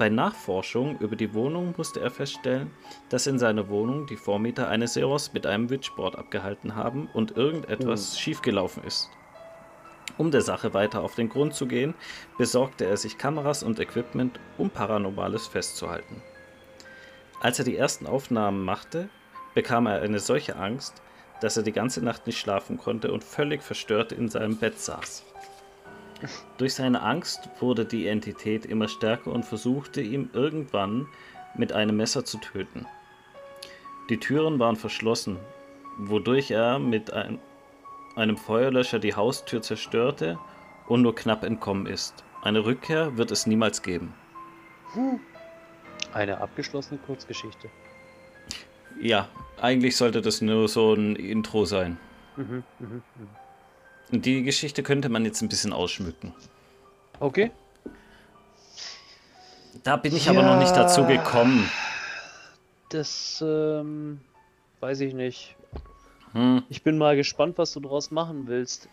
Bei 0.00 0.08
Nachforschung 0.08 0.98
über 1.00 1.14
die 1.14 1.34
Wohnung 1.34 1.74
musste 1.76 2.00
er 2.00 2.10
feststellen, 2.10 2.70
dass 3.10 3.26
in 3.26 3.38
seiner 3.38 3.68
Wohnung 3.68 4.06
die 4.06 4.16
Vormieter 4.16 4.66
eine 4.66 4.88
Seance 4.88 5.32
mit 5.34 5.44
einem 5.44 5.68
Witchboard 5.68 6.16
abgehalten 6.16 6.74
haben 6.74 7.10
und 7.12 7.36
irgendetwas 7.36 8.18
schiefgelaufen 8.18 8.82
ist. 8.84 9.10
Um 10.16 10.30
der 10.30 10.40
Sache 10.40 10.72
weiter 10.72 11.02
auf 11.02 11.16
den 11.16 11.28
Grund 11.28 11.52
zu 11.52 11.66
gehen, 11.66 11.92
besorgte 12.38 12.86
er 12.86 12.96
sich 12.96 13.18
Kameras 13.18 13.62
und 13.62 13.78
Equipment, 13.78 14.40
um 14.56 14.70
Paranormales 14.70 15.46
festzuhalten. 15.48 16.22
Als 17.42 17.58
er 17.58 17.66
die 17.66 17.76
ersten 17.76 18.06
Aufnahmen 18.06 18.64
machte, 18.64 19.10
bekam 19.54 19.84
er 19.84 20.00
eine 20.00 20.18
solche 20.18 20.56
Angst, 20.56 21.02
dass 21.42 21.58
er 21.58 21.62
die 21.62 21.72
ganze 21.72 22.02
Nacht 22.02 22.26
nicht 22.26 22.38
schlafen 22.38 22.78
konnte 22.78 23.12
und 23.12 23.22
völlig 23.22 23.62
verstört 23.62 24.12
in 24.12 24.30
seinem 24.30 24.56
Bett 24.56 24.80
saß. 24.80 25.26
Durch 26.58 26.74
seine 26.74 27.02
Angst 27.02 27.48
wurde 27.60 27.84
die 27.84 28.06
Entität 28.06 28.66
immer 28.66 28.88
stärker 28.88 29.32
und 29.32 29.44
versuchte 29.44 30.00
ihm 30.00 30.30
irgendwann 30.32 31.06
mit 31.56 31.72
einem 31.72 31.96
Messer 31.96 32.24
zu 32.24 32.38
töten. 32.38 32.86
Die 34.08 34.18
Türen 34.18 34.58
waren 34.58 34.76
verschlossen, 34.76 35.38
wodurch 35.98 36.50
er 36.50 36.78
mit 36.78 37.12
ein, 37.12 37.38
einem 38.16 38.36
Feuerlöscher 38.36 38.98
die 38.98 39.14
Haustür 39.14 39.62
zerstörte 39.62 40.38
und 40.88 41.02
nur 41.02 41.14
knapp 41.14 41.44
entkommen 41.44 41.86
ist. 41.86 42.24
Eine 42.42 42.64
Rückkehr 42.64 43.16
wird 43.16 43.30
es 43.30 43.46
niemals 43.46 43.82
geben. 43.82 44.14
Eine 46.12 46.40
abgeschlossene 46.40 46.98
Kurzgeschichte. 47.06 47.70
Ja, 49.00 49.28
eigentlich 49.60 49.96
sollte 49.96 50.20
das 50.20 50.40
nur 50.40 50.68
so 50.68 50.94
ein 50.94 51.16
Intro 51.16 51.64
sein. 51.64 51.98
Mhm, 52.36 52.64
mhm, 52.78 53.02
mhm. 53.16 53.30
Und 54.12 54.26
die 54.26 54.42
Geschichte 54.42 54.82
könnte 54.82 55.08
man 55.08 55.24
jetzt 55.24 55.40
ein 55.42 55.48
bisschen 55.48 55.72
ausschmücken. 55.72 56.34
Okay. 57.20 57.50
Da 59.84 59.96
bin 59.96 60.14
ich 60.14 60.28
aber 60.28 60.42
noch 60.42 60.58
nicht 60.58 60.74
dazu 60.76 61.02
Ja. 61.02 61.06
gekommen. 61.06 61.68
Das 62.88 63.42
ähm, 63.46 64.20
weiß 64.80 65.00
ich 65.00 65.14
nicht. 65.14 65.56
Hm. 66.32 66.62
Ich 66.68 66.82
bin 66.82 66.98
mal 66.98 67.16
gespannt, 67.16 67.56
was 67.58 67.72
du 67.72 67.80
draus 67.80 68.10
machen 68.10 68.46
willst. 68.46 68.88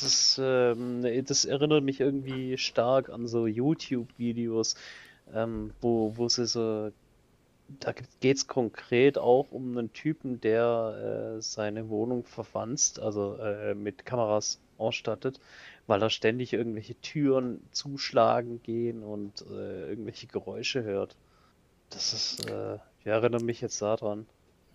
Das, 0.00 0.40
ähm, 0.42 1.02
das 1.24 1.44
erinnert 1.44 1.82
mich 1.82 2.00
irgendwie 2.00 2.58
stark 2.58 3.08
an 3.08 3.26
so 3.26 3.46
YouTube-Videos, 3.46 4.76
ähm, 5.34 5.72
wo, 5.80 6.12
wo 6.16 6.28
sie 6.28 6.46
so. 6.46 6.90
Da 7.68 7.92
geht 8.20 8.36
es 8.36 8.46
konkret 8.46 9.18
auch 9.18 9.50
um 9.50 9.76
einen 9.76 9.92
Typen, 9.92 10.40
der 10.40 11.36
äh, 11.38 11.42
seine 11.42 11.88
Wohnung 11.88 12.24
verwanzt, 12.24 13.00
also 13.00 13.36
äh, 13.36 13.74
mit 13.74 14.04
Kameras 14.06 14.60
ausstattet, 14.78 15.40
weil 15.86 16.02
er 16.02 16.10
ständig 16.10 16.52
irgendwelche 16.52 16.94
Türen 17.00 17.60
zuschlagen 17.72 18.62
gehen 18.62 19.02
und 19.02 19.42
äh, 19.50 19.88
irgendwelche 19.90 20.26
Geräusche 20.28 20.84
hört. 20.84 21.16
Das 21.90 22.12
ist, 22.12 22.40
äh, 22.50 22.76
ich 23.00 23.06
erinnere 23.06 23.42
mich 23.42 23.60
jetzt 23.60 23.82
daran. 23.82 24.26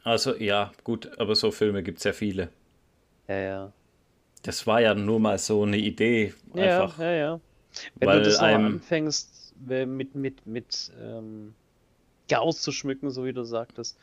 Also 0.03 0.35
ja, 0.35 0.71
gut, 0.83 1.19
aber 1.19 1.35
so 1.35 1.51
Filme 1.51 1.83
gibt 1.83 1.99
es 1.99 2.03
ja 2.03 2.13
viele. 2.13 2.49
Ja, 3.27 3.35
ja. 3.35 3.73
Das 4.43 4.65
war 4.65 4.81
ja 4.81 4.95
nur 4.95 5.19
mal 5.19 5.37
so 5.37 5.63
eine 5.63 5.77
Idee. 5.77 6.33
Ja, 6.55 6.83
Einfach. 6.83 6.99
ja, 6.99 7.11
ja. 7.11 7.39
Wenn 7.95 8.09
weil 8.09 8.19
du 8.19 8.25
das 8.25 8.39
einem- 8.39 8.75
anfängst, 8.75 9.53
mit, 9.67 10.15
mit, 10.15 10.45
mit 10.47 10.91
ähm, 10.99 11.53
ja, 11.53 11.60
auszuschmücken, 12.39 13.11
so 13.11 13.25
wie 13.25 13.33
du 13.33 13.43
sagtest, 13.43 13.97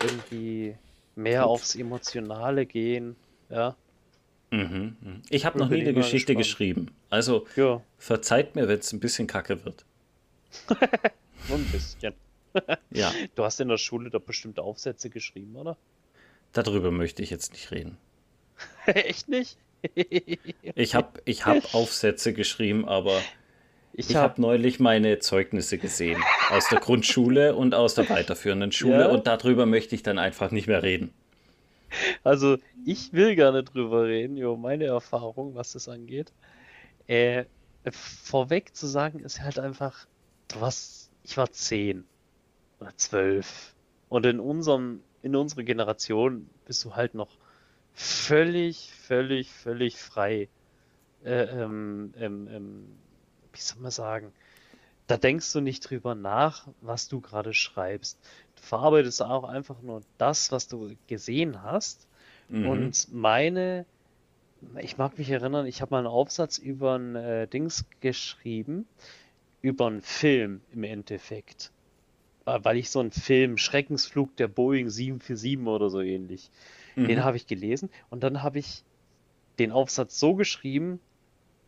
irgendwie 0.00 0.76
mehr 1.16 1.46
aufs 1.46 1.74
Emotionale 1.74 2.66
gehen, 2.66 3.16
ja. 3.50 3.76
Mhm. 4.50 4.96
mhm. 5.00 5.22
Ich 5.30 5.44
habe 5.44 5.58
noch 5.58 5.68
nie 5.68 5.80
eine 5.80 5.94
Geschichte 5.94 6.34
gespannt. 6.34 6.38
geschrieben. 6.38 6.90
Also 7.10 7.46
Ja, 7.56 7.82
verzeiht 7.98 8.54
mir, 8.54 8.68
wenn 8.68 8.78
es 8.78 8.92
ein 8.92 9.00
bisschen 9.00 9.26
kacke 9.26 9.64
wird. 9.64 9.84
nur 11.48 11.58
ein 11.58 11.64
bisschen. 11.66 12.14
Ja, 12.90 13.12
Du 13.34 13.42
hast 13.42 13.58
in 13.58 13.66
der 13.66 13.78
Schule 13.78 14.10
doch 14.10 14.20
bestimmt 14.20 14.60
Aufsätze 14.60 15.10
geschrieben, 15.10 15.56
oder? 15.56 15.76
darüber 16.52 16.92
möchte 16.92 17.20
ich 17.20 17.30
jetzt 17.30 17.52
nicht 17.52 17.72
reden. 17.72 17.96
Echt 18.86 19.28
nicht? 19.28 19.58
Ich 20.76 20.94
habe 20.94 21.20
ich 21.24 21.44
hab 21.46 21.74
Aufsätze 21.74 22.32
geschrieben, 22.32 22.88
aber 22.88 23.20
Ich, 23.96 24.10
ich 24.10 24.16
hab, 24.16 24.32
habe 24.32 24.42
neulich 24.42 24.80
meine 24.80 25.20
Zeugnisse 25.20 25.78
gesehen. 25.78 26.20
Aus 26.50 26.68
der 26.68 26.80
Grundschule 26.80 27.54
und 27.54 27.74
aus 27.74 27.94
der 27.94 28.08
weiterführenden 28.10 28.72
Schule. 28.72 29.00
Ja? 29.02 29.08
Und 29.08 29.28
darüber 29.28 29.66
möchte 29.66 29.94
ich 29.94 30.02
dann 30.02 30.18
einfach 30.18 30.50
nicht 30.50 30.66
mehr 30.66 30.82
reden. 30.82 31.14
Also, 32.24 32.58
ich 32.84 33.12
will 33.12 33.36
gar 33.36 33.52
nicht 33.52 33.72
drüber 33.72 34.06
reden, 34.06 34.36
über 34.36 34.56
meine 34.56 34.86
Erfahrung, 34.86 35.54
was 35.54 35.72
das 35.72 35.88
angeht. 35.88 36.32
Äh, 37.06 37.44
vorweg 37.92 38.74
zu 38.74 38.88
sagen, 38.88 39.20
ist 39.20 39.40
halt 39.42 39.60
einfach, 39.60 40.08
du 40.48 40.60
warst, 40.60 41.10
ich 41.22 41.36
war 41.36 41.52
zehn 41.52 42.02
oder 42.80 42.96
zwölf. 42.96 43.74
Und 44.08 44.26
in 44.26 44.40
unserem, 44.40 45.02
in 45.22 45.36
unserer 45.36 45.62
Generation 45.62 46.50
bist 46.66 46.84
du 46.84 46.96
halt 46.96 47.14
noch 47.14 47.30
völlig, 47.92 48.90
völlig, 48.92 49.52
völlig 49.52 49.98
frei. 49.98 50.48
Äh, 51.24 51.44
ähm, 51.44 52.12
ähm, 52.18 52.48
ähm, 52.50 52.86
wie 53.54 53.60
soll 53.60 53.80
man 53.80 53.90
sagen? 53.90 54.32
Da 55.06 55.16
denkst 55.16 55.52
du 55.52 55.60
nicht 55.60 55.88
drüber 55.88 56.14
nach, 56.14 56.66
was 56.80 57.08
du 57.08 57.20
gerade 57.20 57.52
schreibst. 57.54 58.18
Du 58.56 58.62
verarbeitest 58.62 59.22
auch 59.22 59.44
einfach 59.44 59.80
nur 59.82 60.02
das, 60.18 60.50
was 60.50 60.68
du 60.68 60.96
gesehen 61.06 61.62
hast. 61.62 62.06
Mhm. 62.48 62.68
Und 62.68 63.12
meine, 63.12 63.84
ich 64.80 64.96
mag 64.96 65.18
mich 65.18 65.30
erinnern, 65.30 65.66
ich 65.66 65.82
habe 65.82 65.90
mal 65.90 65.98
einen 65.98 66.06
Aufsatz 66.06 66.58
über 66.58 66.98
ein 66.98 67.16
äh, 67.16 67.46
Dings 67.46 67.84
geschrieben, 68.00 68.86
über 69.62 69.86
einen 69.86 70.02
Film 70.02 70.62
im 70.72 70.84
Endeffekt. 70.84 71.70
Äh, 72.46 72.60
Weil 72.62 72.78
ich 72.78 72.90
so 72.90 73.00
einen 73.00 73.12
Film, 73.12 73.58
Schreckensflug 73.58 74.36
der 74.36 74.48
Boeing 74.48 74.88
747 74.88 75.66
oder 75.66 75.90
so 75.90 76.00
ähnlich, 76.00 76.50
Mhm. 76.96 77.08
den 77.08 77.24
habe 77.24 77.36
ich 77.36 77.46
gelesen 77.46 77.90
und 78.08 78.22
dann 78.22 78.42
habe 78.42 78.60
ich 78.60 78.84
den 79.58 79.72
Aufsatz 79.72 80.18
so 80.18 80.34
geschrieben, 80.34 81.00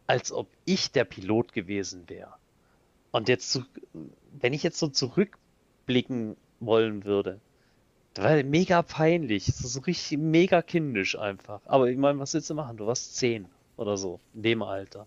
als 0.06 0.32
ob 0.32 0.48
ich 0.64 0.92
der 0.92 1.04
Pilot 1.04 1.52
gewesen 1.52 2.08
wäre. 2.08 2.34
Und 3.10 3.28
jetzt, 3.28 3.50
zu, 3.50 3.64
wenn 4.32 4.52
ich 4.52 4.62
jetzt 4.62 4.78
so 4.78 4.88
zurückblicken 4.88 6.36
wollen 6.60 7.04
würde, 7.04 7.40
das 8.14 8.24
war 8.24 8.42
mega 8.44 8.82
peinlich, 8.82 9.44
so, 9.46 9.68
so 9.68 9.80
richtig 9.80 10.18
mega 10.18 10.62
kindisch 10.62 11.18
einfach. 11.18 11.60
Aber 11.66 11.88
ich 11.88 11.98
meine, 11.98 12.18
was 12.18 12.32
willst 12.34 12.48
du 12.48 12.54
machen? 12.54 12.76
Du 12.76 12.86
warst 12.86 13.16
zehn 13.16 13.46
oder 13.76 13.96
so, 13.96 14.20
in 14.34 14.42
dem 14.42 14.62
Alter 14.62 15.06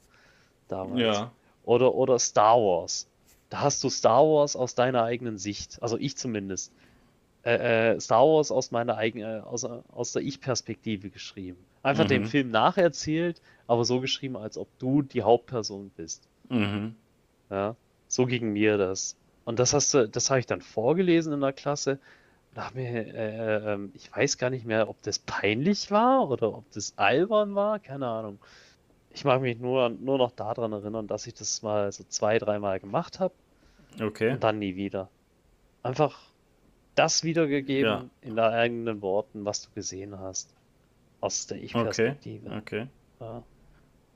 damals. 0.68 1.02
Ja. 1.02 1.32
Oder, 1.64 1.94
oder 1.96 2.20
Star 2.20 2.58
Wars. 2.58 3.08
Da 3.50 3.62
hast 3.62 3.84
du 3.84 3.90
Star 3.90 4.24
Wars 4.24 4.56
aus 4.56 4.76
deiner 4.76 5.04
eigenen 5.04 5.38
Sicht, 5.38 5.82
also 5.82 5.98
ich 5.98 6.18
zumindest. 6.18 6.72
Äh, 7.44 7.94
äh, 7.94 8.00
Star 8.00 8.26
Wars 8.28 8.52
aus 8.52 8.72
meiner 8.72 8.98
eigenen, 8.98 9.40
äh, 9.40 9.42
aus, 9.42 9.64
aus 9.64 10.12
der 10.12 10.22
Ich-Perspektive 10.22 11.10
geschrieben. 11.10 11.64
Einfach 11.82 12.10
Mhm. 12.10 12.26
Film 12.26 12.52
nacherzählt, 12.52 13.42
aber 13.68 13.86
so 13.86 14.02
geschrieben, 14.02 14.36
als 14.36 14.58
ob 14.58 14.68
du 14.80 15.02
die 15.02 15.24
Hauptperson 15.24 15.92
bist. 15.96 16.28
Mhm. 16.50 16.96
Ja, 17.50 17.76
so 18.08 18.26
ging 18.26 18.52
mir 18.54 18.78
das. 18.78 19.16
Und 19.46 19.60
das 19.60 19.74
hast 19.74 19.94
du, 19.94 20.08
das 20.08 20.30
habe 20.30 20.40
ich 20.40 20.46
dann 20.46 20.62
vorgelesen 20.62 21.34
in 21.34 21.42
der 21.42 21.54
Klasse. 21.54 22.00
Da 22.54 22.70
mir, 22.74 22.90
äh, 23.14 23.74
ähm, 23.74 23.92
ich 23.94 24.14
weiß 24.16 24.38
gar 24.38 24.50
nicht 24.50 24.66
mehr, 24.66 24.90
ob 24.90 25.02
das 25.04 25.20
peinlich 25.20 25.90
war 25.92 26.30
oder 26.30 26.54
ob 26.58 26.70
das 26.72 26.94
albern 26.98 27.56
war, 27.56 27.80
keine 27.80 28.08
Ahnung. 28.08 28.40
Ich 29.12 29.24
mag 29.24 29.42
mich 29.42 29.58
nur, 29.60 29.90
nur 29.90 30.18
noch 30.18 30.32
daran 30.32 30.72
erinnern, 30.74 31.08
dass 31.08 31.26
ich 31.28 31.34
das 31.34 31.62
mal 31.62 31.92
so 31.92 32.04
zwei, 32.04 32.38
dreimal 32.40 32.80
gemacht 32.80 33.20
habe 33.20 33.34
Okay. 34.02 34.32
und 34.32 34.44
dann 34.44 34.60
nie 34.60 34.76
wieder. 34.76 35.10
Einfach 35.82 36.20
das 36.96 37.24
wiedergegeben 37.24 37.90
Ja. 37.92 38.06
in 38.22 38.36
deinen 38.36 38.54
eigenen 38.54 39.02
Worten, 39.02 39.46
was 39.46 39.62
du 39.62 39.70
gesehen 39.74 40.20
hast. 40.20 40.54
Aus 41.22 41.48
der 41.48 41.58
Okay. 41.58 41.66
Ich-Perspektive. 41.66 42.56
Okay. 42.58 42.88
Ja. 43.20 43.44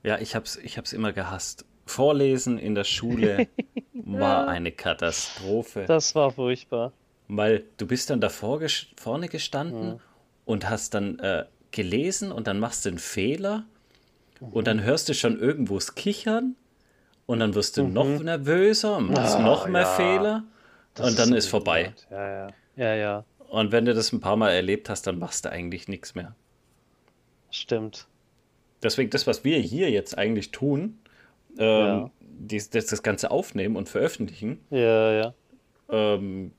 Ja, 0.02 0.18
ich 0.18 0.34
hab's, 0.34 0.56
ich 0.56 0.76
hab's 0.78 0.92
immer 0.92 1.12
gehasst. 1.12 1.64
Vorlesen 1.86 2.58
in 2.58 2.74
der 2.74 2.84
Schule 2.84 3.48
war 3.94 4.48
eine 4.48 4.72
Katastrophe. 4.72 5.84
Das 5.86 6.14
war 6.14 6.30
furchtbar. 6.30 6.92
Weil 7.28 7.64
du 7.78 7.86
bist 7.86 8.10
dann 8.10 8.20
davor 8.20 8.58
ges 8.60 8.86
vorne 8.96 9.28
gestanden 9.28 9.92
Mhm. 9.94 10.00
und 10.44 10.68
hast 10.68 10.94
dann 10.94 11.18
äh, 11.20 11.44
gelesen 11.70 12.32
und 12.32 12.46
dann 12.46 12.58
machst 12.58 12.84
du 12.84 12.90
einen 12.90 12.98
Fehler 12.98 13.64
Und 14.40 14.66
dann 14.66 14.82
hörst 14.82 15.08
du 15.08 15.14
schon 15.14 15.38
irgendwo's 15.38 15.94
Kichern 15.94 16.54
und 17.26 17.40
dann 17.40 17.54
wirst 17.54 17.76
du 17.78 17.84
Mhm. 17.84 17.92
noch 17.94 18.22
nervöser 18.22 18.96
und 18.98 19.10
machst 19.10 19.36
Ah, 19.36 19.42
noch 19.42 19.66
mehr 19.68 19.82
ja. 19.82 19.86
Fehler 19.96 20.44
Das 20.94 21.08
und 21.10 21.18
dann 21.18 21.28
so 21.30 21.34
ist 21.34 21.48
vorbei. 21.48 21.94
Ja, 22.10 22.28
ja. 22.28 22.46
Ja, 22.76 22.94
ja. 22.94 23.24
Und 23.48 23.72
wenn 23.72 23.84
du 23.86 23.94
das 23.94 24.12
ein 24.12 24.20
paar 24.20 24.36
Mal 24.36 24.50
erlebt 24.50 24.88
hast, 24.90 25.06
dann 25.06 25.18
machst 25.18 25.44
du 25.44 25.50
eigentlich 25.50 25.88
nichts 25.88 26.14
mehr. 26.14 26.34
Stimmt. 27.54 28.08
Deswegen 28.82 29.10
das, 29.10 29.28
was 29.28 29.44
wir 29.44 29.58
hier 29.58 29.88
jetzt 29.90 30.18
eigentlich 30.18 30.50
tun, 30.50 30.98
ähm, 31.56 31.60
Ja. 31.60 32.10
dies, 32.20 32.68
das, 32.70 32.86
das 32.86 33.02
Ganze 33.04 33.30
aufnehmen 33.30 33.76
und 33.76 33.88
veröffentlichen, 33.88 34.58
Ja, 34.70 35.12
ja. 35.12 35.34
ähm, 35.88 36.50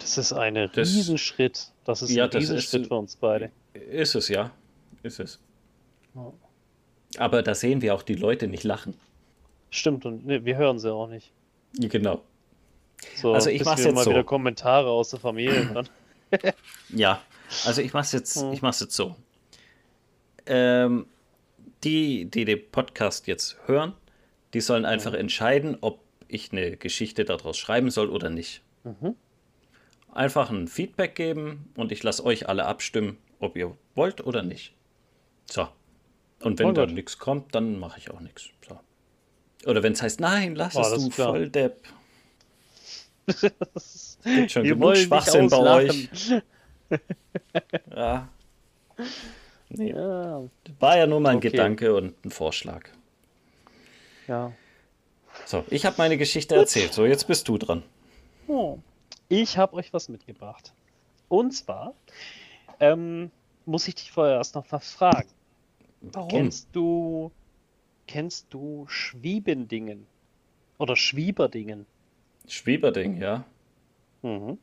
Das 0.00 0.18
ist 0.18 0.32
ein 0.32 0.56
Riesenschritt. 0.56 1.70
Das 1.84 2.02
ist 2.02 2.10
Ja, 2.10 2.24
ein 2.24 2.30
das 2.30 2.44
ist- 2.44 2.50
Riesenschritt 2.50 2.86
für 2.88 2.94
uns 2.96 3.14
beide. 3.14 3.52
ist 3.74 4.16
es 4.16 4.26
ja. 4.28 4.50
Ist 5.04 5.20
es. 5.20 5.38
Ja. 6.16 6.32
Aber 7.18 7.42
da 7.42 7.54
sehen 7.54 7.80
wir 7.80 7.94
auch 7.94 8.02
die 8.02 8.14
Leute 8.16 8.48
nicht 8.48 8.64
lachen. 8.64 8.94
Stimmt, 9.70 10.04
und 10.04 10.26
ne, 10.26 10.44
wir 10.44 10.56
hören 10.56 10.78
sie 10.80 10.92
auch 10.92 11.06
nicht. 11.06 11.30
Genau. 11.78 12.22
So, 13.14 13.34
Also 13.34 13.50
ich 13.50 13.64
wir 13.64 13.70
jetzt 13.76 13.94
mal 13.94 14.02
so. 14.04 14.10
wieder 14.10 14.24
Kommentare 14.24 14.90
aus 14.90 15.10
der 15.10 15.20
Familie. 15.20 15.84
Ja, 16.90 17.22
also 17.64 17.80
ich 17.82 17.92
mach's 17.92 18.10
jetzt, 18.12 18.42
Mhm. 18.42 18.52
ich 18.52 18.62
mach's 18.62 18.80
jetzt 18.80 18.94
so. 18.96 19.14
Ähm, 20.46 21.06
die, 21.84 22.26
die 22.26 22.44
den 22.44 22.70
Podcast 22.70 23.26
jetzt 23.26 23.56
hören, 23.66 23.94
die 24.54 24.60
sollen 24.60 24.84
einfach 24.84 25.14
entscheiden, 25.14 25.76
ob 25.80 26.00
ich 26.28 26.52
eine 26.52 26.76
Geschichte 26.76 27.24
daraus 27.24 27.56
schreiben 27.58 27.90
soll 27.90 28.08
oder 28.10 28.30
nicht. 28.30 28.62
Mhm. 28.84 29.14
Einfach 30.12 30.50
ein 30.50 30.68
Feedback 30.68 31.14
geben 31.14 31.70
und 31.76 31.92
ich 31.92 32.02
lasse 32.02 32.24
euch 32.24 32.48
alle 32.48 32.66
abstimmen, 32.66 33.16
ob 33.38 33.56
ihr 33.56 33.76
wollt 33.94 34.20
oder 34.26 34.42
nicht. 34.42 34.74
So. 35.50 35.68
Und 36.42 36.58
wenn 36.58 36.68
Oh 36.68 36.72
dann 36.72 36.86
Gott. 36.88 36.94
nichts 36.94 37.18
kommt, 37.18 37.54
dann 37.54 37.78
mache 37.78 37.98
ich 37.98 38.10
auch 38.10 38.20
nichts. 38.20 38.48
So. 38.68 38.80
Oder 39.66 39.82
wenn 39.82 39.92
es 39.92 40.02
heißt, 40.02 40.20
nein, 40.20 40.54
lass 40.54 40.74
Oh, 40.76 40.80
es, 40.82 41.04
du. 41.04 41.10
Volldepp. 41.10 41.86
Gibt 44.24 44.50
schon 44.50 44.64
Wir 44.64 44.74
genug 44.74 44.96
Schwachsinn 44.96 45.48
bei 45.48 45.58
euch. 45.58 46.08
Ja. 47.94 48.28
Ja, 49.70 50.42
War 50.80 50.98
ja 50.98 51.06
nur 51.06 51.20
mal 51.20 51.30
ein 51.30 51.36
Okay. 51.36 51.50
Gedanke 51.50 51.94
und 51.94 52.24
ein 52.24 52.30
Vorschlag. 52.30 52.88
ja. 54.26 54.52
So, 55.46 55.64
ich 55.70 55.86
habe 55.86 55.94
meine 55.98 56.18
Geschichte 56.18 56.56
erzählt. 56.56 56.92
So, 56.92 57.06
jetzt 57.06 57.26
bist 57.28 57.46
du 57.48 57.56
dran. 57.56 57.84
Oh. 58.48 58.78
Ich 59.28 59.56
habe 59.56 59.74
euch 59.76 59.92
was 59.92 60.08
mitgebracht. 60.08 60.72
Und 61.28 61.52
zwar 61.52 61.94
ähm, 62.80 63.30
muss 63.64 63.86
ich 63.86 63.94
dich 63.94 64.10
vorher 64.10 64.34
erst 64.36 64.56
noch 64.56 64.66
was 64.70 64.90
fragen. 64.92 65.28
Warum? 66.00 66.28
Kennst 66.28 66.68
du, 66.72 67.30
kennst 68.08 68.46
du 68.50 68.86
Schwiebendingen? 68.88 70.06
Oder 70.78 70.96
Schwieberdingen? 70.96 71.86
Schwieberding, 72.48 73.16
ja. 73.18 73.44
Mhm. 74.22 74.58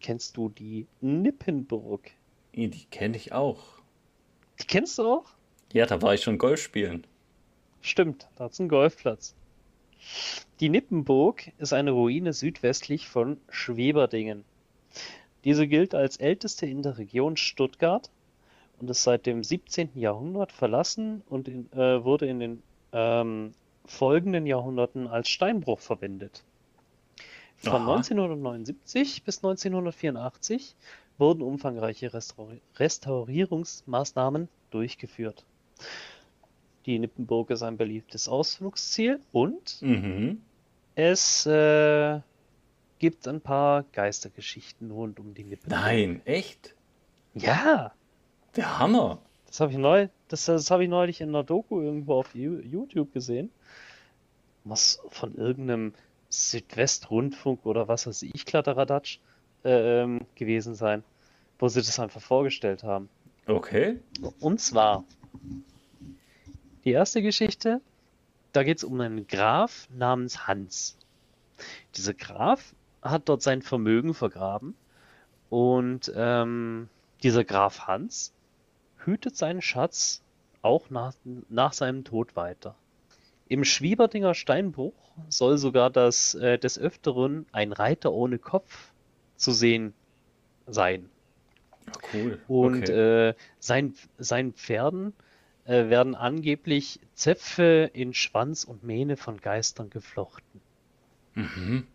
Kennst 0.00 0.36
du 0.38 0.48
die 0.48 0.86
Nippenburg? 1.02 2.10
Die 2.54 2.86
kenne 2.90 3.16
ich 3.18 3.32
auch. 3.32 3.62
Die 4.60 4.66
kennst 4.66 4.98
du 4.98 5.06
auch? 5.06 5.26
Ja, 5.72 5.86
da 5.86 6.02
war 6.02 6.14
ich 6.14 6.22
schon 6.22 6.38
Golf 6.38 6.60
spielen. 6.60 7.06
Stimmt, 7.80 8.28
da 8.36 8.44
hat's 8.44 8.60
einen 8.60 8.68
Golfplatz. 8.68 9.34
Die 10.60 10.68
Nippenburg 10.68 11.50
ist 11.58 11.72
eine 11.72 11.92
Ruine 11.92 12.32
südwestlich 12.32 13.08
von 13.08 13.38
Schweberdingen. 13.48 14.44
Diese 15.44 15.66
gilt 15.66 15.94
als 15.94 16.16
älteste 16.18 16.66
in 16.66 16.82
der 16.82 16.98
Region 16.98 17.36
Stuttgart 17.36 18.10
und 18.80 18.90
ist 18.90 19.02
seit 19.02 19.26
dem 19.26 19.42
17. 19.42 19.90
Jahrhundert 19.94 20.52
verlassen 20.52 21.22
und 21.28 21.48
in, 21.48 21.72
äh, 21.72 22.04
wurde 22.04 22.26
in 22.26 22.40
den 22.40 22.62
ähm, 22.92 23.54
folgenden 23.84 24.46
Jahrhunderten 24.46 25.06
als 25.06 25.28
Steinbruch 25.28 25.80
verwendet. 25.80 26.44
Von 27.56 27.82
Aha. 27.82 27.94
1979 27.94 29.22
bis 29.24 29.38
1984 29.38 30.74
wurden 31.22 31.42
umfangreiche 31.42 32.12
Restauri 32.12 32.60
Restaurierungsmaßnahmen 32.76 34.48
durchgeführt. 34.70 35.44
Die 36.84 36.98
Nippenburg 36.98 37.50
ist 37.50 37.62
ein 37.62 37.76
beliebtes 37.76 38.26
Ausflugsziel 38.28 39.20
und 39.30 39.80
Mhm. 39.82 40.42
es 40.96 41.46
äh, 41.46 42.18
gibt 42.98 43.28
ein 43.28 43.40
paar 43.40 43.84
Geistergeschichten 43.92 44.90
rund 44.90 45.20
um 45.20 45.32
die 45.32 45.44
Nippenburg. 45.44 45.80
Nein, 45.80 46.22
echt? 46.24 46.74
Ja, 47.34 47.92
Der 48.56 48.80
Hammer. 48.80 49.18
das 49.46 49.60
habe 49.60 49.70
ich 49.70 49.78
neu, 49.78 50.08
das, 50.26 50.46
das 50.46 50.72
habe 50.72 50.82
ich 50.82 50.90
neulich 50.90 51.20
in 51.20 51.28
einer 51.28 51.44
Doku 51.44 51.80
irgendwo 51.80 52.14
auf 52.14 52.34
YouTube 52.34 53.12
gesehen. 53.12 53.52
Muss 54.64 55.00
von 55.10 55.36
irgendeinem 55.36 55.94
Südwestrundfunk 56.30 57.64
oder 57.64 57.86
was 57.86 58.08
weiß 58.08 58.22
ich, 58.22 58.44
Kladderadatsch, 58.44 59.18
äh, 59.64 60.02
ähm, 60.02 60.26
gewesen 60.34 60.74
sein, 60.74 61.04
wo 61.62 61.68
sie 61.68 61.80
das 61.80 62.00
einfach 62.00 62.20
vorgestellt 62.20 62.82
haben. 62.82 63.08
Okay. 63.46 64.00
Und 64.40 64.60
zwar 64.60 65.04
die 66.84 66.90
erste 66.90 67.22
Geschichte, 67.22 67.80
da 68.52 68.64
geht 68.64 68.78
es 68.78 68.84
um 68.84 69.00
einen 69.00 69.28
Graf 69.28 69.86
namens 69.96 70.48
Hans. 70.48 70.98
Dieser 71.94 72.14
Graf 72.14 72.74
hat 73.00 73.28
dort 73.28 73.42
sein 73.42 73.62
Vermögen 73.62 74.12
vergraben 74.12 74.74
und 75.50 76.12
ähm, 76.16 76.88
dieser 77.22 77.44
Graf 77.44 77.86
Hans 77.86 78.32
hütet 79.04 79.36
seinen 79.36 79.62
Schatz 79.62 80.20
auch 80.62 80.90
nach, 80.90 81.14
nach 81.48 81.74
seinem 81.74 82.02
Tod 82.02 82.34
weiter. 82.34 82.74
Im 83.46 83.62
Schwieberdinger 83.62 84.34
Steinbruch 84.34 84.94
soll 85.28 85.58
sogar 85.58 85.90
das 85.90 86.34
äh, 86.34 86.58
des 86.58 86.76
Öfteren 86.76 87.46
ein 87.52 87.70
Reiter 87.70 88.12
ohne 88.12 88.40
Kopf 88.40 88.90
zu 89.36 89.52
sehen 89.52 89.94
sein. 90.66 91.08
Cool. 92.12 92.40
Und 92.48 92.82
okay. 92.88 93.28
äh, 93.28 93.34
sein, 93.58 93.94
seinen 94.18 94.52
Pferden 94.52 95.12
äh, 95.64 95.88
werden 95.88 96.14
angeblich 96.14 97.00
Zöpfe 97.14 97.90
in 97.92 98.14
Schwanz 98.14 98.64
und 98.64 98.82
Mähne 98.82 99.16
von 99.16 99.40
Geistern 99.40 99.90
geflochten. 99.90 100.60
mhm. 101.34 101.86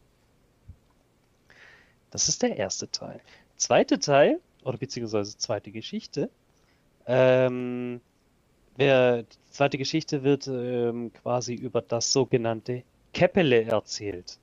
Das 2.09 2.29
ist 2.29 2.41
der 2.41 2.55
erste 2.55 2.89
Teil. 2.89 3.19
Zweite 3.57 3.99
Teil, 3.99 4.39
oder 4.63 4.77
beziehungsweise 4.77 5.38
zweite 5.38 5.71
Geschichte, 5.71 6.29
ähm, 7.05 7.99
wer, 8.77 9.23
die 9.23 9.38
zweite 9.51 9.77
Geschichte 9.77 10.23
wird 10.23 10.47
ähm, 10.47 11.11
quasi 11.13 11.53
über 11.53 11.81
das 11.81 12.13
sogenannte 12.13 12.83
Käppele 13.13 13.63
erzählt. 13.63 14.39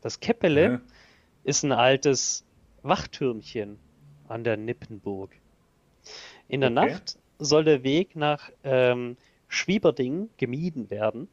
Das 0.00 0.20
Käppele 0.20 0.62
Ja. 0.64 0.80
ist 1.44 1.62
ein 1.64 1.72
altes 1.72 2.44
Wachtürmchen 2.82 3.78
an 4.30 4.44
der 4.44 4.56
Nippenburg. 4.56 5.30
In 6.48 6.60
der 6.60 6.70
Okay. 6.70 6.90
Nacht 6.92 7.18
soll 7.38 7.64
der 7.64 7.82
Weg 7.82 8.16
nach 8.16 8.50
ähm, 8.64 9.16
Schwieberding 9.48 10.30
gemieden 10.36 10.90
werden, 10.90 11.28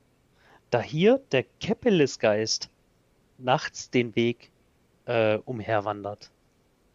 da 0.69 0.81
hier 0.81 1.21
der 1.31 1.43
Käppelesgeist 1.59 2.69
nachts 3.37 3.89
den 3.89 4.15
Weg 4.15 4.51
äh, 5.05 5.37
umherwandert. 5.45 6.31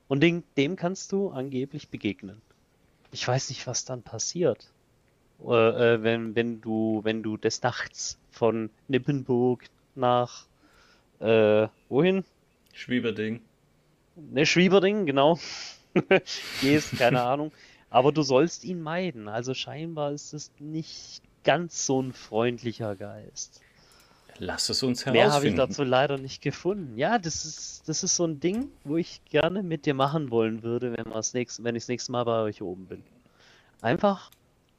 Und 0.08 0.20
dem, 0.20 0.42
dem 0.56 0.76
kannst 0.76 1.12
du 1.12 1.30
angeblich 1.30 1.88
begegnen. 1.88 2.42
Ich 3.12 3.26
weiß 3.26 3.48
nicht, 3.50 3.66
was 3.66 3.84
dann 3.84 4.02
passiert. 4.02 4.72
Äh, 5.44 5.94
äh, 5.94 6.02
wenn, 6.02 6.34
wenn 6.34 6.60
du, 6.60 7.00
wenn 7.04 7.22
du 7.22 7.36
des 7.36 7.62
Nachts 7.62 8.18
von 8.30 8.70
Nippenburg 8.88 9.64
nach 9.94 10.46
äh, 11.20 11.68
wohin? 11.88 12.24
Schwieberding. 12.72 13.40
Ne, 14.16 14.44
Schwieberding, 14.44 15.06
genau. 15.06 15.38
Gehst, 16.60 16.96
keine 16.98 17.22
Ahnung. 17.22 17.52
Aber 17.90 18.12
du 18.12 18.22
sollst 18.22 18.64
ihn 18.64 18.80
meiden. 18.80 19.28
Also 19.28 19.54
scheinbar 19.54 20.12
ist 20.12 20.32
es 20.32 20.50
nicht 20.58 21.22
ganz 21.44 21.84
so 21.86 22.00
ein 22.00 22.12
freundlicher 22.12 22.96
Geist. 22.96 23.60
Lass 24.38 24.70
es 24.70 24.82
uns 24.82 25.04
Mehr 25.04 25.12
habe 25.12 25.18
ich 25.18 25.22
herausfinden. 25.54 25.56
dazu 25.58 25.84
leider 25.84 26.16
nicht 26.16 26.40
gefunden. 26.40 26.96
Ja, 26.96 27.18
das 27.18 27.44
ist, 27.44 27.88
das 27.88 28.02
ist 28.02 28.16
so 28.16 28.24
ein 28.24 28.40
Ding, 28.40 28.68
wo 28.84 28.96
ich 28.96 29.22
gerne 29.26 29.62
mit 29.62 29.84
dir 29.84 29.92
machen 29.94 30.30
wollen 30.30 30.62
würde, 30.62 30.96
wenn, 30.96 31.12
das 31.12 31.34
nächste, 31.34 31.62
wenn 31.64 31.76
ich 31.76 31.82
das 31.82 31.88
nächste 31.88 32.12
Mal 32.12 32.24
bei 32.24 32.40
euch 32.40 32.62
oben 32.62 32.86
bin. 32.86 33.02
Einfach 33.82 34.30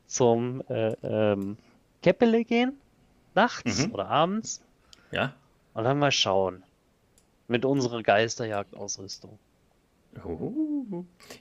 zum 0.08 0.64
äh, 0.70 0.94
ähm, 1.04 1.58
Käppele 2.02 2.44
gehen, 2.44 2.74
nachts 3.36 3.86
Mhm. 3.88 3.94
oder 3.94 4.08
abends, 4.10 4.62
Ja? 5.12 5.34
und 5.76 5.84
dann 5.84 6.00
mal 6.00 6.12
schauen. 6.12 6.64
Mit 7.48 7.64
unserer 7.64 8.02
Geisterjagdausrüstung. 8.02 9.38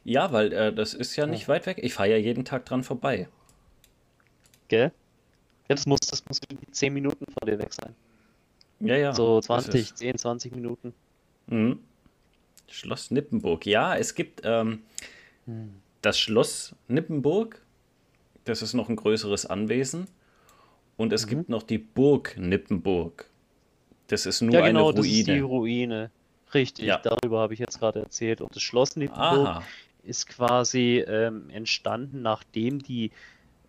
Ja, 0.05 0.33
weil 0.33 0.53
äh, 0.53 0.73
das 0.73 0.95
ist 0.95 1.17
ja 1.17 1.27
nicht 1.27 1.49
weit 1.49 1.67
weg. 1.67 1.79
Ich 1.83 1.95
fahre 1.95 2.11
ja 2.11 2.17
jeden 2.17 2.45
Tag 2.45 2.65
dran 2.67 2.83
vorbei. 2.83 3.29
Gell? 4.69 4.93
Ja, 5.69 5.75
das 5.77 5.87
muss, 5.87 6.01
das 6.01 6.25
muss 6.27 6.41
irgendwie 6.49 6.71
10 6.71 6.93
Minuten 6.93 7.25
von 7.27 7.47
dir 7.49 7.59
weg 7.59 7.73
sein. 7.73 7.95
Ja, 8.81 8.97
ja. 8.97 9.13
So 9.15 9.39
das 9.39 9.47
20, 9.47 9.81
ist- 9.83 9.99
10, 9.99 10.19
20 10.19 10.55
Minuten. 10.55 10.93
Mhm. 11.47 11.79
Schloss 12.69 13.11
Nippenburg. 13.11 13.67
Ja, 13.67 13.97
es 13.97 14.15
gibt 14.15 14.41
ähm, 14.45 14.83
das 16.01 16.19
Schloss 16.19 16.75
Nippenburg. 16.89 17.61
Das 18.45 18.63
ist 18.63 18.75
noch 18.75 18.89
ein 18.89 18.97
größeres 18.97 19.47
Anwesen. 19.47 20.07
und 20.99 21.13
es 21.13 21.25
Mhm. 21.27 21.31
gibt 21.31 21.49
noch 21.49 21.63
die 21.63 21.79
Burg 21.79 22.37
Nippenburg. 22.39 23.27
Das 24.09 24.27
ist 24.27 24.41
nur 24.43 24.53
Ja, 24.55 24.61
genau, 24.67 24.89
eine 24.91 24.97
das 24.99 25.07
ist 25.07 25.27
die 25.27 25.39
Ruine. 25.41 26.11
Richtig, 26.55 26.87
Ja. 26.87 26.99
darüber 26.99 27.41
habe 27.41 27.55
ich 27.55 27.61
jetzt 27.61 27.79
gerade 27.79 28.01
erzählt. 28.01 28.41
Und 28.41 28.55
das 28.55 28.63
Schloss 28.63 28.97
Nippenburg 28.97 29.63
ist 30.05 30.27
quasi 30.29 30.99
ähm, 31.07 31.49
entstanden, 31.51 32.23
nachdem 32.23 32.81
die 32.83 33.11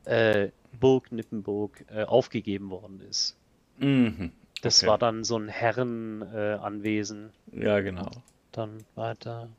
äh, 0.05 0.49
Burg 0.79 1.11
Nippenburg 1.11 1.85
äh, 1.89 2.03
aufgegeben 2.03 2.69
worden 2.69 3.01
ist. 3.09 3.35
Mhm. 3.77 4.31
Das 4.61 4.77
Okay. 4.79 4.87
war 4.87 4.97
dann 4.97 5.23
so 5.23 5.37
ein 5.37 5.47
Herrenanwesen 5.49 7.31
äh, 7.51 7.63
Ja, 7.63 7.79
genau. 7.81 8.09
dann 8.51 8.83
weiter. 8.95 9.49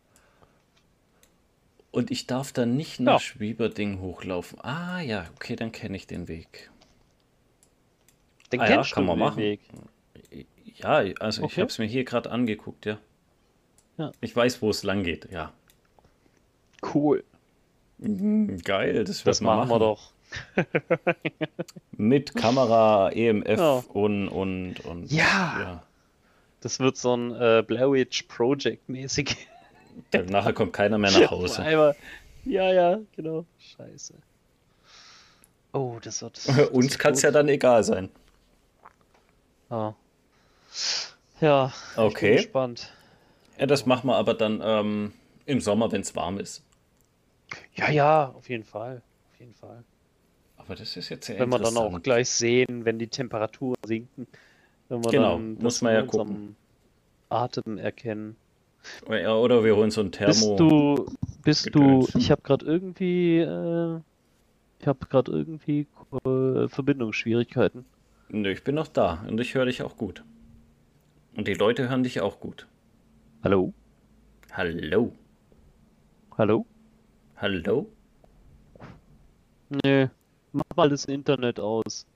Und 1.93 2.11
ich 2.11 2.27
darf 2.27 2.53
dann 2.53 2.77
nicht 2.77 2.99
nach 3.01 3.13
Ja. 3.13 3.19
Schwieberding 3.21 4.01
hochlaufen. 4.01 4.61
Ah 4.63 5.01
ja, 5.01 5.27
okay, 5.37 5.55
dann 5.57 5.71
kenne 5.73 5.97
ich 5.97 6.07
den 6.07 6.27
Weg. 6.27 6.71
Den 8.53 8.61
Ah 8.61 8.67
ja, 8.67 8.75
kennst 8.77 8.93
kann 8.93 9.05
du 9.05 9.09
man 9.09 9.19
den 9.19 9.25
machen. 9.27 9.43
Weg. 9.43 9.61
Ja, 10.77 11.05
also 11.21 11.43
ich 11.43 11.45
Okay. 11.45 11.61
habe 11.61 11.71
es 11.71 11.79
mir 11.79 11.87
hier 11.87 12.05
gerade 12.05 12.31
angeguckt, 12.31 12.85
ja. 12.87 12.99
Ja. 13.97 14.13
Ich 14.21 14.35
weiß, 14.35 14.61
wo 14.63 14.71
es 14.71 14.83
lang 14.83 15.03
geht, 15.05 15.31
ja. 15.31 15.53
Cool. 16.95 17.25
Mhm, 17.99 18.59
geil, 18.63 19.05
das, 19.05 19.23
Das 19.23 19.41
machen 19.41 19.69
wir 19.71 19.79
doch. 19.79 20.13
Mit 21.93 22.35
Kamera, 22.35 23.11
EMF 23.11 23.59
Ja. 23.59 23.85
und, 23.93 24.29
und, 24.29 24.81
und. 24.85 25.13
Ja. 25.13 25.61
ja. 25.61 25.83
Das 26.61 26.81
wird 26.81 26.97
so 26.97 27.17
ein 27.17 27.33
äh, 27.35 27.63
Blair 27.67 27.93
Witch 27.93 28.25
Project 28.25 28.89
mäßig. 28.89 29.37
Nachher 30.29 30.53
kommt 30.53 30.73
keiner 30.73 30.99
mehr 30.99 31.13
nach 31.13 31.31
Hause. 31.31 31.63
Einmal. 31.63 31.95
Ja, 32.45 32.73
ja, 32.73 32.99
genau. 33.15 33.45
Scheiße. 33.77 34.15
Oh, 35.73 35.99
das 36.03 36.21
wird. 36.23 36.37
das 36.49 36.69
Uns 36.71 36.99
kann 36.99 37.15
es 37.15 37.23
ja 37.23 37.31
dann 37.31 37.49
egal 37.49 37.85
sein. 37.85 38.09
Ja. 39.71 39.95
Ja, 41.41 41.67
ich 41.91 41.95
bin 41.97 42.05
Okay. 42.05 42.37
gespannt. 42.37 42.93
Ja, 43.59 43.67
das 43.67 43.87
machen 43.87 44.09
wir 44.09 44.17
aber 44.17 44.35
dann 44.35 44.61
ähm, 44.63 45.13
im 45.47 45.61
Sommer, 45.61 45.93
wenn 45.93 46.01
es 46.01 46.15
warm 46.17 46.39
ist. 46.39 46.65
Ja, 47.75 47.91
ja, 47.91 48.29
auf 48.31 48.49
jeden 48.49 48.65
Fall. 48.65 49.03
Auf 49.33 49.41
jeden 49.41 49.55
Fall. 49.55 49.85
Aber 50.57 50.75
das 50.75 50.97
ist 50.97 51.09
jetzt 51.09 51.27
sehr 51.27 51.39
Wenn 51.39 51.51
wir 51.51 51.59
dann 51.59 51.77
auch 51.77 52.01
gleich 52.03 52.31
sehen, 52.31 52.85
wenn 52.85 52.99
die 52.99 53.09
Temperaturen 53.09 53.77
sinken. 53.85 54.27
Wenn 54.89 55.05
wir 55.05 55.11
Genau, 55.11 55.33
dann 55.35 55.55
muss 55.55 55.83
man 55.83 55.95
ja 55.95 56.03
gucken. 56.03 56.57
Atem 57.29 57.79
erkennen. 57.79 58.37
Ja, 59.09 59.35
oder 59.35 59.65
wir 59.65 59.77
holen 59.77 59.91
so 59.91 60.01
ein 60.03 60.11
Bist 60.11 60.43
Thermo. 60.43 60.57
du, 60.57 61.07
bist 61.43 61.75
du, 61.75 62.07
ich 62.17 62.31
habe 62.31 62.43
gerade 62.43 62.65
irgendwie, 62.67 63.39
äh, 63.39 64.01
ich 64.79 64.87
habe 64.87 65.07
gerade 65.07 65.33
irgendwie 65.33 65.87
äh, 66.27 66.69
Verbindungsschwierigkeiten. 66.69 67.85
Nö, 68.29 68.51
ich 68.51 68.63
bin 68.63 68.75
noch 68.75 68.89
da 68.89 69.25
und 69.27 69.41
ich 69.41 69.55
höre 69.55 69.67
dich 69.67 69.83
auch 69.83 69.97
gut. 69.97 70.23
Und 71.35 71.49
die 71.49 71.55
Leute 71.55 71.89
hören 71.89 72.03
dich 72.03 72.21
auch 72.21 72.41
gut. 72.41 72.67
Hallo? 73.45 73.75
Hallo. 74.53 75.13
Hallo? 76.39 76.67
Hallo? 77.37 77.87
Nee, 79.69 80.09
mach 80.53 80.65
mal 80.77 80.89
das 80.89 81.05
Internet 81.05 81.61
aus. 81.61 82.07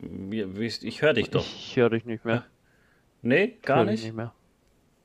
Ich 0.00 1.02
höre 1.02 1.14
dich 1.14 1.30
doch. 1.30 1.44
Ich 1.44 1.74
höre 1.76 1.90
dich 1.90 2.04
nicht 2.04 2.24
mehr. 2.24 2.44
Nee, 3.22 3.56
gar 3.62 3.84
nicht. 3.84 4.04
nicht 4.04 4.14
mehr. 4.14 4.32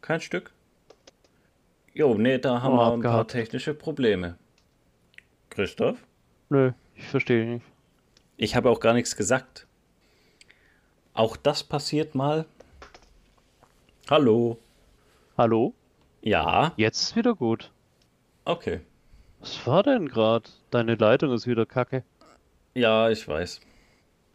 Kein 0.01 0.21
Stück. 0.21 0.53
Jo, 1.95 2.13
nee, 2.13 2.37
da 2.37 2.61
haben 2.61 2.73
Oh, 2.73 2.77
wir 2.77 2.83
ein 2.83 3.01
paar 3.01 3.11
abgehakt. 3.13 3.31
technische 3.31 3.73
Probleme. 3.73 4.37
Christoph? 5.49 5.97
Nö, 6.49 6.73
ich 6.93 7.07
verstehe 7.07 7.41
dich 7.41 7.53
nicht. 7.55 7.65
Ich 8.37 8.55
habe 8.55 8.69
auch 8.69 8.79
gar 8.79 8.93
nichts 8.93 9.15
gesagt. 9.17 9.65
Auch 11.13 11.37
das 11.37 11.63
passiert 11.63 12.13
mal. 12.13 12.45
Hallo. 14.11 14.59
Hallo? 15.41 15.73
Ja, 16.21 16.71
Jetzt 16.77 17.01
ist 17.01 17.15
wieder 17.15 17.33
gut. 17.33 17.71
okay. 18.45 18.81
Was 19.39 19.65
war 19.65 19.81
denn 19.81 20.07
gerade? 20.07 20.47
Deine 20.69 20.93
Leitung 20.93 21.33
ist 21.33 21.47
wieder 21.47 21.65
kacke. 21.65 22.03
Ja, 22.75 23.09
ich 23.09 23.27
weiß. 23.27 23.59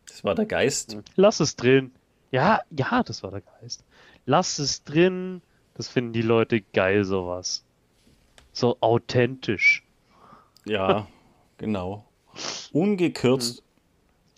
Das 0.09 0.25
war 0.25 0.35
der 0.35 0.47
Geist. 0.47 0.97
Lass 1.15 1.39
es 1.39 1.55
drin. 1.55 1.93
Ja, 2.33 2.59
ja, 2.73 3.05
das 3.05 3.23
war 3.23 3.31
der 3.31 3.43
Geist. 3.43 3.85
Lass 4.25 4.59
es 4.59 4.83
drin. 4.83 5.43
Das 5.75 5.87
finden 5.87 6.13
die 6.13 6.23
Leute 6.23 6.61
geil, 6.61 7.05
sowas. 7.05 7.65
So 8.53 8.77
authentisch. 8.81 9.85
Ja, 10.65 11.07
genau. 11.59 12.05
Ungekürzt, 12.73 13.63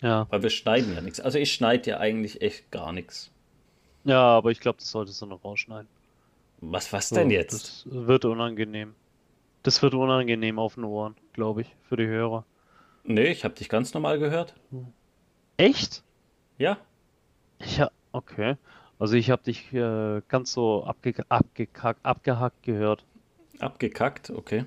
Ja. 0.03 0.27
weil 0.29 0.43
wir 0.43 0.51
schneiden 0.51 0.93
ja 0.93 1.01
nichts. 1.01 1.19
Also 1.19 1.39
ich 1.39 1.51
schneide 1.51 1.89
ja 1.89 1.97
eigentlich 1.97 2.43
echt 2.43 2.69
gar 2.69 2.91
nichts. 2.93 3.31
Ja, 4.03 4.21
aber 4.21 4.51
ich 4.51 4.59
glaube, 4.59 4.77
das 4.77 4.91
solltest 4.91 5.19
du 5.19 5.25
noch 5.25 5.43
rausschneiden. 5.43 5.89
Was, 6.61 6.91
was 6.93 7.09
denn 7.09 7.31
jetzt? 7.31 7.85
Das 7.85 7.87
wird 7.89 8.25
unangenehm. 8.25 8.93
Das 9.63 9.81
wird 9.81 9.93
unangenehm 9.93 10.59
auf 10.59 10.75
den 10.75 10.83
Ohren, 10.83 11.15
glaube 11.33 11.61
ich, 11.61 11.75
für 11.87 11.97
die 11.97 12.07
Hörer. 12.07 12.45
Nee, 13.03 13.27
ich 13.27 13.43
habe 13.43 13.53
dich 13.55 13.69
ganz 13.69 13.93
normal 13.93 14.19
gehört. 14.19 14.53
Echt? 15.57 16.03
Ja, 16.57 16.77
Ja, 17.77 17.89
okay. 18.11 18.55
Also 18.99 19.15
ich 19.15 19.29
habe 19.31 19.43
dich 19.43 19.73
äh, 19.73 20.21
ganz 20.27 20.51
so 20.53 20.83
abge 20.83 21.13
abgekackt, 21.29 22.05
abgehackt 22.05 22.63
gehört. 22.63 23.05
abgekackt, 23.59 24.29
okay. 24.29 24.65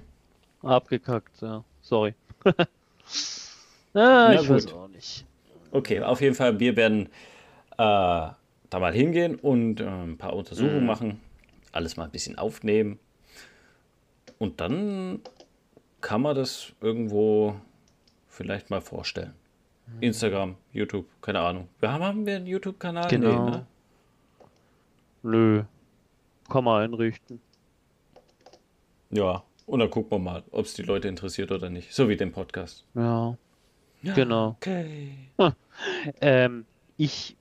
Abgekackt, 0.62 1.40
ja. 1.42 1.64
Sorry. 1.82 2.14
ah, 2.46 2.56
Na 3.94 4.34
ich 4.34 4.48
weiß 4.48 4.66
gut. 4.66 4.74
auch 4.74 4.88
nicht. 4.88 5.26
Okay, 5.70 6.00
auf 6.00 6.20
jeden 6.20 6.34
Fall, 6.34 6.58
wir 6.60 6.76
werden 6.76 7.06
äh, 7.72 7.76
da 7.76 8.34
mal 8.72 8.92
hingehen 8.92 9.36
und 9.36 9.80
äh, 9.80 9.84
ein 9.86 10.16
paar 10.18 10.34
Untersuchungen 10.34 10.80
Mhm. 10.80 10.86
machen, 10.86 11.20
alles 11.72 11.96
mal 11.96 12.04
ein 12.04 12.10
bisschen 12.10 12.38
aufnehmen. 12.38 12.98
Und 14.38 14.60
dann 14.60 15.20
kann 16.00 16.22
man 16.22 16.36
das 16.36 16.72
irgendwo 16.80 17.56
vielleicht 18.28 18.70
mal 18.70 18.80
vorstellen. 18.80 19.34
Mhm. 19.86 20.02
Instagram, 20.02 20.56
YouTube, 20.72 21.06
keine 21.20 21.40
Ahnung. 21.40 21.68
Wir 21.80 21.92
haben, 21.92 22.04
haben 22.04 22.26
wir 22.26 22.36
einen 22.36 22.46
YouTube-Kanal? 22.46 23.08
Genau. 23.08 23.44
Nee, 23.44 23.50
ne? 23.50 23.66
Nö. 25.22 25.62
Kann 26.48 26.64
man 26.64 26.82
einrichten. 26.82 27.40
Ja, 29.10 29.42
und 29.66 29.78
dann 29.78 29.90
gucken 29.90 30.10
wir 30.10 30.18
mal, 30.18 30.42
ob 30.50 30.64
es 30.64 30.74
die 30.74 30.82
Leute 30.82 31.08
interessiert 31.08 31.52
oder 31.52 31.70
nicht. 31.70 31.92
So 31.92 32.08
wie 32.08 32.16
den 32.16 32.32
Podcast. 32.32 32.84
Ja, 32.94 33.36
genau. 34.02 34.56
Okay. 34.58 35.16
Ähm, 36.20 36.66
ich 36.96 37.36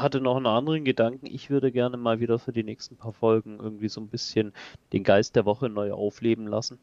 hatte 0.00 0.20
noch 0.20 0.36
einen 0.36 0.46
anderen 0.46 0.84
Gedanken. 0.84 1.26
Ich 1.26 1.50
würde 1.50 1.72
gerne 1.72 1.96
mal 1.96 2.20
wieder 2.20 2.38
für 2.38 2.52
die 2.52 2.64
nächsten 2.64 2.96
paar 2.96 3.12
Folgen 3.12 3.58
irgendwie 3.60 3.88
so 3.88 4.00
ein 4.00 4.08
bisschen 4.08 4.52
den 4.92 5.04
Geist 5.04 5.36
der 5.36 5.44
Woche 5.44 5.68
neu 5.68 5.92
aufleben 5.92 6.46
lassen. 6.46 6.78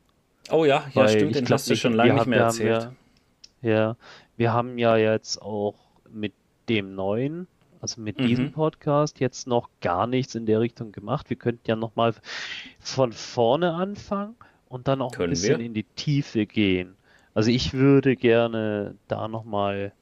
Oh 0.51 0.65
ja, 0.65 0.85
ja, 0.93 1.05
Weil 1.05 1.09
stimmt, 1.09 1.31
ich 1.31 1.37
den 1.37 1.45
glaub 1.45 1.57
hast 1.59 1.69
du 1.69 1.75
schon 1.75 1.93
lange 1.93 2.13
nicht 2.13 2.27
mehr 2.27 2.39
erzählt. 2.39 2.89
Ja, 3.61 3.69
ja, 3.69 3.97
wir 4.37 4.53
haben 4.53 4.77
ja 4.77 4.97
jetzt 4.97 5.41
auch 5.41 5.75
mit 6.09 6.33
dem 6.69 6.95
neuen, 6.95 7.47
also 7.81 8.01
mit 8.01 8.19
Mhm. 8.19 8.25
diesem 8.25 8.51
Podcast 8.51 9.19
jetzt 9.19 9.47
noch 9.47 9.69
gar 9.81 10.07
nichts 10.07 10.35
in 10.35 10.45
der 10.45 10.59
Richtung 10.59 10.91
gemacht. 10.91 11.29
Wir 11.29 11.37
könnten 11.37 11.69
ja 11.69 11.75
noch 11.75 11.95
mal 11.95 12.13
von 12.79 13.13
vorne 13.13 13.73
anfangen 13.73 14.35
und 14.69 14.87
dann 14.87 15.01
auch 15.01 15.17
ein 15.17 15.17
Können 15.17 15.29
bisschen 15.29 15.59
wir? 15.59 15.65
in 15.65 15.73
die 15.73 15.83
Tiefe 15.95 16.45
gehen. 16.45 16.97
Also 17.33 17.49
ich 17.51 17.73
würde 17.73 18.15
gerne 18.15 18.95
da 19.07 19.27
noch 19.27 19.43
mal 19.45 19.93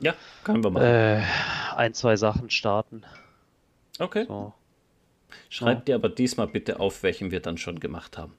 Ja, 0.00 0.14
können 0.44 0.62
wir 0.64 0.70
machen. 0.70 0.84
äh, 0.86 1.22
ein, 1.76 1.94
zwei 1.94 2.16
Sachen 2.16 2.50
starten. 2.50 3.02
okay. 3.98 4.24
So. 4.26 4.52
Schreib 5.48 5.86
dir 5.86 5.94
aber 5.94 6.10
diesmal 6.10 6.46
bitte 6.46 6.78
auf, 6.78 7.02
welchen 7.02 7.30
wir 7.30 7.40
dann 7.40 7.56
schon 7.56 7.80
gemacht 7.80 8.18
haben. 8.18 8.34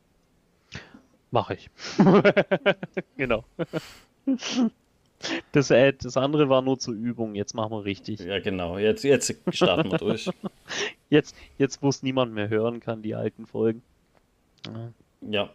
Mache 1.31 1.55
ich. 1.55 1.69
Genau. 3.17 3.43
Das, 5.53 5.71
äh, 5.71 5.93
das 5.93 6.17
andere 6.17 6.49
war 6.49 6.61
nur 6.61 6.77
zur 6.79 6.93
Übung. 6.93 7.35
Jetzt 7.35 7.53
machen 7.53 7.71
wir 7.71 7.85
richtig. 7.85 8.19
Ja, 8.19 8.39
genau. 8.41 8.77
Jetzt, 8.77 9.05
jetzt 9.05 9.33
starten 9.51 9.89
wir 9.89 9.97
durch. 9.97 10.29
Jetzt, 11.09 11.33
jetzt, 11.57 11.81
wo 11.81 11.87
es 11.87 12.03
niemand 12.03 12.33
mehr 12.33 12.49
hören 12.49 12.81
kann, 12.81 13.01
die 13.01 13.15
alten 13.15 13.45
Folgen. 13.45 13.81
Ja, 14.65 14.91
Ja. 15.21 15.49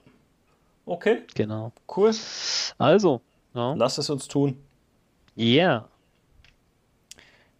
Okay, 0.86 1.24
genau. 1.34 1.72
cool. 1.94 2.12
Also, 2.78 3.20
ja. 3.52 3.74
Lass 3.74 3.98
es 3.98 4.08
uns 4.08 4.26
tun. 4.26 4.56
Yeah. 5.36 5.86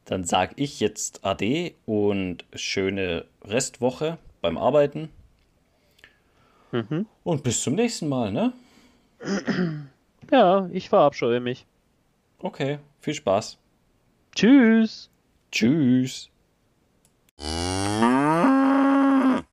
Dann 0.09 0.25
sag 0.25 0.53
ich 0.57 0.81
jetzt 0.81 1.27
Ade 1.27 1.75
und 1.85 2.47
schöne 2.55 3.27
Restwoche 3.43 4.17
beim 4.41 4.57
Arbeiten. 4.57 5.11
Mhm. 6.73 7.05
Und 7.25 7.43
bis 7.43 7.61
zum 7.61 7.75
nächsten 7.75 8.09
Mal, 8.09 8.33
ne? 8.33 8.53
Ja, 10.31 10.69
ich 10.73 10.91
verabscheue 10.91 11.41
mich. 11.41 11.65
Okay, 12.41 12.81
viel 13.01 13.15
Spaß. 13.15 13.57
Tschüss. 14.35 15.09
Tschüss. 15.51 16.29